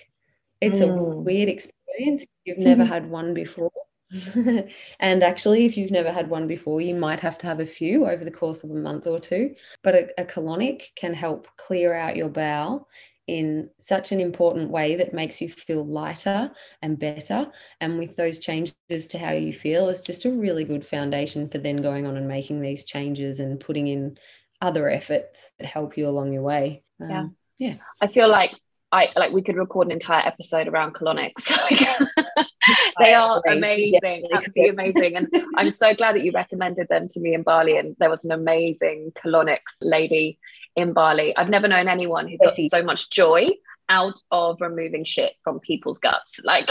It's 0.60 0.80
mm. 0.80 0.96
a 0.96 1.02
weird 1.02 1.48
experience. 1.48 2.24
You've 2.44 2.58
never 2.58 2.84
had 2.94 3.10
one 3.10 3.34
before. 3.34 3.70
and 5.00 5.22
actually, 5.22 5.66
if 5.66 5.76
you've 5.76 5.90
never 5.90 6.10
had 6.10 6.30
one 6.30 6.46
before, 6.46 6.80
you 6.80 6.94
might 6.94 7.20
have 7.20 7.38
to 7.38 7.46
have 7.46 7.60
a 7.60 7.66
few 7.66 8.06
over 8.06 8.24
the 8.24 8.30
course 8.30 8.64
of 8.64 8.70
a 8.70 8.74
month 8.74 9.06
or 9.06 9.20
two. 9.20 9.54
But 9.82 9.94
a, 9.94 10.22
a 10.22 10.24
colonic 10.24 10.94
can 10.96 11.14
help 11.14 11.48
clear 11.56 11.94
out 11.94 12.16
your 12.16 12.28
bowel 12.28 12.88
in 13.26 13.68
such 13.78 14.10
an 14.10 14.20
important 14.20 14.70
way 14.70 14.96
that 14.96 15.12
makes 15.12 15.40
you 15.40 15.48
feel 15.50 15.84
lighter 15.84 16.50
and 16.80 16.98
better. 16.98 17.46
And 17.80 17.98
with 17.98 18.16
those 18.16 18.38
changes 18.38 19.06
to 19.08 19.18
how 19.18 19.32
you 19.32 19.52
feel, 19.52 19.90
it's 19.90 20.00
just 20.00 20.24
a 20.24 20.32
really 20.32 20.64
good 20.64 20.84
foundation 20.84 21.48
for 21.48 21.58
then 21.58 21.76
going 21.76 22.06
on 22.06 22.16
and 22.16 22.26
making 22.26 22.62
these 22.62 22.84
changes 22.84 23.38
and 23.38 23.60
putting 23.60 23.86
in 23.86 24.16
other 24.62 24.88
efforts 24.88 25.52
that 25.58 25.66
help 25.66 25.98
you 25.98 26.08
along 26.08 26.32
your 26.32 26.42
way. 26.42 26.82
Um, 27.00 27.10
yeah. 27.10 27.26
Yeah. 27.58 27.74
I 28.00 28.06
feel 28.06 28.30
like 28.30 28.52
I 28.90 29.08
like 29.16 29.32
we 29.32 29.42
could 29.42 29.56
record 29.56 29.88
an 29.88 29.92
entire 29.92 30.26
episode 30.26 30.66
around 30.66 30.94
colonics. 30.94 31.46
they 32.98 33.12
are 33.12 33.42
amazing, 33.46 34.24
yeah, 34.30 34.36
absolutely 34.36 34.70
amazing. 34.70 35.16
And 35.16 35.28
I'm 35.56 35.70
so 35.70 35.94
glad 35.94 36.14
that 36.16 36.24
you 36.24 36.32
recommended 36.32 36.88
them 36.88 37.06
to 37.08 37.20
me 37.20 37.34
in 37.34 37.42
Bali. 37.42 37.76
And 37.76 37.96
there 37.98 38.08
was 38.08 38.24
an 38.24 38.32
amazing 38.32 39.12
colonics 39.14 39.76
lady 39.82 40.38
in 40.74 40.94
Bali. 40.94 41.36
I've 41.36 41.50
never 41.50 41.68
known 41.68 41.88
anyone 41.88 42.28
who 42.28 42.38
got 42.38 42.56
so 42.56 42.82
much 42.82 43.10
joy 43.10 43.50
out 43.90 44.20
of 44.30 44.60
removing 44.60 45.04
shit 45.04 45.32
from 45.42 45.60
people's 45.60 45.98
guts. 45.98 46.40
Like 46.44 46.70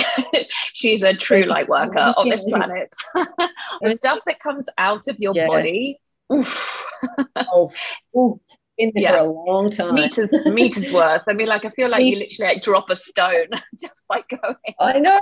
she's 0.73 1.03
a 1.03 1.13
true 1.13 1.43
light 1.43 1.69
worker 1.69 2.13
on 2.17 2.29
this 2.29 2.43
planet. 2.45 2.93
the 3.13 3.95
stuff 3.95 4.19
that 4.25 4.39
comes 4.39 4.65
out 4.77 5.07
of 5.07 5.19
your 5.19 5.33
yeah. 5.35 5.47
body. 5.47 5.99
Oof. 6.31 6.85
oh, 7.35 7.71
oof 8.17 8.39
been 8.77 8.91
there 8.93 9.03
yeah. 9.03 9.17
for 9.17 9.25
a 9.25 9.31
long 9.31 9.69
time. 9.69 9.95
Meters, 9.95 10.33
meters 10.45 10.91
worth. 10.91 11.23
I 11.27 11.33
mean, 11.33 11.47
like 11.47 11.65
I 11.65 11.69
feel 11.71 11.89
like 11.89 12.03
you 12.03 12.15
literally 12.17 12.53
like 12.53 12.63
drop 12.63 12.89
a 12.89 12.95
stone 12.95 13.47
just 13.79 14.07
by 14.07 14.23
going. 14.29 14.55
I 14.79 14.99
know. 14.99 15.19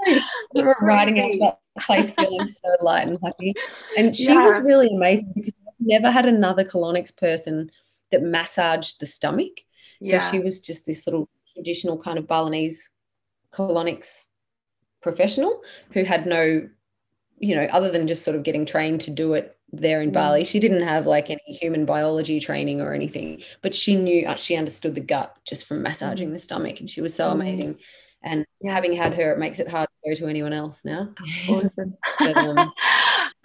We 0.53 0.63
were 0.63 0.75
riding 0.81 1.19
out 1.19 1.31
that 1.39 1.83
place 1.83 2.11
feeling 2.11 2.45
so 2.47 2.69
light 2.81 3.07
and 3.07 3.17
happy. 3.23 3.53
And 3.97 4.15
she 4.15 4.25
yeah. 4.25 4.45
was 4.45 4.59
really 4.59 4.89
amazing 4.89 5.31
because 5.35 5.53
I've 5.67 5.73
never 5.79 6.11
had 6.11 6.25
another 6.25 6.63
colonics 6.63 7.15
person 7.15 7.71
that 8.11 8.21
massaged 8.21 8.99
the 8.99 9.05
stomach. 9.05 9.61
So 10.03 10.11
yeah. 10.11 10.29
she 10.29 10.39
was 10.39 10.59
just 10.59 10.85
this 10.85 11.07
little 11.07 11.29
traditional 11.53 11.97
kind 11.97 12.17
of 12.17 12.27
Balinese 12.27 12.89
colonics 13.51 14.25
professional 15.01 15.61
who 15.91 16.03
had 16.03 16.25
no, 16.25 16.67
you 17.37 17.55
know, 17.55 17.65
other 17.71 17.91
than 17.91 18.07
just 18.07 18.23
sort 18.23 18.35
of 18.35 18.43
getting 18.43 18.65
trained 18.65 19.01
to 19.01 19.11
do 19.11 19.33
it 19.33 19.54
there 19.71 20.01
in 20.01 20.11
Bali. 20.11 20.43
Mm. 20.43 20.47
She 20.47 20.59
didn't 20.59 20.81
have 20.81 21.07
like 21.07 21.29
any 21.29 21.41
human 21.47 21.85
biology 21.85 22.39
training 22.39 22.81
or 22.81 22.93
anything, 22.93 23.41
but 23.61 23.73
she 23.73 23.95
knew 23.95 24.25
uh, 24.25 24.35
she 24.35 24.55
understood 24.55 24.95
the 24.95 25.01
gut 25.01 25.35
just 25.45 25.65
from 25.65 25.81
massaging 25.81 26.29
mm. 26.29 26.33
the 26.33 26.39
stomach, 26.39 26.79
and 26.79 26.89
she 26.89 27.01
was 27.01 27.13
so 27.13 27.29
mm. 27.29 27.33
amazing. 27.33 27.77
And 28.23 28.45
having 28.65 28.93
had 28.93 29.13
her, 29.13 29.33
it 29.33 29.37
makes 29.37 29.59
it 29.59 29.67
hard 29.67 29.87
to 29.87 30.09
go 30.09 30.15
to 30.15 30.27
anyone 30.27 30.51
else 30.51 30.83
now. 30.83 31.09
Awesome. 31.49 31.95
but, 32.19 32.35
um, 32.35 32.57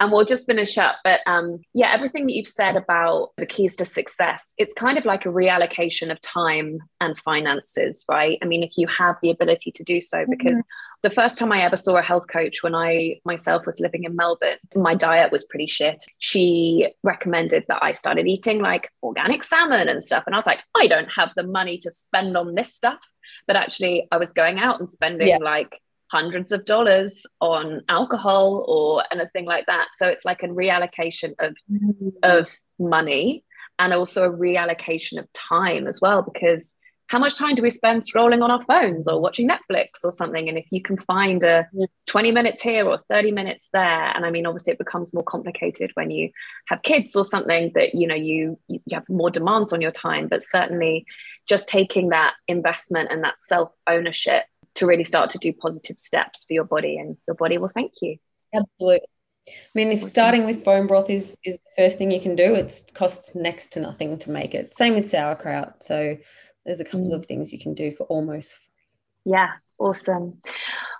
and 0.01 0.11
we'll 0.11 0.25
just 0.25 0.47
finish 0.47 0.79
up. 0.79 0.95
But 1.03 1.19
um, 1.27 1.59
yeah, 1.75 1.91
everything 1.93 2.25
that 2.25 2.33
you've 2.33 2.47
said 2.47 2.75
about 2.75 3.29
the 3.37 3.45
keys 3.45 3.75
to 3.77 3.85
success, 3.85 4.55
it's 4.57 4.73
kind 4.73 4.97
of 4.97 5.05
like 5.05 5.27
a 5.27 5.29
reallocation 5.29 6.11
of 6.11 6.19
time 6.21 6.79
and 6.99 7.15
finances, 7.19 8.03
right? 8.09 8.39
I 8.41 8.45
mean, 8.45 8.63
if 8.63 8.71
you 8.77 8.87
have 8.87 9.17
the 9.21 9.29
ability 9.29 9.71
to 9.73 9.83
do 9.83 10.01
so, 10.01 10.17
mm-hmm. 10.17 10.31
because 10.31 10.57
mm-hmm. 10.57 11.03
the 11.03 11.11
first 11.11 11.37
time 11.37 11.51
I 11.51 11.61
ever 11.61 11.77
saw 11.77 11.97
a 11.97 12.01
health 12.01 12.27
coach 12.27 12.63
when 12.63 12.73
I 12.73 13.19
myself 13.25 13.67
was 13.67 13.79
living 13.79 14.03
in 14.03 14.15
Melbourne, 14.15 14.57
my 14.75 14.95
diet 14.95 15.31
was 15.31 15.43
pretty 15.43 15.67
shit. 15.67 16.03
She 16.17 16.91
recommended 17.03 17.65
that 17.67 17.83
I 17.83 17.93
started 17.93 18.25
eating 18.25 18.59
like 18.59 18.89
organic 19.03 19.43
salmon 19.43 19.87
and 19.87 20.03
stuff. 20.03 20.23
And 20.25 20.33
I 20.33 20.37
was 20.39 20.47
like, 20.47 20.63
I 20.75 20.87
don't 20.87 21.11
have 21.15 21.31
the 21.35 21.43
money 21.43 21.77
to 21.77 21.91
spend 21.91 22.35
on 22.35 22.55
this 22.55 22.73
stuff. 22.73 22.99
But 23.45 23.55
actually, 23.55 24.07
I 24.11 24.17
was 24.17 24.33
going 24.33 24.57
out 24.57 24.79
and 24.79 24.89
spending 24.89 25.27
yeah. 25.27 25.37
like 25.37 25.79
hundreds 26.11 26.51
of 26.51 26.65
dollars 26.65 27.25
on 27.39 27.81
alcohol 27.87 28.65
or 28.67 29.03
anything 29.11 29.45
like 29.45 29.65
that. 29.67 29.87
So 29.97 30.07
it's 30.07 30.25
like 30.25 30.43
a 30.43 30.47
reallocation 30.47 31.33
of 31.39 31.55
mm-hmm. 31.71 32.09
of 32.23 32.47
money 32.77 33.43
and 33.79 33.93
also 33.93 34.23
a 34.23 34.31
reallocation 34.31 35.19
of 35.19 35.31
time 35.33 35.87
as 35.87 35.99
well 36.01 36.21
because 36.21 36.75
how 37.07 37.19
much 37.19 37.35
time 37.35 37.55
do 37.55 37.61
we 37.61 37.69
spend 37.69 38.03
scrolling 38.03 38.41
on 38.41 38.49
our 38.49 38.63
phones 38.63 39.05
or 39.05 39.19
watching 39.19 39.49
Netflix 39.49 40.05
or 40.05 40.13
something? 40.13 40.47
And 40.47 40.57
if 40.57 40.65
you 40.71 40.81
can 40.81 40.97
find 40.97 41.43
a 41.43 41.67
20 42.07 42.31
minutes 42.31 42.61
here 42.61 42.87
or 42.87 42.97
30 42.97 43.33
minutes 43.33 43.67
there, 43.73 44.15
and 44.15 44.25
I 44.25 44.31
mean, 44.31 44.45
obviously 44.45 44.71
it 44.71 44.79
becomes 44.79 45.13
more 45.13 45.23
complicated 45.23 45.91
when 45.95 46.09
you 46.09 46.29
have 46.67 46.83
kids 46.83 47.13
or 47.13 47.25
something 47.25 47.73
that, 47.75 47.95
you 47.95 48.07
know, 48.07 48.15
you, 48.15 48.57
you 48.69 48.79
have 48.93 49.09
more 49.09 49.29
demands 49.29 49.73
on 49.73 49.81
your 49.81 49.91
time, 49.91 50.29
but 50.29 50.41
certainly 50.41 51.05
just 51.49 51.67
taking 51.67 52.09
that 52.09 52.35
investment 52.47 53.11
and 53.11 53.25
that 53.25 53.41
self 53.41 53.71
ownership 53.87 54.45
to 54.75 54.85
really 54.85 55.03
start 55.03 55.29
to 55.29 55.37
do 55.37 55.53
positive 55.53 55.99
steps 55.99 56.45
for 56.45 56.53
your 56.53 56.63
body 56.63 56.97
and 56.97 57.17
your 57.27 57.35
body 57.35 57.57
will 57.57 57.71
thank 57.73 57.91
you 58.01 58.17
absolutely 58.53 59.07
I 59.47 59.51
mean, 59.73 59.91
if 59.91 60.03
starting 60.03 60.45
with 60.45 60.63
bone 60.63 60.87
broth 60.87 61.09
is 61.09 61.35
is 61.43 61.57
the 61.57 61.83
first 61.83 61.97
thing 61.97 62.11
you 62.11 62.21
can 62.21 62.35
do, 62.35 62.53
it 62.53 62.91
costs 62.93 63.33
next 63.33 63.73
to 63.73 63.79
nothing 63.79 64.17
to 64.19 64.29
make 64.29 64.53
it. 64.53 64.75
Same 64.75 64.93
with 64.93 65.09
sauerkraut. 65.09 65.83
So 65.83 66.17
there's 66.65 66.79
a 66.79 66.85
couple 66.85 67.09
mm. 67.11 67.15
of 67.15 67.25
things 67.25 67.51
you 67.51 67.59
can 67.59 67.73
do 67.73 67.91
for 67.91 68.03
almost 68.03 68.53
free. 68.53 69.33
Yeah, 69.33 69.49
awesome. 69.79 70.41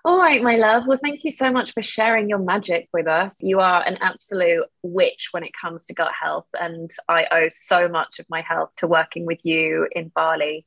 All 0.03 0.17
right, 0.17 0.41
my 0.41 0.55
love. 0.55 0.83
Well, 0.87 0.97
thank 1.01 1.23
you 1.23 1.29
so 1.29 1.51
much 1.51 1.73
for 1.73 1.83
sharing 1.83 2.27
your 2.27 2.39
magic 2.39 2.89
with 2.91 3.07
us. 3.07 3.37
You 3.41 3.59
are 3.59 3.83
an 3.83 3.99
absolute 4.01 4.65
witch 4.81 5.27
when 5.31 5.43
it 5.43 5.51
comes 5.59 5.85
to 5.85 5.93
gut 5.93 6.11
health, 6.19 6.47
and 6.59 6.89
I 7.07 7.27
owe 7.31 7.47
so 7.49 7.87
much 7.87 8.17
of 8.17 8.25
my 8.27 8.41
health 8.41 8.71
to 8.77 8.87
working 8.87 9.27
with 9.27 9.45
you 9.45 9.87
in 9.91 10.09
Bali. 10.09 10.65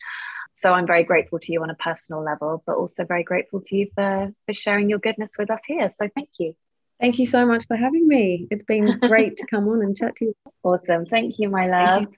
So 0.56 0.72
I'm 0.72 0.86
very 0.86 1.02
grateful 1.02 1.40
to 1.40 1.52
you 1.52 1.62
on 1.62 1.70
a 1.70 1.74
personal 1.74 2.22
level, 2.22 2.62
but 2.64 2.76
also 2.76 3.04
very 3.04 3.24
grateful 3.24 3.60
to 3.60 3.76
you 3.76 3.88
for, 3.94 4.32
for 4.46 4.54
sharing 4.54 4.88
your 4.88 5.00
goodness 5.00 5.32
with 5.36 5.50
us 5.50 5.60
here. 5.66 5.90
So 5.90 6.08
thank 6.14 6.28
you. 6.38 6.54
Thank 7.00 7.18
you 7.18 7.26
so 7.26 7.44
much 7.44 7.66
for 7.66 7.76
having 7.76 8.06
me. 8.06 8.46
It's 8.52 8.62
been 8.62 8.98
great 9.00 9.36
to 9.38 9.46
come 9.46 9.66
on 9.66 9.82
and 9.82 9.96
chat 9.96 10.14
to 10.16 10.26
you. 10.26 10.34
Awesome. 10.62 11.06
Thank 11.06 11.34
you, 11.38 11.48
my 11.48 11.66
love. 11.66 12.02
You. 12.02 12.08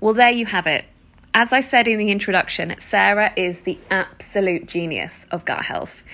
Well, 0.00 0.14
there 0.14 0.30
you 0.30 0.46
have 0.46 0.66
it. 0.66 0.86
As 1.34 1.52
I 1.52 1.60
said 1.60 1.86
in 1.86 1.98
the 1.98 2.10
introduction, 2.10 2.74
Sarah 2.78 3.34
is 3.36 3.62
the 3.62 3.78
absolute 3.90 4.66
genius 4.66 5.26
of 5.30 5.44
gut 5.44 5.66
health. 5.66 6.04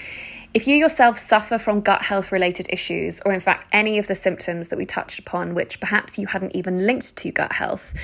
If 0.54 0.66
you 0.66 0.76
yourself 0.76 1.16
suffer 1.16 1.56
from 1.56 1.80
gut 1.80 2.02
health 2.02 2.30
related 2.30 2.66
issues, 2.68 3.22
or 3.24 3.32
in 3.32 3.40
fact 3.40 3.64
any 3.72 3.98
of 3.98 4.06
the 4.06 4.14
symptoms 4.14 4.68
that 4.68 4.76
we 4.76 4.84
touched 4.84 5.18
upon, 5.18 5.54
which 5.54 5.80
perhaps 5.80 6.18
you 6.18 6.26
hadn't 6.26 6.54
even 6.54 6.84
linked 6.84 7.16
to 7.16 7.30
gut 7.30 7.52
health, 7.52 7.94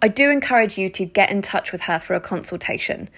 I 0.00 0.08
do 0.08 0.30
encourage 0.30 0.78
you 0.78 0.88
to 0.88 1.04
get 1.04 1.30
in 1.30 1.42
touch 1.42 1.70
with 1.70 1.82
her 1.82 2.00
for 2.00 2.14
a 2.14 2.20
consultation. 2.20 3.10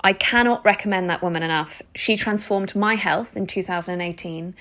I 0.00 0.14
cannot 0.14 0.64
recommend 0.64 1.10
that 1.10 1.20
woman 1.20 1.42
enough. 1.42 1.82
She 1.94 2.16
transformed 2.16 2.74
my 2.74 2.94
health 2.94 3.36
in 3.36 3.46
2018. 3.46 4.54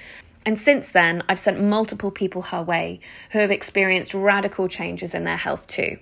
And 0.46 0.60
since 0.60 0.92
then, 0.92 1.24
I've 1.30 1.40
sent 1.40 1.64
multiple 1.64 2.12
people 2.12 2.42
her 2.42 2.62
way 2.62 3.00
who 3.32 3.40
have 3.40 3.52
experienced 3.52 4.14
radical 4.14 4.68
changes 4.68 5.14
in 5.14 5.24
their 5.24 5.38
health 5.38 5.66
too. 5.66 5.98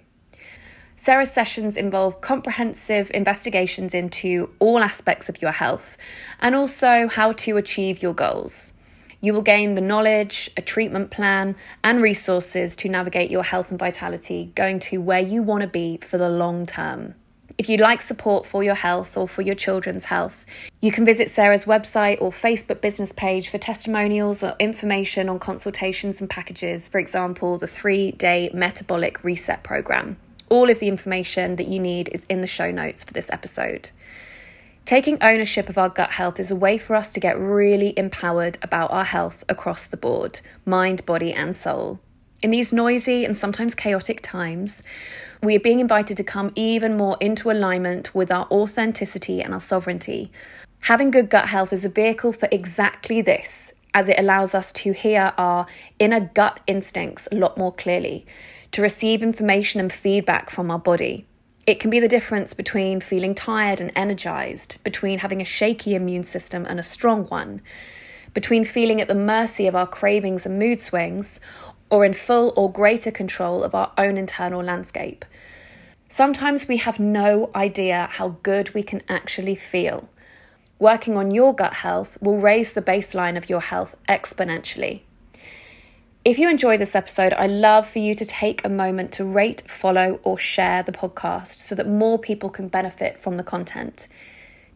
Sarah's 0.97 1.31
sessions 1.31 1.75
involve 1.75 2.21
comprehensive 2.21 3.11
investigations 3.13 3.93
into 3.93 4.49
all 4.59 4.79
aspects 4.79 5.27
of 5.27 5.41
your 5.41 5.51
health 5.51 5.97
and 6.39 6.55
also 6.55 7.07
how 7.07 7.33
to 7.33 7.57
achieve 7.57 8.01
your 8.01 8.13
goals. 8.13 8.71
You 9.19 9.33
will 9.33 9.41
gain 9.41 9.75
the 9.75 9.81
knowledge, 9.81 10.49
a 10.55 10.61
treatment 10.61 11.11
plan, 11.11 11.55
and 11.83 12.01
resources 12.01 12.75
to 12.77 12.89
navigate 12.89 13.31
your 13.31 13.43
health 13.43 13.71
and 13.71 13.79
vitality, 13.79 14.51
going 14.55 14.79
to 14.79 14.99
where 14.99 15.19
you 15.19 15.41
want 15.41 15.61
to 15.63 15.67
be 15.67 15.97
for 15.97 16.17
the 16.17 16.29
long 16.29 16.65
term. 16.65 17.15
If 17.57 17.69
you'd 17.69 17.79
like 17.79 18.01
support 18.01 18.45
for 18.45 18.63
your 18.63 18.75
health 18.75 19.17
or 19.17 19.27
for 19.27 19.41
your 19.41 19.55
children's 19.55 20.05
health, 20.05 20.45
you 20.81 20.91
can 20.91 21.05
visit 21.05 21.29
Sarah's 21.29 21.65
website 21.65 22.21
or 22.21 22.31
Facebook 22.31 22.81
business 22.81 23.11
page 23.11 23.49
for 23.49 23.57
testimonials 23.57 24.43
or 24.43 24.55
information 24.59 25.29
on 25.29 25.39
consultations 25.39 26.19
and 26.19 26.29
packages, 26.29 26.87
for 26.87 26.99
example, 26.99 27.57
the 27.57 27.67
three 27.67 28.11
day 28.11 28.49
metabolic 28.53 29.23
reset 29.23 29.63
program. 29.63 30.17
All 30.49 30.69
of 30.69 30.79
the 30.79 30.87
information 30.87 31.55
that 31.55 31.67
you 31.67 31.79
need 31.79 32.09
is 32.11 32.25
in 32.29 32.41
the 32.41 32.47
show 32.47 32.71
notes 32.71 33.03
for 33.03 33.13
this 33.13 33.29
episode. 33.31 33.91
Taking 34.85 35.17
ownership 35.21 35.67
of 35.67 35.79
our 35.79 35.89
gut 35.89 36.11
health 36.11 36.39
is 36.39 36.51
a 36.51 36.55
way 36.55 36.77
for 36.77 36.95
us 36.95 37.11
to 37.13 37.19
get 37.19 37.39
really 37.39 37.97
empowered 37.97 38.59
about 38.61 38.91
our 38.91 39.03
health 39.03 39.43
across 39.49 39.87
the 39.87 39.97
board 39.97 40.41
mind, 40.63 41.05
body, 41.07 41.33
and 41.33 41.55
soul. 41.55 41.99
In 42.43 42.51
these 42.51 42.71
noisy 42.71 43.25
and 43.25 43.35
sometimes 43.35 43.73
chaotic 43.73 44.21
times, 44.21 44.83
we 45.41 45.55
are 45.55 45.59
being 45.59 45.79
invited 45.79 46.17
to 46.17 46.23
come 46.23 46.51
even 46.53 46.95
more 46.95 47.17
into 47.19 47.49
alignment 47.49 48.13
with 48.13 48.31
our 48.31 48.45
authenticity 48.51 49.41
and 49.41 49.55
our 49.55 49.59
sovereignty. 49.59 50.31
Having 50.81 51.09
good 51.09 51.29
gut 51.31 51.47
health 51.47 51.73
is 51.73 51.85
a 51.85 51.89
vehicle 51.89 52.31
for 52.31 52.47
exactly 52.51 53.23
this, 53.23 53.73
as 53.95 54.09
it 54.09 54.19
allows 54.19 54.53
us 54.53 54.71
to 54.73 54.91
hear 54.91 55.33
our 55.39 55.65
inner 55.97 56.19
gut 56.19 56.59
instincts 56.67 57.27
a 57.31 57.35
lot 57.35 57.57
more 57.57 57.73
clearly, 57.73 58.27
to 58.75 58.81
receive 58.81 59.23
information 59.23 59.79
and 59.79 59.93
feedback 59.93 60.49
from 60.49 60.69
our 60.69 60.77
body. 60.77 61.25
It 61.65 61.79
can 61.79 61.89
be 61.89 62.01
the 62.01 62.09
difference 62.09 62.53
between 62.53 62.99
feeling 62.99 63.33
tired 63.33 63.79
and 63.79 63.89
energized, 63.95 64.83
between 64.83 65.19
having 65.19 65.41
a 65.41 65.45
shaky 65.45 65.95
immune 65.95 66.25
system 66.25 66.65
and 66.65 66.77
a 66.77 66.83
strong 66.83 67.23
one, 67.27 67.61
between 68.33 68.65
feeling 68.65 68.99
at 68.99 69.07
the 69.07 69.15
mercy 69.15 69.65
of 69.65 69.77
our 69.77 69.87
cravings 69.87 70.45
and 70.45 70.59
mood 70.59 70.81
swings, 70.81 71.39
or 71.89 72.03
in 72.03 72.11
full 72.11 72.51
or 72.57 72.69
greater 72.69 73.11
control 73.11 73.63
of 73.63 73.73
our 73.73 73.93
own 73.97 74.17
internal 74.17 74.61
landscape. 74.61 75.23
Sometimes 76.09 76.67
we 76.67 76.75
have 76.75 76.99
no 76.99 77.51
idea 77.55 78.09
how 78.11 78.35
good 78.43 78.73
we 78.73 78.83
can 78.83 79.01
actually 79.07 79.55
feel. 79.55 80.09
Working 80.79 81.15
on 81.15 81.31
your 81.31 81.55
gut 81.55 81.75
health 81.75 82.17
will 82.19 82.41
raise 82.41 82.73
the 82.73 82.81
baseline 82.81 83.37
of 83.37 83.49
your 83.49 83.61
health 83.61 83.95
exponentially. 84.09 85.03
If 86.25 86.39
you 86.39 86.49
enjoy 86.49 86.77
this 86.77 86.95
episode, 86.95 87.33
I 87.33 87.45
love 87.45 87.87
for 87.87 87.99
you 87.99 88.15
to 88.15 88.25
take 88.25 88.65
a 88.65 88.69
moment 88.69 89.11
to 89.11 89.23
rate, 89.23 89.61
follow, 89.69 90.19
or 90.23 90.39
share 90.39 90.81
the 90.81 90.91
podcast 90.91 91.59
so 91.59 91.75
that 91.75 91.87
more 91.87 92.17
people 92.17 92.49
can 92.49 92.67
benefit 92.67 93.19
from 93.19 93.37
the 93.37 93.43
content. 93.43 94.07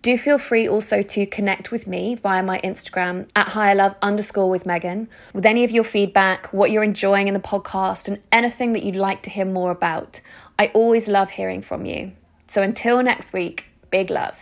Do 0.04 0.16
feel 0.16 0.38
free 0.38 0.70
also 0.70 1.02
to 1.02 1.26
connect 1.26 1.72
with 1.72 1.88
me 1.88 2.14
via 2.14 2.44
my 2.44 2.62
Instagram 2.64 3.30
at 3.36 3.48
higherlove 3.48 3.96
underscore 4.00 4.48
with 4.48 4.68
Megan 4.68 5.10
with 5.34 5.44
any 5.44 5.64
of 5.64 5.72
your 5.72 5.84
feedback, 5.84 6.54
what 6.54 6.70
you're 6.70 6.84
enjoying 6.84 7.28
in 7.28 7.34
the 7.34 7.40
podcast, 7.40 8.08
and 8.08 8.20
anything 8.32 8.74
that 8.74 8.84
you'd 8.84 8.96
like 8.96 9.24
to 9.24 9.32
hear 9.32 9.46
more 9.46 9.72
about. 9.72 10.22
I 10.60 10.68
always 10.76 11.08
love 11.08 11.32
hearing 11.32 11.64
from 11.64 11.84
you. 11.88 12.12
So 12.46 12.62
until 12.62 13.02
next 13.02 13.34
week, 13.34 13.66
big 13.90 14.12
love. 14.12 14.38